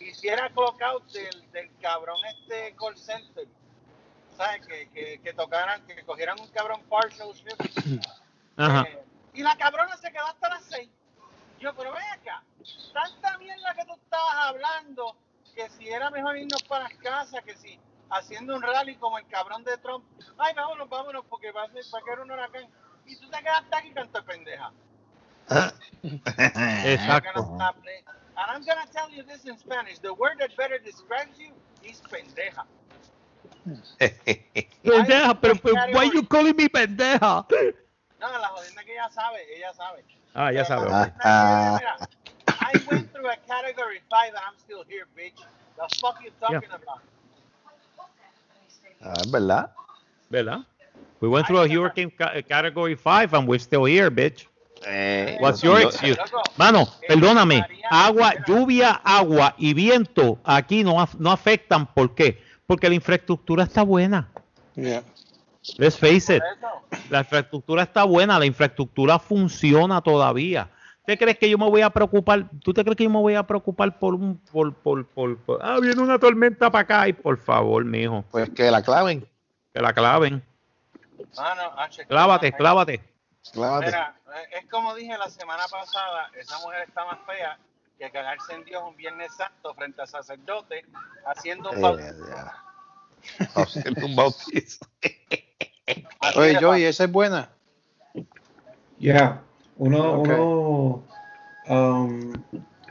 [0.00, 3.46] hiciera clock out del, del cabrón este call center.
[4.36, 4.66] ¿Sabes?
[4.66, 8.06] Que, que, que tocaran, que cogieran un cabrón partial shift.
[8.56, 8.82] Ajá.
[8.88, 9.04] Eh,
[9.34, 10.88] y la cabrona se quedó hasta las 6.
[11.60, 12.42] Yo, pero ven acá,
[12.92, 15.16] tanta mierda que tú estabas hablando,
[15.54, 17.80] que si era mejor irnos para las casas, que si
[18.10, 20.04] haciendo un rally como el cabrón de Trump,
[20.38, 22.68] ay, vámonos, vámonos, porque va a, ser, va a caer un huracán.
[23.06, 24.72] Y tú te quedaste aquí canta pendeja.
[26.84, 27.40] Exacto.
[28.36, 29.98] And I'm gonna tell you this in Spanish.
[29.98, 31.52] The word that better describes you
[31.82, 32.64] is pendeja.
[34.84, 37.44] Pendeja, pero, pero why you calling me pendeja?
[38.20, 40.04] No, la jodienda que ella sabe, ella sabe.
[40.34, 40.76] Ah, ya ella-
[41.76, 41.96] mira,
[42.60, 45.38] I went through a category 5 and I'm still here, bitch.
[45.76, 47.02] The fuck you talking about?
[49.02, 49.70] Ah, es verdad.
[50.30, 50.60] ¿Verdad?
[51.20, 54.46] We went through a hurricane ca- category 5 and we're still here, bitch.
[54.86, 56.18] Eh, What's your yo- excuse?
[56.56, 61.86] Mano, eh, perdóname, agua, lluvia, agua y viento aquí no, af- no afectan.
[61.92, 62.40] ¿Por qué?
[62.66, 64.28] Porque la infraestructura está buena.
[64.76, 65.02] Yeah.
[65.78, 66.42] Let's face it.
[67.10, 70.70] La infraestructura está buena, la infraestructura funciona todavía.
[71.08, 72.50] ¿Usted crees que yo me voy a preocupar?
[72.62, 75.58] ¿Tú te crees que yo me voy a preocupar por un por por por, por-
[75.62, 79.26] ah, viene una tormenta para acá y por favor, mijo, Pues que la claven.
[79.72, 80.44] que la claven.
[81.34, 83.00] Mano, H, Clávate, clávate.
[83.54, 83.86] Clávate.
[83.86, 87.58] Mira, eh, es como dije la semana pasada, esa mujer está más fea
[87.98, 90.84] que cagarse en Dios un Viernes Santo frente al sacerdote
[91.24, 92.26] haciendo un Eh, bautismo.
[92.26, 92.54] ya.
[93.62, 94.84] Haciendo un bautizo.
[96.36, 97.48] Oye, Joey, esa es buena.
[98.98, 99.40] Yeah,
[99.78, 100.34] uno, Okay.
[100.34, 101.02] uno,
[101.68, 102.32] um,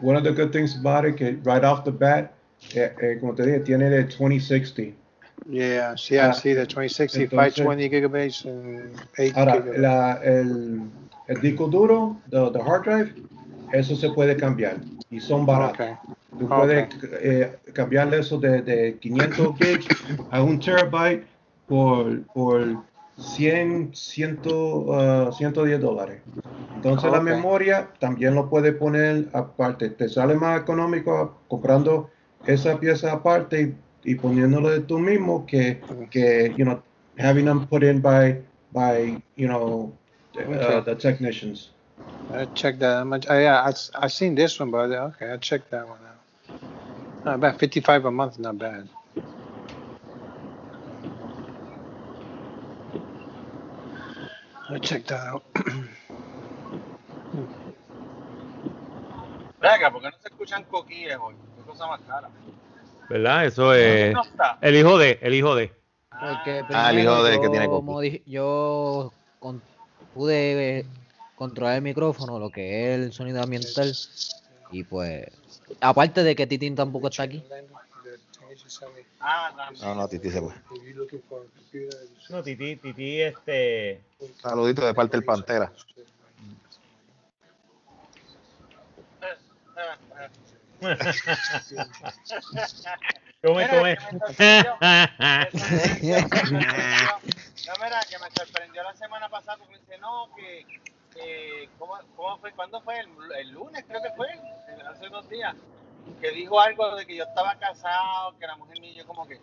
[0.02, 2.32] one of the good things about it que right off the bat,
[2.76, 4.94] eh, eh, como te dije, tiene de 2060.
[5.50, 9.80] Yeah, sí, Ah, sí, de 2060, entonces- 520 gigabytes, and 8 Ahora, gigabytes.
[9.80, 10.82] la, el,
[11.28, 13.14] el disco duro, the, the hard drive,
[13.74, 14.78] eso se puede cambiar
[15.10, 15.76] y son baratos.
[15.76, 15.94] Okay.
[16.38, 16.56] Tú Ok.
[16.58, 16.90] puedes
[17.22, 19.88] eh, cambiarle eso de, de 500 gigs
[20.32, 21.26] a un terabyte
[21.68, 22.84] por, por
[23.18, 24.42] 100, 100,
[24.92, 26.22] ah, 110 dólares.
[26.76, 27.26] Entonces la Ok.
[27.26, 29.90] memoria también lo puedes poner aparte.
[29.90, 32.10] Te sale más económico comprando
[32.46, 33.62] esa pieza aparte
[34.04, 36.82] y, y poniéndolo de tú mismo que, que you know,
[37.18, 38.42] having them put in by,
[38.72, 39.92] by you know,
[40.38, 41.72] uh, the technicians.
[42.30, 43.06] I check that.
[43.06, 43.28] Much?
[43.30, 47.26] I, yeah, I, I seen this one, but okay, I checked that one out.
[47.26, 47.60] Not bad.
[47.60, 48.88] Fifty-five a month, not bad.
[54.70, 55.44] I check that out.
[59.62, 61.36] Venga, ¿por qué no se escuchan coquillas hoy?
[61.58, 62.30] Qué cosa más cara.
[63.10, 63.46] ¿Verdad?
[63.46, 64.58] Eso es No está.
[64.62, 65.72] el hijo de, el hijo de.
[66.20, 69.62] Porque Ah, el hijo de que tiene modi- yo con-
[70.14, 70.86] pude eh,
[71.36, 73.94] controlar el micrófono, lo que es el sonido ambiental.
[74.72, 75.26] Y pues,
[75.80, 77.44] aparte de que Titín tampoco está aquí.
[79.20, 79.86] Ah, también.
[79.86, 80.54] No, no, Titi se fue.
[82.30, 84.02] No, Titi, Titi, este.
[84.42, 85.72] Saludito de parte del Pantera.
[93.44, 93.98] come, Mira, come.
[93.98, 94.78] que me sorprendió.
[97.68, 100.66] No, mira, que me sorprendió la semana pasada porque dice, no, que,
[101.14, 102.52] que ¿cómo, ¿cómo fue?
[102.54, 103.00] ¿Cuándo fue?
[103.00, 103.10] El,
[103.40, 104.28] el lunes creo que fue,
[104.90, 105.56] hace dos días,
[106.22, 109.40] que dijo algo de que yo estaba casado, que la mujer mía, yo como que,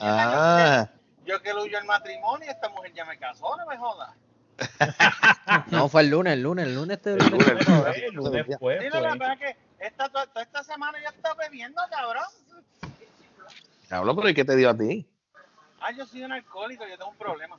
[0.00, 0.88] Ah,
[1.24, 4.10] yo, que lo huyó el matrimonio, esta mujer ya me casó, no me jodas.
[5.70, 6.96] No, fue el lunes, el lunes, el lunes.
[6.96, 7.48] Este, El lunes.
[7.96, 11.80] El lunes Sí, no, la verdad que esta, toda, toda esta semana yo estaba bebiendo,
[11.90, 12.24] cabrón.
[13.90, 15.06] habló, pero ¿y qué te dio a ti?
[15.80, 17.58] Ah, yo soy un alcohólico, yo tengo un problema.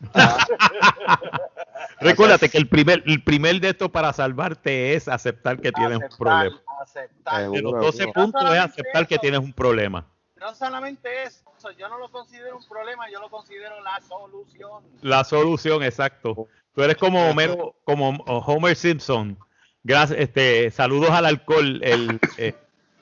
[2.00, 6.18] Recuérdate que el primer, el primer de esto para salvarte es aceptar que tienes un
[6.18, 6.60] problema.
[6.82, 7.50] Aceptar.
[7.50, 8.12] De los 12 seguro.
[8.12, 10.06] puntos es aceptar que tienes un problema.
[10.36, 11.44] No solamente eso,
[11.78, 14.82] yo no lo considero un problema, yo lo considero la solución.
[15.00, 16.48] La solución, exacto.
[16.74, 19.38] Tú eres como Homero, como Homer Simpson.
[19.84, 22.56] Gracias, este, saludos al alcohol, el, eh,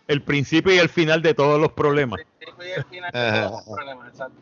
[0.06, 2.20] el principio y el final de todos los problemas.
[2.38, 4.40] principio y el final de todos los problemas, exacto.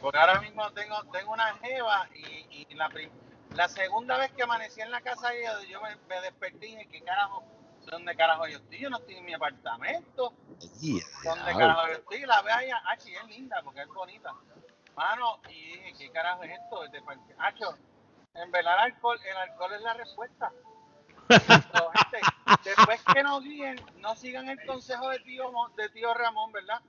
[0.00, 2.90] Porque ahora mismo tengo, tengo una jeva y, y la,
[3.54, 6.70] la segunda vez que amanecí en la casa de ella, yo me, me desperté y
[6.70, 7.44] dije, ¿qué carajo?
[7.90, 8.78] ¿Dónde carajo yo estoy?
[8.80, 10.32] Yo no estoy en mi apartamento.
[10.80, 12.20] Yeah, ¿Dónde carajo yo estoy?
[12.26, 14.34] La veo ahí, ah, sí, es linda porque es bonita.
[14.94, 16.82] Mano, y dije, ¿qué carajo es esto?
[17.38, 17.78] Hacho,
[18.34, 20.52] en verdad el alcohol, el alcohol es la respuesta.
[21.28, 22.20] Pero, gente,
[22.64, 26.80] después que no guíen, no sigan el consejo de tío, de tío Ramón, ¿verdad?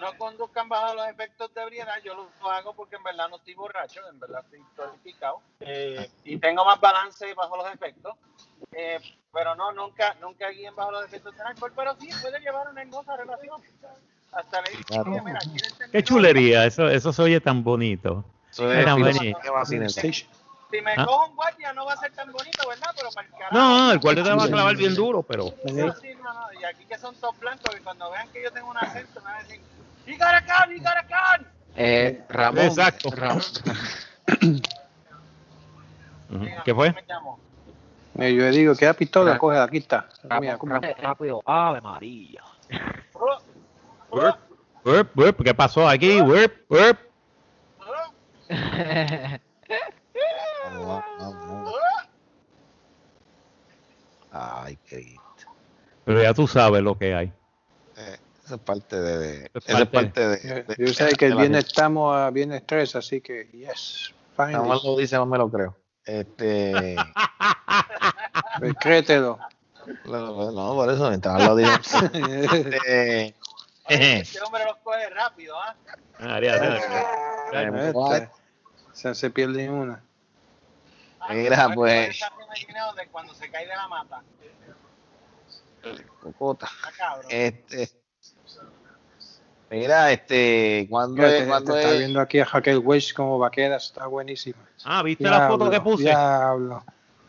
[0.00, 1.94] No conduzcan bajo los efectos de ebriedad.
[2.04, 5.40] Yo lo, hago porque en verdad no estoy borracho, en verdad estoy tonificado.
[5.60, 8.14] Eh, y tengo más balance bajo los efectos.
[8.72, 9.00] Eh,
[9.34, 11.72] pero no, nunca, nunca guíen bajo los efectos del alcohol.
[11.76, 13.60] Pero sí puede llevar una hermosa relación.
[14.32, 15.12] Hasta le dije, Claro.
[15.12, 18.24] "Oye, mira, ¿quieres terminar?" Qué chulería, eso, eso se oye tan bonito.
[18.50, 20.26] Eso Era es.
[20.70, 21.04] Si me Ah.
[21.06, 22.88] cojo un guardia no va a ser tan bonito, ¿verdad?
[22.96, 23.54] Pero para el carajo.
[23.54, 26.60] No, el guardia te va a clavar bien duro, pero No, sí, no, no.
[26.60, 29.26] Y aquí que son todos blancos, que cuando vean que yo tengo un acento me
[29.26, 29.60] van a decir,
[30.06, 31.02] ¡You got a gun, you got a
[31.38, 31.46] gun!
[31.76, 32.64] Eh, Ramón.
[32.64, 33.10] Exacto.
[33.10, 34.60] Ra- Ujú.
[36.28, 36.88] Venga, ¿qué fue?
[36.92, 37.38] ¿cómo me llamo?
[38.16, 39.38] Yo le digo, ¿qué pistola?
[39.38, 40.08] Coge, aquí está.
[40.40, 41.42] Mira, ¿cómo- rápido, rápido.
[41.44, 42.42] Ave María.
[45.44, 46.20] ¿Qué pasó aquí?
[54.30, 55.20] Ay, Cristo.
[56.04, 57.32] Pero ya tú sabes lo que hay.
[57.96, 59.18] Eh, esa es parte de.
[59.18, 60.34] de- Es esa es parte- parte de.
[60.60, 64.12] Eh, de- Yo sé que el de viernes estamos a viernes 3, así que, yes,
[64.36, 65.76] Nada más lo dice, no me lo creo.
[66.04, 66.96] Este.
[68.58, 69.38] Pues créetelo.
[70.04, 71.70] no, no, por eso, mientras lo digo.
[71.72, 73.34] Este.
[73.86, 75.74] Oye, Este hombre los coge rápido, ¿ah?
[76.20, 76.80] María, eh,
[77.52, 78.30] Este,
[78.92, 80.02] se, se pierde una.
[81.20, 82.18] Ah, Mira, pues.
[82.96, 84.22] de cuando se cae de la mata.
[86.22, 86.66] Cocota.
[86.66, 87.26] Está cabrón.
[87.30, 87.90] Este.
[89.70, 90.86] Mira, este.
[90.88, 91.42] ¿Cuándo Mira, es?
[91.42, 91.98] te, ¿Cuándo te está es?
[91.98, 94.58] viendo aquí a Raquel Welch como vaquera, está buenísima.
[94.84, 96.04] Ah, ¿viste la foto que puse?
[96.04, 96.84] Diablo.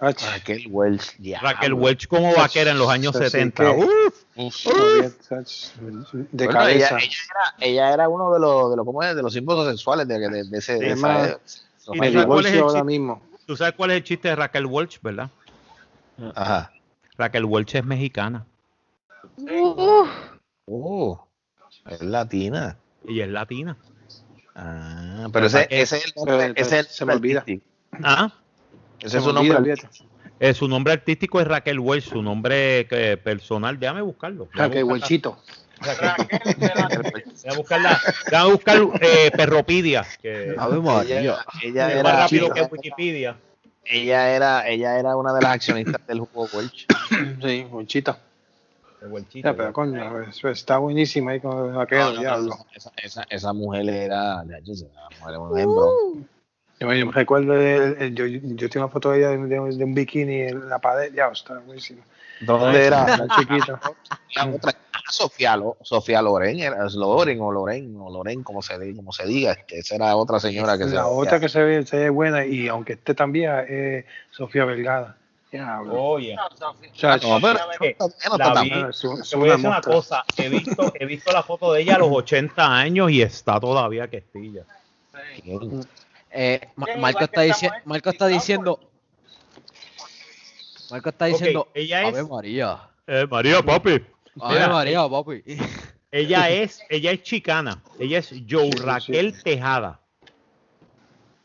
[0.08, 1.16] Ach, Raquel Welch.
[1.20, 1.40] ya.
[1.40, 3.64] Raquel Welch como vaquera en los años Así 70.
[3.64, 3.70] que-
[4.38, 6.98] Uf, de Bueno, ella, cabeza.
[6.98, 9.16] ella era, ella era uno de los, de los, ¿cómo es?
[9.16, 10.76] De los símbolos sexuales de, de, de ese.
[10.78, 11.38] de esa- más, de-
[11.94, 12.84] ¿Y Me tú sabes cuál es el ahora chiste?
[12.86, 13.22] mismo.
[13.46, 15.30] ¿Tú sabes cuál es el chiste de Raquel Welch, verdad?
[16.36, 16.72] Ajá.
[17.18, 18.46] Raquel Welch es mexicana
[20.68, 21.28] Oh,
[21.90, 22.78] es latina.
[23.08, 23.78] y es latina.
[24.56, 27.46] Ah, pero ese, ese es el nombre, ese es el se me olvida.
[28.04, 28.32] Ah,
[29.00, 29.74] Ese Se es su nombre.
[30.40, 34.46] Eh, su nombre artístico es Raquel Welch, su nombre eh, personal, déjame buscarlo.
[34.54, 34.84] Voy a Raquel.
[34.84, 35.38] Welchito.
[35.82, 38.00] Voy a buscarla.
[38.30, 41.20] Déjame buscar eh, Perropedia, que María.
[41.22, 43.38] Ella, ella es más era, rápido que Wikipedia.
[43.86, 46.86] ella era, ella era una de las accionistas del juego Welch.
[47.42, 48.18] Sí, Welchito.
[49.02, 52.58] El Welchito, Ya, pero coño, eso está buenísima ahí con aquel No, no, no, diablo.
[52.74, 55.92] esa, esa, esa mujer era, ya, yo sé, la mujer era un ejemplo.
[56.16, 56.22] Yo,
[56.94, 57.54] yo me recuerdo,
[58.10, 61.14] yo, yo tengo una foto de ella de, de- de un bikini en la pared,
[61.14, 62.02] ya, está buenísima.
[62.42, 63.18] ¿Dónde era?
[63.18, 63.80] La chiquita.
[64.36, 68.62] La otra, ah, Sofía, Lo- Sofía Loren, era es Loren o Loren, o Loren, como
[68.62, 71.64] se, como se diga, este, esa era otra señora que se La otra que se
[71.64, 75.16] ve, se ve buena y aunque esté tan vieja es Sofía Vergara.
[75.52, 75.94] Diablo.
[75.94, 76.38] Oye, Eh,
[77.08, 77.18] la
[79.30, 80.26] te voy a una decir una cosa.
[80.36, 84.10] He visto, he visto la foto de ella a los 80 años y está todavía
[84.10, 84.64] que estilla.
[85.42, 85.70] Sí.
[86.38, 88.80] Eh, igual Marco está, dici- Marco está diciendo.
[90.92, 91.68] Marco está diciendo.
[91.74, 92.30] ella Ave es.
[92.30, 92.90] María.
[93.08, 94.02] Eh, María, papi.
[94.42, 95.44] Ave Mira, María, papi.
[96.12, 97.82] Ella es, ella es chicana.
[98.00, 98.70] Ella es Joe.
[98.84, 100.00] Raquel Tejada.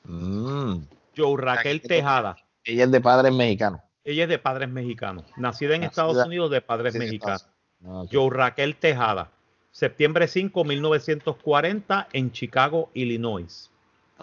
[0.04, 0.82] Mm.
[1.16, 2.36] Joe Raquel Tejada.
[2.64, 3.80] Ella es de padres mexicanos.
[4.04, 5.24] Ella es de padres mexicanos.
[5.36, 7.46] Nacida en Nacida- Estados Unidos de padres Sí, mexicanos.
[7.84, 8.08] Ah, ok.
[8.12, 9.30] Joe Raquel Tejada.
[9.70, 13.70] Septiembre 5, 1940 en Chicago, Illinois.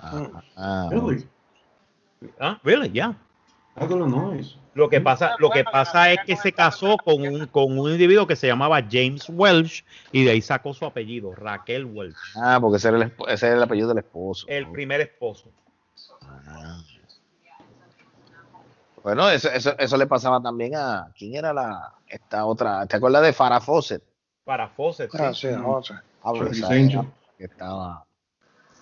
[0.02, 1.28] Ah, ah, Really?
[2.40, 3.14] Ah, really, yeah.
[3.76, 4.34] I don't know.
[4.74, 8.28] Lo que pasa, lo que pasa es que se casó con un, con un individuo
[8.28, 12.78] que se llamaba James Welch y de ahí sacó su apellido, Raquel Welch, ah, porque
[12.78, 14.45] ese era, el, ese era el apellido del esposo.
[14.48, 15.49] el primer esposo.
[16.48, 16.80] Ah.
[19.03, 21.11] Bueno, eso, eso, eso le pasaba también a.
[21.18, 22.86] ¿Quién era la esta otra?
[22.88, 24.03] ¿Te acuerdas de Farah Fawcett?
[24.44, 25.10] Para Fawcett.
[25.15, 25.48] Ah, sí.
[25.48, 25.94] sí.
[26.24, 26.99] Ah, pero Charlie's esa Angel.
[26.99, 27.06] era
[27.38, 28.06] que estaba.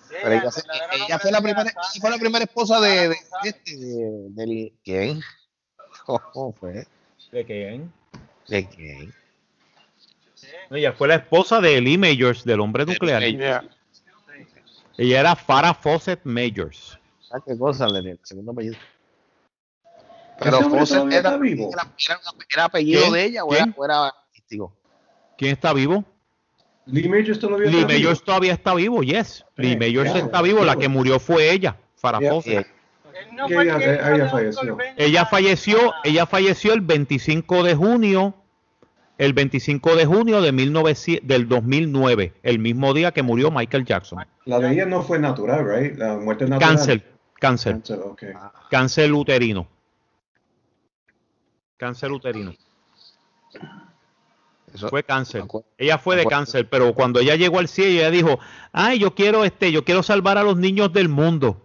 [0.08, 0.62] Pero ella, fue-
[0.92, 3.54] ella la primera, ella fue la primera esposa de, de, de González.
[3.56, 5.20] este, de- del ¿quién?
[6.32, 6.86] ¿Cómo fue?
[7.32, 7.92] ¿De quién?
[8.48, 9.14] ¿De quién?
[10.70, 13.22] Ella fue la esposa de Lee Majors, del hombre nuclear.
[13.22, 16.98] Ella era Farah Fawcett Majors.
[17.28, 17.86] ¿Sabes qué cosa?
[17.88, 18.76] Le- El segundo apellido.
[20.38, 21.70] Pero ¿Ese hombre Fawcett era, está vivo?
[21.72, 22.20] era, era-
[22.52, 23.12] era apellido ¿Quién?
[23.12, 23.74] de ella o era, ¿Quién?
[23.76, 24.76] o era artístico.
[25.36, 26.04] ¿Quién está vivo?
[26.86, 27.98] Lee Majors todavía Lee está vivo?
[28.00, 29.44] Majors todavía está vivo, yes.
[29.56, 30.26] Lee Sí, Majors claro.
[30.26, 32.64] está vivo, la que murió fue ella, Farah Yeah.
[33.32, 34.78] No fue el ella- falleció.
[34.96, 38.34] Ella falleció, a- ella falleció el 25 de junio,
[39.18, 44.24] el 25 de junio de 1900 del 2009, el mismo día que murió Michael Jackson.
[44.44, 45.96] La de ella no fue natural, right?
[45.96, 46.76] La muerte natural.
[46.76, 47.02] Cáncer,
[47.40, 48.22] cáncer, Cáncer, ok.
[48.70, 49.66] cáncer uterino.
[51.78, 52.54] Cáncer uterino.
[54.76, 55.42] Eso, Fue cáncer.
[55.78, 58.38] Ella fue de cáncer, pero cuando ella llegó al cielo, ella dijo,
[58.72, 61.62] ay, yo quiero este, yo quiero salvar a los niños del mundo.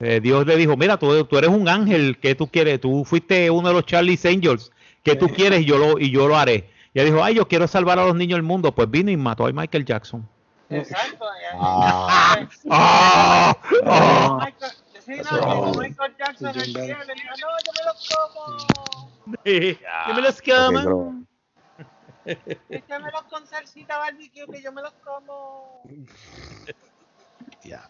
[0.00, 2.80] Eh, Dios le dijo, mira, tú, tú eres un ángel, ¿qué tú quieres?
[2.80, 4.70] Tú fuiste uno de los Charlie's Angels,
[5.02, 5.60] ¿qué tú quieres?
[5.62, 6.70] Y yo lo, y yo lo haré.
[6.92, 8.72] Y ella dijo, ay, yo quiero salvar a los niños del mundo.
[8.74, 10.28] Pues vino y mató a Michael Jackson.
[10.70, 11.24] Exacto.
[11.42, 12.46] ya- Ah.
[12.70, 13.56] ¡Ah!
[13.86, 14.38] ¡Ah!
[14.44, 14.72] Michael,
[15.04, 19.10] sí, no, que Michael Jackson el cielo le dijo, no, yo me los como.
[20.08, 21.24] Yo me los como.
[22.68, 25.82] Échamelos con salsita barbecue que yo me los como.
[27.62, 27.88] Ya.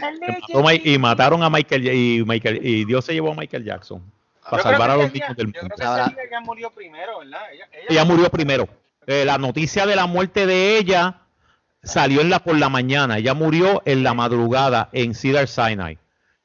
[0.00, 4.02] Mató y mataron a Michael y Michael y Dios se llevó a Michael Jackson
[4.50, 5.74] para Yo salvar a los niños del Yo mundo.
[5.76, 7.40] creo que ese día ella murió primero, ¿verdad?
[7.52, 8.68] Ella, ella- Ella murió primero.
[9.06, 11.20] Eh, la noticia de la muerte de ella
[11.82, 13.18] salió en la por la mañana.
[13.18, 15.98] Ella murió en la madrugada en Cedar Sinai.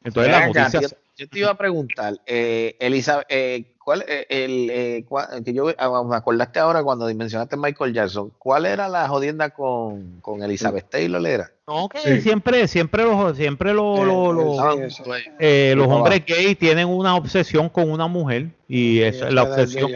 [0.03, 0.87] Entonces la noticia yo,
[1.17, 5.65] yo te iba a preguntar, eh, Elizabeth, eh, ¿cuál eh, el eh, cua- que yo
[5.79, 8.31] ah, me acordaste ahora cuando mencionaste Michael Jackson?
[8.37, 11.25] ¿Cuál era la jodienda con, con Elizabeth Taylor?
[11.25, 12.21] Era no, que Sí.
[12.21, 15.03] siempre siempre los siempre los, los- los- Sí,
[15.39, 19.91] eh, los hombres gay tienen una obsesión con una mujer y es la obsesión.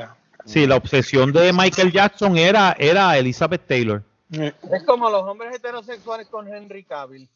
[0.45, 4.01] Sí, la obsesión de Michael Jackson era era Elizabeth Taylor.
[4.31, 7.29] Eh, Es como los hombres heterosexuales con Henry Cavill.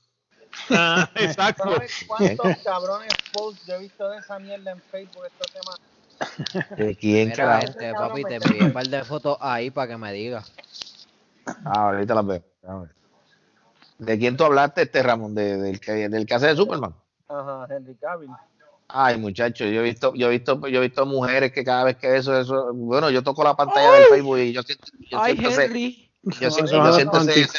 [0.71, 1.71] Ah, exacto.
[1.71, 5.77] ¿Sabes cuántos cabrones posts yo he visto de esa mierda en Facebook esta semana?
[6.77, 7.65] ¿De quién, Mira, carajo?
[7.65, 10.51] este, papi, te envié un par de fotos ahí para que me digas.
[11.65, 12.43] Ah, ahorita las veo.
[13.97, 15.33] ¿De quién tú hablaste, este Ramón?
[15.33, 16.93] ¿De- del, que, ¿Del que hace de Superman?
[17.27, 18.29] Ajá, Henry Cavill.
[18.89, 21.97] Ay, muchacho, yo he visto, yo he visto, yo he visto mujeres que cada vez
[21.97, 25.33] que eso, eso, bueno, yo toco la pantalla del Facebook y yo siento, yo Ay,
[25.35, 26.11] siento ese, Henry.
[26.23, 27.57] yo siento, yo siento ese, ese-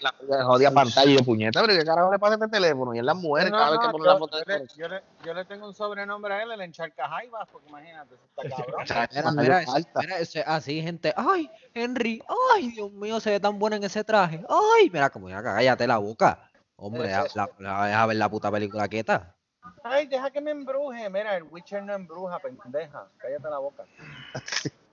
[0.00, 2.94] la, la jodida pantalla y yo puñeta, pero qué carajo le pasa a este teléfono
[2.94, 4.88] y en las mujeres No, cada vez que ponen la foto yo de le, yo,
[4.88, 8.56] le, yo le tengo un sobrenombre a él, el encharca jaivas, porque imagínate, eso está
[8.56, 8.84] cabrón.
[9.12, 11.14] Mira, mira, eso- mira, es así, gente.
[11.16, 12.22] Ay, Henry.
[12.54, 14.44] Ay, Dios mío, se ve tan bueno en ese traje.
[14.48, 16.50] Ay, mira, como ya cállate la boca.
[16.76, 19.34] Hombre, deja, la, la- deja ver la puta película quieta.
[19.82, 21.08] Ay, deja que me embruje.
[21.10, 23.06] Mira, el Witcher no embruja, pendeja.
[23.18, 23.84] Cállate la boca.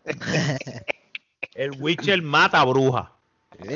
[1.56, 3.12] El Witcher mata bruja.
[3.60, 3.68] Sí,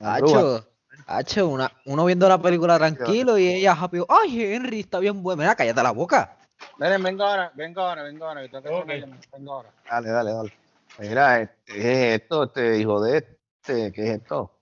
[0.00, 0.66] Hacho,
[1.06, 3.98] hacho, una, uno viendo la película tranquilo y ella happy.
[4.08, 5.42] Ay, Henry, está bien bueno.
[5.42, 6.36] Mira, cállate la boca.
[6.78, 8.42] Miren, vengo ahora, vengo ahora, vengo ahora.
[8.42, 9.00] que tengo que hacer una Ok.
[9.00, 9.70] llamada, Vengo ahora.
[9.88, 10.52] Dale, dale, dale.
[10.98, 12.44] Mira, este, ¿qué es esto?
[12.44, 14.56] Este hijo de este, ¿qué es esto?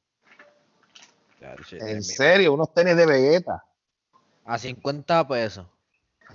[1.72, 3.64] En serio, unos tenis de Vegeta.
[4.44, 5.66] A 50 pesos.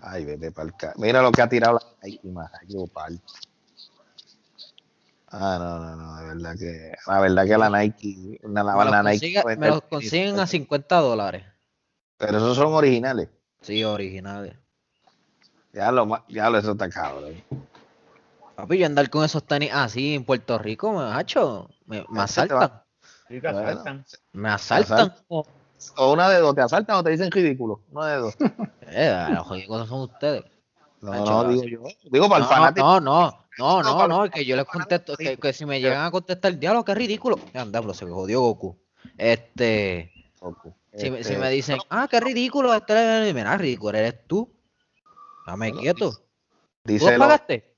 [0.01, 1.81] Ay, vete para el Mira lo que ha tirado la.
[2.01, 3.19] Ay, qué bopal.
[5.35, 8.83] Ah, no, no, no, de verdad que, la verdad que la Nike, una, la, Me
[8.83, 11.43] los, la Nike, consigue- puede me los consiguen a 50 dólares.
[12.17, 13.29] pero esos son originales.
[13.61, 14.55] Sí, originales.
[15.73, 17.33] Ya lo, ya lo, eso está cabrón.
[18.55, 22.45] Papi, yo andar con esos tenis así en Puerto Rico, me, hacho, me, me Ese
[22.47, 22.83] te va- asaltan.
[23.27, 23.59] Sí, te Bueno.
[23.69, 24.05] asaltan.
[24.33, 25.13] Me asaltan.
[25.97, 27.81] O una de dos, te asaltan o te dicen ridículo.
[27.91, 28.35] Una de dos.
[28.95, 29.27] Eh,
[29.67, 30.43] los son ustedes.
[31.03, 31.83] No, no, digo yo.
[32.09, 32.85] Digo para el fanático.
[32.87, 36.11] no, no, no, No, no, el que yo les contesto, que, si me llegan a
[36.11, 37.37] contestar, diablo, qué ridículo.
[37.53, 38.77] Anda, pero se me jodió Goku.
[39.17, 40.73] Este, Goku.
[40.95, 44.49] si, me- si Este, me dicen, ah, qué ridículo, este, mira, ridículo eres tú.
[45.45, 46.13] Dame quieto.
[46.85, 47.75] ¿Tú lo pagaste?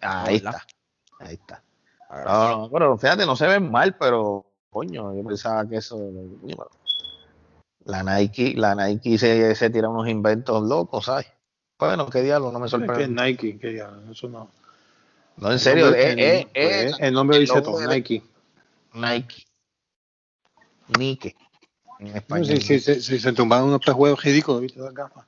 [0.00, 0.64] Ahí está.
[1.18, 1.64] Ahí está.
[2.24, 5.98] No, no, pero fíjate, no se ven mal, pero coño, yo pensaba que eso.
[7.84, 11.26] La Nike, la Nike se, se tira unos inventos locos, ¿sabes?
[11.80, 13.22] Bueno, qué diablo, no me Es que sorprende.
[13.22, 14.50] Nike, que ya, eso no.
[15.38, 18.22] No, en serio, El eh, nombre- eh, el- eh, el nombre el dice todo, Nike.
[18.92, 19.44] Nike.
[20.98, 21.36] Nike.
[21.98, 22.46] En No, español.
[22.46, 25.24] si, si, si, si se tumbaron unos pejuelos ridículos, ¿viste las gafas?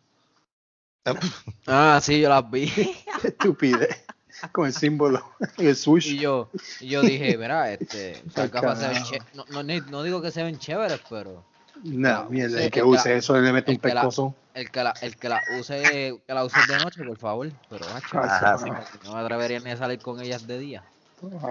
[1.67, 2.67] Ah, sí, yo las vi.
[3.23, 4.05] Qué estupidez.
[4.51, 5.23] Con el símbolo
[5.57, 6.09] y el swoosh.
[6.09, 6.49] Y yo,
[6.81, 10.31] y yo dije, mira, este, esas Ay, gafas se ven no, no, no digo que
[10.33, 11.45] se ven chéveres, pero
[11.83, 14.35] No, mierda, el que use eso le mete un pescozo.
[14.55, 17.51] el que la, el que la use, que la use de noche, por favor.
[17.69, 18.71] Pero macho, Ajá, sí.
[19.05, 20.85] no me atrevería ni a salir con ellas de día.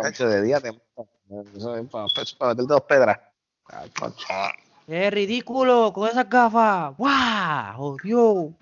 [0.01, 0.69] Cacho, de día te
[1.55, 2.05] Eso es para,
[2.37, 3.19] para meter dos pedras.
[4.87, 6.95] ¡Es ridículo con esas gafas!
[6.97, 7.77] ¡Guau!
[7.77, 8.53] ¡Jodió!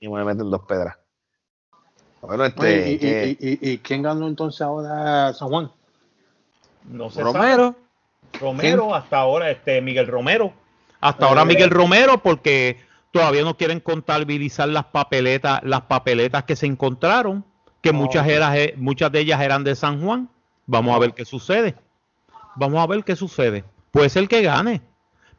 [0.00, 0.96] Y me meten dos pedras.
[2.20, 2.92] Bueno, este.
[2.92, 5.70] ¿y, eh, y, y, y quién ganó entonces ahora San Juan?
[6.84, 7.76] No se Romero.
[8.40, 10.52] Romero, hasta ahora, este Miguel Romero.
[11.00, 12.78] Hasta ahora Miguel Romero porque
[13.10, 17.44] todavía no quieren contabilizar las papeletas, las papeletas que se encontraron,
[17.80, 20.28] que muchas, eran, eh, muchas de ellas eran de San Juan.
[20.66, 21.74] Vamos a ver qué sucede.
[22.56, 23.64] Vamos a ver qué sucede.
[23.90, 24.80] Puede ser que gane,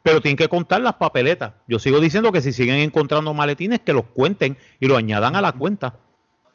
[0.02, 1.52] pero tienen que contar las papeletas.
[1.66, 5.40] Yo sigo diciendo que si siguen encontrando maletines, que los cuenten y lo añadan a
[5.40, 5.94] la cuenta.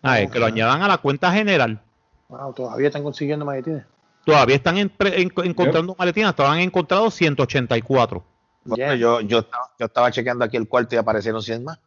[0.03, 1.81] Eh, que lo añadan a la cuenta general.
[2.29, 3.83] Wow, todavía están consiguiendo maletines.
[4.25, 8.23] Todavía están en- en- encontrando maletines, hasta han encontrado 184.
[8.63, 11.79] bueno, yo, yo, estaba, yo estaba chequeando aquí el cuarto y aparecieron 100 más.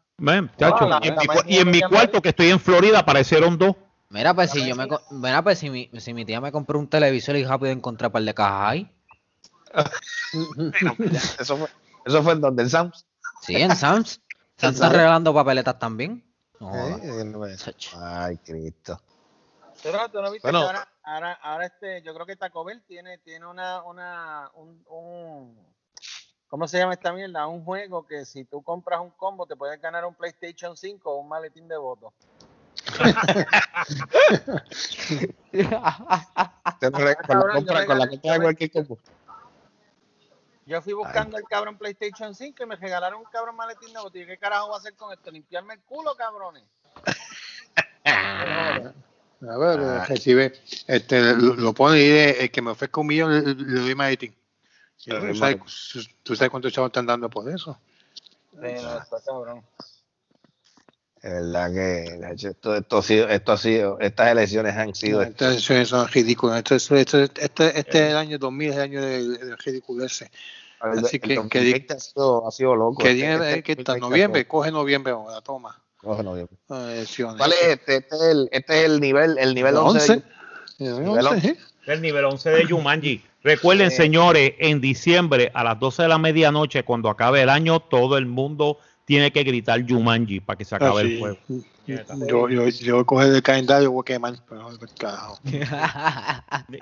[0.59, 1.09] Chacho, la- y
[1.59, 3.77] en mi, y en cuarto que estoy en Florida aparecieron dos.
[4.11, 6.89] Mira, pues si yo me, mira, pues si mi, si mi tía me compró un
[6.89, 8.91] televisor y rápido encontré un par de cajas ahí.
[11.39, 11.69] Eso fue,
[12.07, 13.07] eso fue en donde el Sams.
[13.41, 14.21] Sí, en Sam's.
[14.57, 16.23] Sam's está regalando papeletas también.
[16.61, 16.71] No.
[16.99, 17.99] Eh, Chacho.
[18.01, 19.01] Ay, Cristo.
[19.85, 20.61] Pero tú no viste Bueno.
[20.61, 24.83] que ahora, ahora, ahora este, yo creo que Taco Bell tiene, tiene una, una, un,
[24.89, 25.75] un,
[26.49, 27.47] ¿cómo se llama esta mierda?
[27.47, 31.21] Un juego que si tú compras un combo te puedes ganar un PlayStation 5 o
[31.21, 32.15] un maletín de votos.
[35.51, 38.99] Te lo re- con, la compra, con la compra de cualquier combo.
[40.65, 44.17] Yo fui buscando el cabrón PlayStation 5 y me regalaron un cabrón maletín de votos.
[44.17, 45.31] ¿Y qué carajo voy a hacer con esto?
[45.31, 46.65] ¿Limpiarme el culo, cabrones?
[49.49, 50.53] A ver, recibe,
[50.87, 54.35] este, lo, lo pone y dice, el que me ofrezca un millón le, le doy.
[54.97, 55.57] Sí, Le ¿tú, sabes,
[56.23, 57.79] tú sabes cuántos chavos están dando por eso.
[58.53, 59.63] Sí, no, está cabrón.
[61.23, 65.23] Es verdad que esto, esto, ha sido, esto ha sido, estas elecciones han sido.
[65.23, 66.59] Estas elecciones son ridículas.
[66.59, 69.59] Esto, es- esto, es- este, este es el año 2000, es el año del, del
[69.59, 70.31] ridículo ese.
[70.83, 73.03] el, así el que- que 2020 ha, sido, ha sido loco.
[73.03, 75.83] Que Este- este que está 2020 noviembre, coge noviembre ahora, toma.
[76.05, 76.57] Coge noviembre.
[76.69, 77.37] Ah, elecciones.
[77.39, 77.97] ¿Cuál es este?
[77.97, 79.99] Este es el, este es el nivel, el nivel 11.
[79.99, 80.25] de- 11.
[80.79, 81.49] Nivel Once, 11.
[81.49, 81.57] ¿eh?
[81.87, 83.23] El nivel 11 de Jumanji.
[83.43, 88.17] Recuerden, señores, en diciembre a las 12 de la medianoche, cuando acabe el año, todo
[88.17, 91.37] el mundo tiene que gritar Jumanji para que se acabe Ah, el juego.
[91.87, 94.35] Yo, yo, yo voy a coger el calendario y voy a quemar.
[94.99, 95.39] Carajo.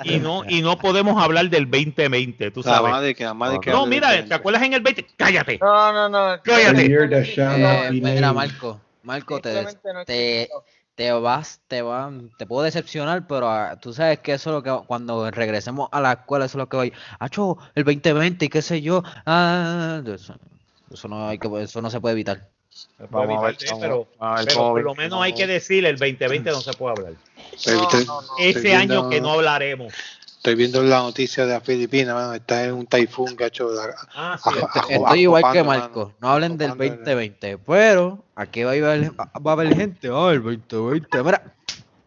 [0.04, 2.92] Y no, y no podemos hablar del 2020, tú La sabes.
[2.92, 5.04] madre que, la madre que No, mira, ¿te acuerdas en el 20?
[5.16, 5.58] ¡Cállate!
[5.60, 6.40] No, no, no.
[6.44, 6.86] Cállate.
[6.86, 8.32] Eh, mira.
[8.32, 9.62] Marco, Marco, te,
[9.92, 10.48] no te,
[10.94, 14.62] te vas, te van, te puedo decepcionar, pero ah, tú sabes que eso es lo
[14.62, 18.48] que cuando regresemos a la escuela, eso es lo que voy, acho, el 2020 y
[18.48, 20.34] qué sé yo, ah, eso,
[20.92, 22.48] eso no hay que, eso no se puede evitar.
[23.10, 25.84] Vamos a ver, pero, vamos a ver pero cómo por lo menos hay que decir
[25.84, 27.12] el 2020 no se puede hablar.
[27.52, 28.28] Estoy- No, estoy- no, no.
[28.38, 29.92] Ese año que no hablaremos.
[30.42, 34.50] Estoy viendo la noticia de las Filipinas, mano, está en un taifún, la- Ah, sí.
[34.50, 36.00] Ajo- ajo- Estoy igual que Marco.
[36.06, 36.14] mano.
[36.20, 40.10] No hablen del Acopando el- 2020, pero aquí va a haber, va a haber gente.
[40.10, 41.22] Oh, el 2020.
[41.22, 41.54] Mira,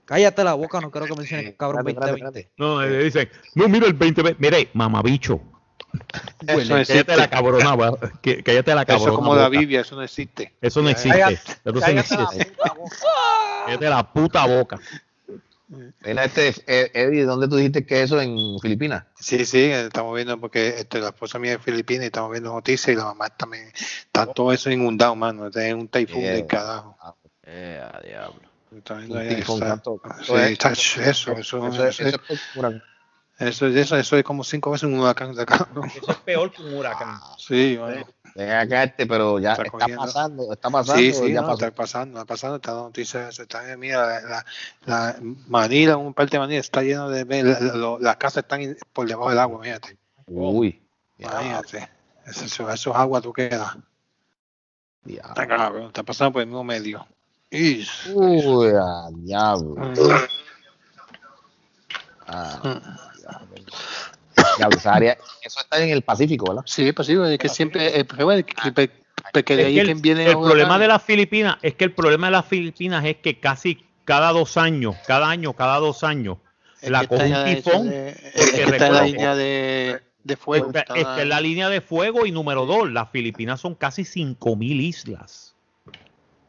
[0.03, 2.39] cállate la boca, no quiero que menciones cabrón Espérate, 2020.
[2.41, 4.35] espérate, No, le dicen, no, mira el 2020.
[4.37, 5.39] Mire, mamabicho.
[5.93, 7.15] Eso no Cállate existe.
[7.15, 7.97] la cabrona, va.
[8.21, 9.11] Que- cállate la Eso cabrona.
[9.11, 9.47] es como la.
[9.47, 10.53] Biblia, eso no existe.
[10.59, 11.17] Eso no existe.
[11.17, 12.53] Cállate- Eso no Cállate la existe.
[13.65, 14.77] Cállate la puta boca.
[15.67, 19.05] Mira, este, eh, Eddie, ¿dónde tú dijiste que eso en Filipinas?
[19.15, 22.93] Sí, sí, estamos viendo porque este, la esposa mía es filipina y estamos viendo noticias
[22.93, 23.71] y la mamá también.
[23.75, 25.47] Está todo eso inundado, mano.
[25.47, 26.33] Es un taifún Yeah.
[26.33, 26.97] del carajo.
[27.43, 28.41] Eh, a diablo.
[28.71, 29.19] Eso, eso,
[31.37, 31.97] Eso, es
[32.55, 32.83] huracán.
[33.39, 35.67] eso, eso, eso es como cinco veces un huracán de acá.
[35.95, 37.19] Eso es peor que un huracán.
[37.37, 38.05] Sí, mano.
[38.35, 40.99] Ven acá este, pero ya Está está, pasando, está pasando.
[40.99, 41.53] Sí, sí, ya no, pasó.
[41.65, 44.45] está pasando, está pasando, está la noticia, está mira, la, la,
[44.85, 45.15] la
[45.47, 49.29] Manila, un parte de Manila está lleno de, la- la- las casas están por debajo
[49.29, 49.97] del agua, fíjate,
[50.27, 50.81] Uy.
[51.17, 51.89] imagínate,
[52.25, 53.77] eso, eso, eso es agua, tú quedas,
[55.07, 57.07] está cabrón, está pasando por el mismo medio.
[57.51, 57.87] Uy,
[59.21, 59.75] diablo.
[59.75, 60.09] Ujú.
[62.27, 62.59] Ah,
[63.17, 63.55] diablo,
[64.77, 66.63] esa área, eso está en el Pacífico, ¿verdad?
[66.65, 68.73] Sí, pues sí, es que siempre, el problema es que,
[69.33, 71.57] que- que de Es ahí que es que el, viene el problema de las Filipinas
[71.61, 75.53] es que el problema de las Filipinas es que casi cada dos años, cada año,
[75.53, 76.37] cada dos años,
[76.83, 77.87] la coge un tifón.
[77.91, 80.67] está en la recuerda- línea de, de fuego.
[80.67, 84.79] Esta, está- es la línea de fuego y número dos, las Filipinas son casi 5.000
[84.79, 85.55] islas.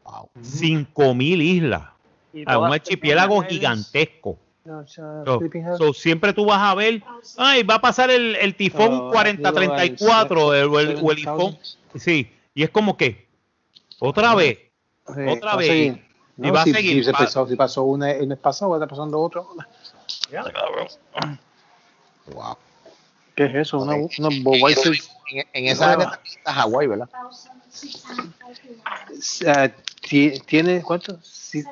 [0.03, 0.29] Wow.
[0.41, 1.81] 5.000 islas.
[1.81, 1.89] A
[2.35, 4.37] un todas archipiélago gigantesco.
[4.67, 5.39] No, sea, So,
[5.77, 7.01] so, siempre tú vas a ver,
[7.37, 11.57] ay, va a pasar el, el tifón Oh, 4034 el- o el, o el tifón.
[11.95, 13.29] Sí, y es como que,
[13.99, 14.57] otra vez,
[15.07, 15.67] Sí, otra va a vez.
[15.67, 16.05] seguir.
[16.37, 17.05] Y No, va a si, seguir.
[17.05, 19.47] Si, va- pasó, si pasó una el mes pasado, va a estar pasando otro.
[22.33, 22.57] Wow.
[23.35, 23.79] ¿Qué es eso?
[23.79, 24.11] Una, Ok.
[24.19, 27.09] una En, en- en esa área también está Hawái, ¿verdad?
[29.47, 29.69] Ah,
[30.01, 31.17] ti- ¿Tiene cuánto?
[31.21, 31.63] Si-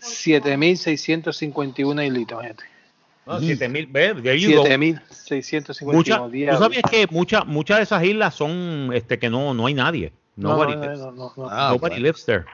[0.00, 2.64] 7.651 islitas, gente.
[3.26, 4.64] no, 7.000, ve, there you go.
[4.64, 6.56] 7.651 Mucha- días.
[6.56, 10.12] ¿Tú sabías que muchas muchas de esas islas son este que no no hay nadie?
[10.36, 11.00] Nobody, lives.
[11.48, 12.44] Ah, nobody lives there.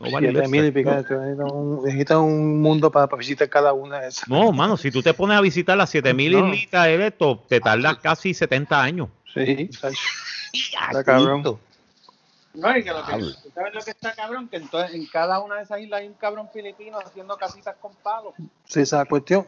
[0.00, 0.72] Nobody lives 7.000 y there.
[0.72, 0.90] pico.
[1.84, 4.28] Necesita un, mundo para, visitar cada una de esas.
[4.28, 6.52] No, mano, si tú te pones a visitar las 7000 No.
[6.52, 6.88] islitas
[7.48, 9.08] te tardas casi 70 años.
[9.32, 9.70] Sí.
[10.52, 11.42] Está cabrón.
[12.52, 13.34] No, y que lo que, Diablo.
[13.42, 14.48] ¿tú ¿sabes lo que está cabrón?
[14.48, 17.92] Que entonces en cada una de esas islas hay un cabrón filipino haciendo casitas con
[18.02, 18.34] palos.
[18.64, 19.46] Sí, esa cuestión.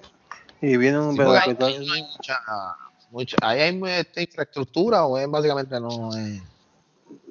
[0.61, 2.41] Y viene un Sí, ahí no hay mucha,
[3.11, 6.43] mucha- ahí hay esta infraestructura o es básicamente no es.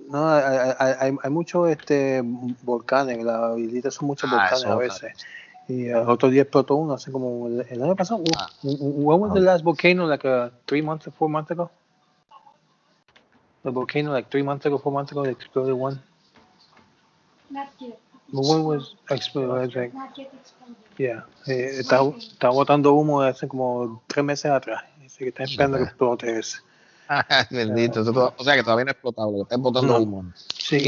[0.09, 0.43] No, hay,
[0.77, 2.21] hay, hay, hay muchos este,
[2.63, 5.25] volcanes, las islitas son muchos Ah, volcanes a veces.
[5.69, 8.21] Y el otro día explotó uno, hace como el, el año pasado.
[8.37, 8.49] Ah.
[8.61, 10.05] When was the last volcano?
[10.05, 11.71] Like uh, three months, four months ago?
[13.63, 16.01] The volcano, like three months ago, four months ago, they exploded one.
[17.49, 17.99] Not yet.
[18.33, 19.75] But was exploded?
[19.75, 20.75] Like, Not yet exploded.
[20.97, 24.83] yeah, eh, está, está botando humo hace como tres meses atrás.
[25.05, 26.59] Así que está esperando que explote ese.
[27.51, 28.03] Bendito.
[28.05, 29.99] to- o sea que todavía no ha explotado, lo están botando No.
[29.99, 30.31] humo.
[30.57, 30.85] Sí.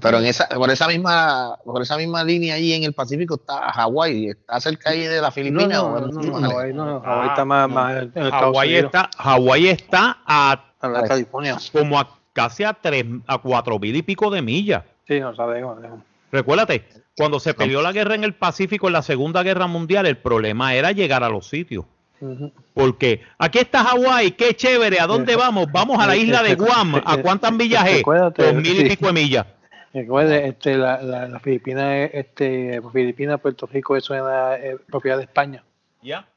[0.00, 3.72] Pero en esa, por esa misma, por esa misma línea ahí en el Pacífico está
[3.72, 5.82] Hawái, está cerca ahí de la Filipinas.
[5.82, 7.02] no, Hawái no, lejos?
[7.04, 11.56] Hawái está Ah, más, más en Hawái está, Hawái está a a la California.
[11.72, 14.84] como a casi a tres, a cuatro mil y pico de millas.
[15.08, 15.78] Sí, no sabemos.
[16.30, 16.86] Recuérdate,
[17.16, 20.74] cuando se peleó la guerra en el Pacífico en la Segunda Guerra Mundial, el problema
[20.74, 21.86] era llegar a los sitios.
[22.74, 25.68] Porque aquí está Hawái, qué chévere, ¿a dónde vamos?
[25.72, 28.02] Vamos a la isla de Guam, ¿a cuántas millas es?
[28.04, 29.46] Dos mil y pico de millas.
[29.92, 35.16] Recuerde, este, la, la, la Filipina, es, este, Filipina, Puerto Rico, eso era eh, propiedad
[35.16, 35.64] de España.
[36.02, 36.28] ¿Ya?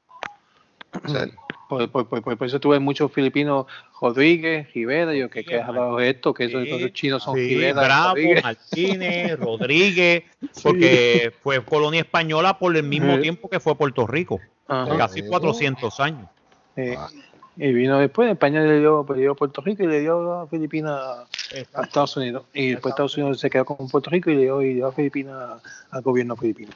[1.69, 3.65] Por, por, por, por eso tuve muchos filipinos,
[3.99, 7.47] Rodríguez, Rivera, yo que que hablado de esto, que esos, Sí, esos chinos son Sí,
[7.47, 8.43] Rivera, Bravo, Rodríguez.
[8.43, 10.23] Martínez, Rodríguez,
[10.61, 13.21] porque fue colonia española por el mismo Sí.
[13.21, 14.97] tiempo que fue Puerto Rico, Ajá.
[14.97, 16.27] casi 400 años.
[16.75, 16.97] Eh,
[17.57, 20.47] y vino después, España le dio, le dio a Puerto Rico y le dio a
[20.47, 20.99] Filipinas
[21.73, 22.43] a Estados Unidos.
[22.53, 24.91] Y después Estados Unidos se quedó con Puerto Rico y le dio, y dio a
[24.91, 25.61] Filipinas
[25.91, 26.71] al gobierno filipino.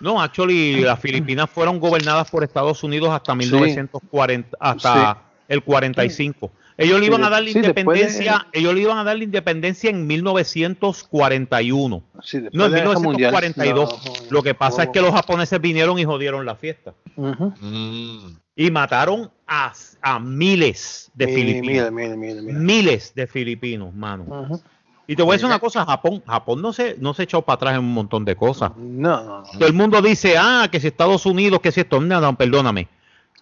[0.00, 6.50] No, actually, las Filipinas fueron gobernadas por Estados Unidos hasta 1940, hasta el 45.
[6.78, 9.16] Ellos le Sí, iban a dar la sí, de- independencia, ellos le iban a dar
[9.16, 12.02] la independencia en 1941.
[12.22, 13.30] Sí, después No, en de la guerra mundial.
[13.32, 14.04] 1942.
[14.06, 14.92] No, no, Lo que pasa es no.
[14.92, 16.94] que los japoneses vinieron y jodieron la fiesta.
[17.14, 18.36] Mm.
[18.54, 21.92] Y mataron a, a miles de filipinos.
[21.92, 24.60] Miles de filipinos, mano.
[25.06, 27.56] Y te voy a decir una cosa, Japón, Japón no se, no se echó para
[27.56, 28.72] atrás en un montón de cosas.
[28.76, 29.44] No, no, no.
[29.44, 32.88] Todo el mundo dice, ah, que si Estados Unidos, que si esto, no, no, perdóname.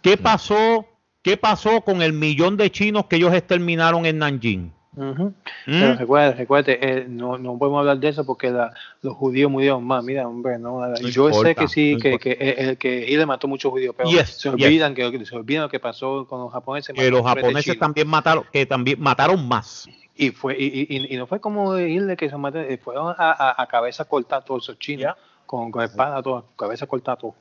[0.03, 0.87] ¿Qué pasó?
[1.23, 4.73] ¿Qué pasó con el millón de chinos que ellos exterminaron en Nanjing?
[4.97, 5.25] Ujú.
[5.27, 5.33] ¿Mm?
[5.67, 8.73] Pero recuerda, recuérdate, eh, no, no podemos hablar de eso porque la-
[9.03, 10.03] los judíos murieron más.
[10.03, 12.23] Mira, hombre, no, yo sé que sí, no que, importa.
[12.25, 12.37] que,
[12.71, 14.67] eh, que Hitler mató muchos judíos, pero Yes, se yes.
[14.67, 16.95] olvidan que se olvidan lo que pasó con los japoneses.
[16.95, 19.89] Que los japoneses también mataron, que también mataron más.
[20.17, 23.31] Y fue y, y- y- no fue como Hitler que se mató, eh, fueron a,
[23.31, 25.15] a, a cabeza cortada todos esos chinos,
[25.47, 27.35] con, con espada, toda, cabeza cortada todo.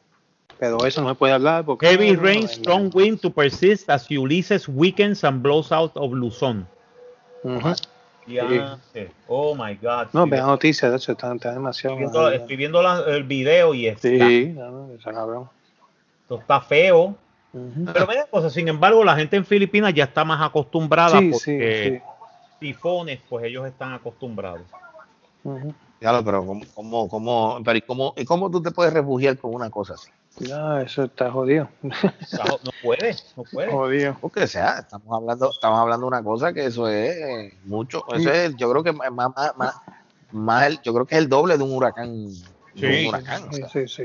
[0.59, 1.87] Pero eso no se puede hablar porque.
[1.87, 6.67] Heavy rain, strong wind to persist as Ulysses weakens and blows out of Luzon.
[8.25, 9.11] Ya sé.
[9.27, 10.07] Oh my God.
[10.13, 11.97] No, vean noticias, de hecho, están, están demasiado.
[11.97, 15.49] viendo, estoy viendo la- el video y está, Sí, no, cabrón.
[16.21, 17.15] esto está feo.
[17.51, 22.01] Pero mira, cosa, sin embargo, la gente en Filipinas ya está más acostumbrada Sí, porque
[22.01, 22.11] sí.
[22.59, 24.61] tifones, pues ellos están acostumbrados.
[25.43, 25.73] Ujú.
[25.99, 29.53] Claro, pero ¿cómo, cómo, cómo, pero ¿y cómo, ¿y cómo tú te puedes refugiar con
[29.53, 30.11] una cosa así?
[30.37, 31.67] Ya, eso está jodido.
[31.83, 33.71] No puede, no puede.
[33.71, 34.17] jodido.
[34.21, 38.55] Porque sea, estamos hablando, estamos hablando de una cosa que eso es mucho, eso es,
[38.55, 39.75] yo creo que más, más, más,
[40.31, 42.09] más el- yo creo que es el doble de un huracán.
[42.09, 42.31] un
[42.75, 43.07] Sí.
[43.07, 44.03] huracán, o Sí, sea, sí, sí.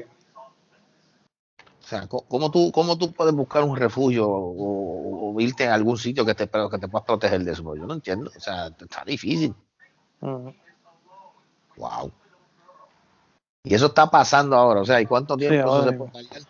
[1.58, 5.70] o sea, ¿cómo- ¿cómo tú, cómo tú puedes buscar un refugio o, o irte en
[5.70, 7.62] algún sitio que te, que te puedas proteger de eso?
[7.76, 9.54] Yo no entiendo, o sea, está difícil.
[11.76, 12.10] Wow.
[13.64, 16.42] Y eso está pasando ahora, o sea, ¿y cuánto tiempo eso ahora se puede tardar?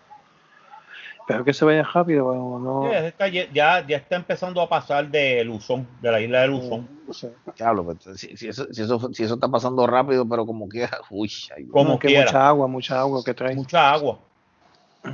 [1.26, 2.90] Pero que se vaya rápido, bueno, no.
[2.90, 6.88] Sí, está ya, ya está empezando a pasar de Luzón, de la isla de Luzón.
[7.12, 7.28] Sí.
[7.56, 10.98] Diablo, pues, si, si eso, si, eso, si eso está pasando rápido, pero como quiera,
[11.10, 12.24] uy, ay, Como No, que quiera.
[12.26, 13.54] mucha agua, mucha agua que trae.
[13.54, 14.18] Mucha agua.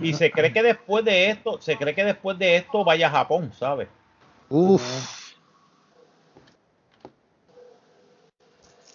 [0.00, 3.10] Y se cree que después de esto, se cree que después de esto vaya a
[3.10, 3.88] Japón, ¿sabes?
[4.48, 4.82] Uf.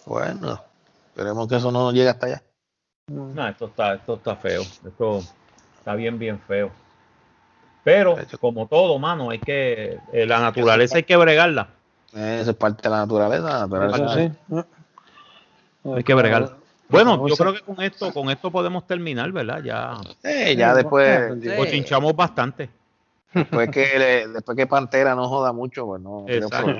[0.06, 0.60] Bueno,
[1.08, 2.42] esperemos que eso no llegue hasta allá.
[3.08, 4.62] No, esto está, esto está feo.
[4.62, 5.22] Esto
[5.78, 6.70] está bien, bien feo.
[7.84, 11.68] Pero, como todo, mano, hay que, eh, la naturaleza hay que bregarla.
[12.12, 13.68] Eso es parte de la naturaleza.
[13.94, 14.30] Eso sí.
[14.48, 15.94] ¿no?
[15.94, 16.56] Hay que bregarla.
[16.88, 19.62] Bueno, yo creo que con esto, con esto podemos terminar, ¿verdad?
[19.62, 19.94] Ya
[20.56, 21.50] ya después, Sí.
[21.56, 22.70] cochinchamos bastante.
[23.32, 26.24] después que le- después que Pantera no joda mucho, pues no.
[26.26, 26.74] Exacto.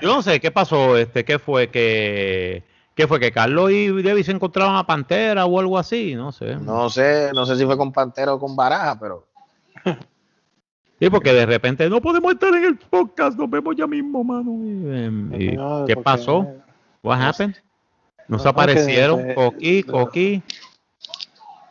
[0.00, 2.62] Yo no sé qué pasó, este, qué fue que,
[2.94, 6.56] qué fue que Carlos y Debbie se encontraban a Pantera o algo así, no sé.
[6.56, 9.26] No sé, no sé si fue con Pantera o con Baraja, pero
[11.02, 14.52] Sí, porque de repente no podemos estar en el podcast, nos vemos ya mismo, mano.
[14.62, 16.46] Y, em, y, No, ¿Qué pasó?
[17.02, 17.56] What happened?
[18.28, 20.42] Nos No, aparecieron eh, Coqui, Coqui,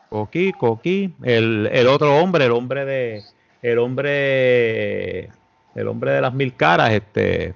[0.10, 3.23] Coqui, Coqui, el, el otro hombre, el hombre de,
[3.61, 5.30] el hombre,
[5.76, 7.56] el hombre de las mil caras, este,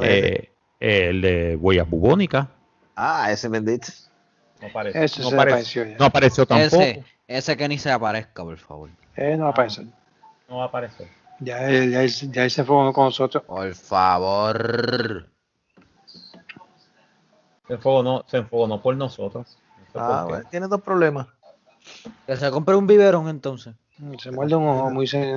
[0.00, 2.48] eh, el de huellas bubónicas.
[3.00, 3.88] Ah, ese bendito.
[4.60, 5.98] No apareció, Ese no se apareció, apareció ya.
[5.98, 6.82] no apareció tampoco.
[6.82, 8.90] Ese, ese que ni se aparezca, por favor.
[9.16, 9.86] Eh, no aparece.
[10.48, 11.08] No va a aparecer.
[11.40, 13.42] Ya, ya, ya él se fue con nosotros.
[13.44, 15.26] Por favor.
[17.66, 19.56] Se enfogonó, se enfogonó por nosotros.
[19.78, 21.26] No sé Ah, por bueno, tiene dos problemas.
[22.26, 23.74] Que se compre un biberón entonces.
[24.18, 25.32] Se muerde un ojo muy se-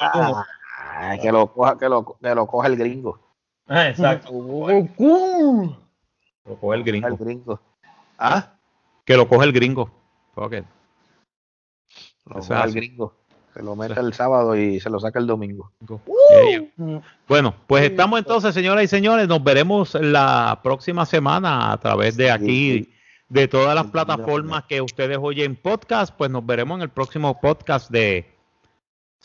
[0.00, 3.18] Ah, que lo coja, que lo, que lo coja el gringo.
[3.68, 4.30] Ah, exacto.
[6.44, 7.08] Lo coge el gringo.
[7.08, 7.60] El gringo.
[8.18, 8.54] Ah,
[9.04, 9.90] Que lo coge el gringo.
[10.34, 10.64] Fuck it.
[12.26, 13.14] lo Eso coja el gringo.
[13.54, 15.72] Se lo mete el sábado y se lo saca el domingo.
[17.28, 19.28] Bueno, pues estamos entonces, señoras y señores.
[19.28, 22.88] Nos veremos la próxima semana a través de aquí,
[23.28, 26.14] de todas las plataformas que ustedes oyen podcast.
[26.16, 28.31] Pues nos veremos en el próximo podcast de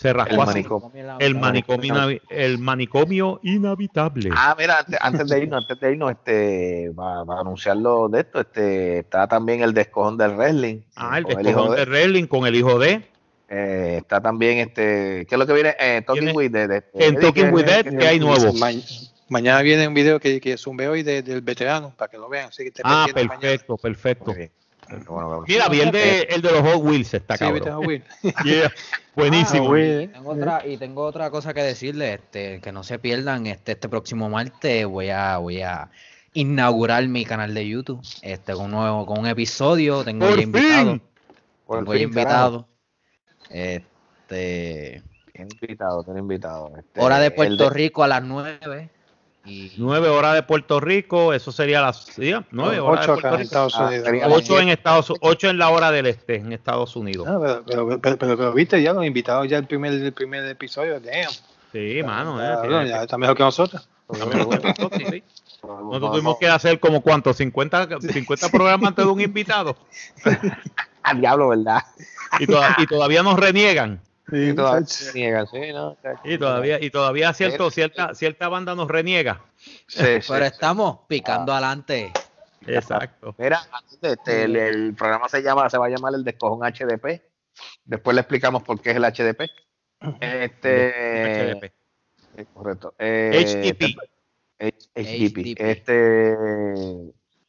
[0.03, 0.35] El Así.
[0.37, 1.17] manicomio.
[1.19, 4.29] El manicomio, inavi- el manicomio inhabitable.
[4.31, 8.39] Ah, mira, antes, antes de irnos, antes de irnos, este, para, para anunciarlo de esto,
[8.41, 10.81] este, está también el descojón del wrestling.
[10.95, 13.09] Ah, el con descojón hijo de Wrestling con el hijo de
[13.49, 15.73] Eh, está también este, ¿qué es lo que viene?
[15.79, 16.69] Eh, Talking Viene- with Dead.
[16.71, 18.53] este, en Eddie, Talking ¿qué- with Dead, qué- ¿qué hay nuevo?
[18.53, 18.71] Ma-
[19.29, 22.49] mañana viene un video que, que zumbé hoy de- del veterano para que lo vean.
[22.49, 23.13] Así que Ah, mañana.
[23.39, 24.35] perfecto, perfecto.
[24.89, 25.43] Bueno, bueno.
[25.47, 28.03] Mira, vi el de, el de los Hot Wheels, está Sí, viste, cabrón.
[28.45, 28.71] Yeah,
[29.15, 29.65] Buenísimo.
[29.65, 30.01] Ah, Will.
[30.03, 33.73] Y tengo otra, y tengo otra cosa que decirle, este, que no se pierdan, este,
[33.73, 35.89] este próximo martes voy a, voy a
[36.33, 40.43] inaugurar mi canal de YouTube, este, con un nuevo, con un episodio, tengo Por ya
[40.43, 40.99] invitado.
[41.65, 42.67] Por tengo ya invitado,
[43.49, 45.01] este,
[45.33, 46.71] invitado, tiene invitado.
[46.77, 48.89] Este, hora de Puerto Rico a las 9,
[49.47, 53.29] Y Nueve horas de Puerto Rico, eso sería las sí, nueve horas Ocho de acá
[53.29, 53.67] Puerto en Rico.
[53.67, 57.25] Estados Ah, Ocho en Estados ocho en la hora del este, en Estados Unidos.
[57.29, 60.45] Ah, pero, pero, pero, pero- pero viste ya los invitados ya el primer, el primer
[60.45, 61.31] episodio, damn.
[61.71, 62.41] Sí, mano.
[62.41, 63.87] eh, ya está mejor que nosotros.
[64.09, 65.23] nosotros, sí.
[65.63, 69.75] Nosotros tuvimos que hacer como cuánto, 50, 50 programas antes de un invitado.
[71.03, 71.83] Al diablo, ¿verdad?
[72.39, 74.01] Y todavía nos reniegan.
[74.29, 75.19] Sí, Y todavía se.
[76.25, 79.41] Y todavía, y todavía cierto, cierta, cierta banda nos reniega.
[79.57, 80.27] Sí, sí.
[80.27, 82.11] Pero estamos picando adelante.
[82.65, 83.33] Exacto.
[83.37, 83.61] Mira,
[84.01, 87.21] este, el, el programa se llama, se va a llamar el Descojón HDP.
[87.85, 89.49] Después le explicamos por qué es el HDP.
[90.19, 91.63] Este, HDP.
[92.35, 92.93] eh, correcto.
[92.99, 93.95] Eh, HDP.
[94.59, 95.55] H- HDP.
[95.57, 96.35] Este,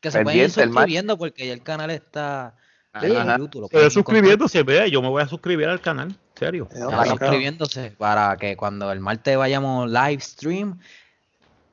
[0.00, 2.55] Que se pueden ir Pendiente, el mar- suscribiendo porque ya el canal está
[2.92, 3.06] Ajá.
[3.06, 3.60] en YouTube.
[3.62, 6.69] lo Estoy pueden suscribiéndose, vea, yo me voy a suscribir al canal, serio.
[7.06, 10.78] Suscribiéndose para que cuando el martes vayamos live stream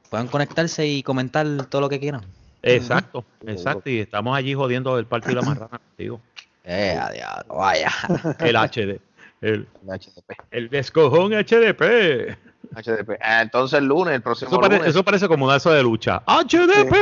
[0.09, 2.21] puedan conectarse y comentar todo lo que quieran.
[2.61, 3.89] Exacto, exacto.
[3.89, 6.19] Y estamos allí jodiendo el partido de la marrana contigo.
[6.63, 6.99] Eh,
[7.47, 7.91] vaya.
[8.39, 8.99] El HD.
[9.41, 10.31] El, el HDP.
[10.49, 12.35] el descojón HDP.
[12.73, 13.19] HDP.
[13.21, 16.23] Ah, entonces el lunes, el próximo Eso, pare- lunes, eso parece como una de lucha.
[16.25, 16.95] HDP.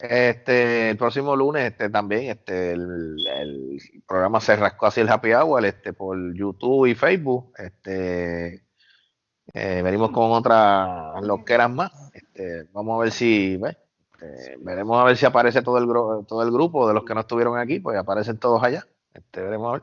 [0.00, 5.32] Este, el próximo lunes, este, también, este, el, el programa se rascó así el happy
[5.34, 8.64] hour, este, por YouTube y Facebook, este,
[9.52, 13.76] eh, venimos con otras loqueras más, este, vamos a ver si, ve,
[14.12, 15.86] este, veremos a ver si aparece todo el,
[16.26, 19.68] todo el grupo de los que no estuvieron aquí, pues aparecen todos allá, este, veremos
[19.68, 19.82] a ver.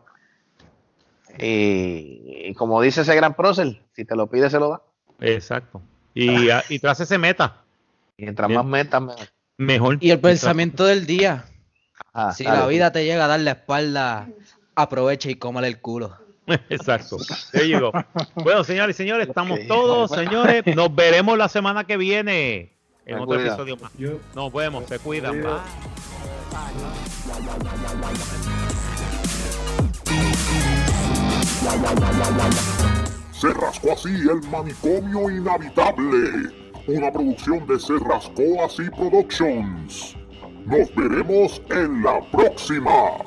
[1.40, 4.82] Y, y como dice ese gran prócer, si te lo pide, se lo da.
[5.20, 5.82] Exacto.
[6.14, 7.64] Y, a- y tras ese meta,
[8.20, 8.60] Mientras Bien.
[8.62, 9.28] más metas, mejor.
[9.58, 9.98] Mejor.
[10.02, 11.46] Y el pensamiento del día.
[12.14, 12.60] Ajá, Si dale.
[12.60, 14.28] la vida te llega a dar la espalda,
[14.76, 16.16] aprovecha y cómale el culo.
[16.70, 17.18] Exacto.
[18.36, 20.64] Bueno, señores y señores, estamos todos, señores.
[20.76, 23.48] Nos veremos la semana que viene en Me otro cuida.
[23.50, 23.92] episodio más.
[23.98, 25.42] Yo- Nos vemos, se cuidan.
[25.42, 25.52] Bye.
[33.32, 40.16] Se rascó así el manicomio inhabitable una producción de Cerrascoas y Productions.
[40.66, 43.18] Nos veremos en la próxima.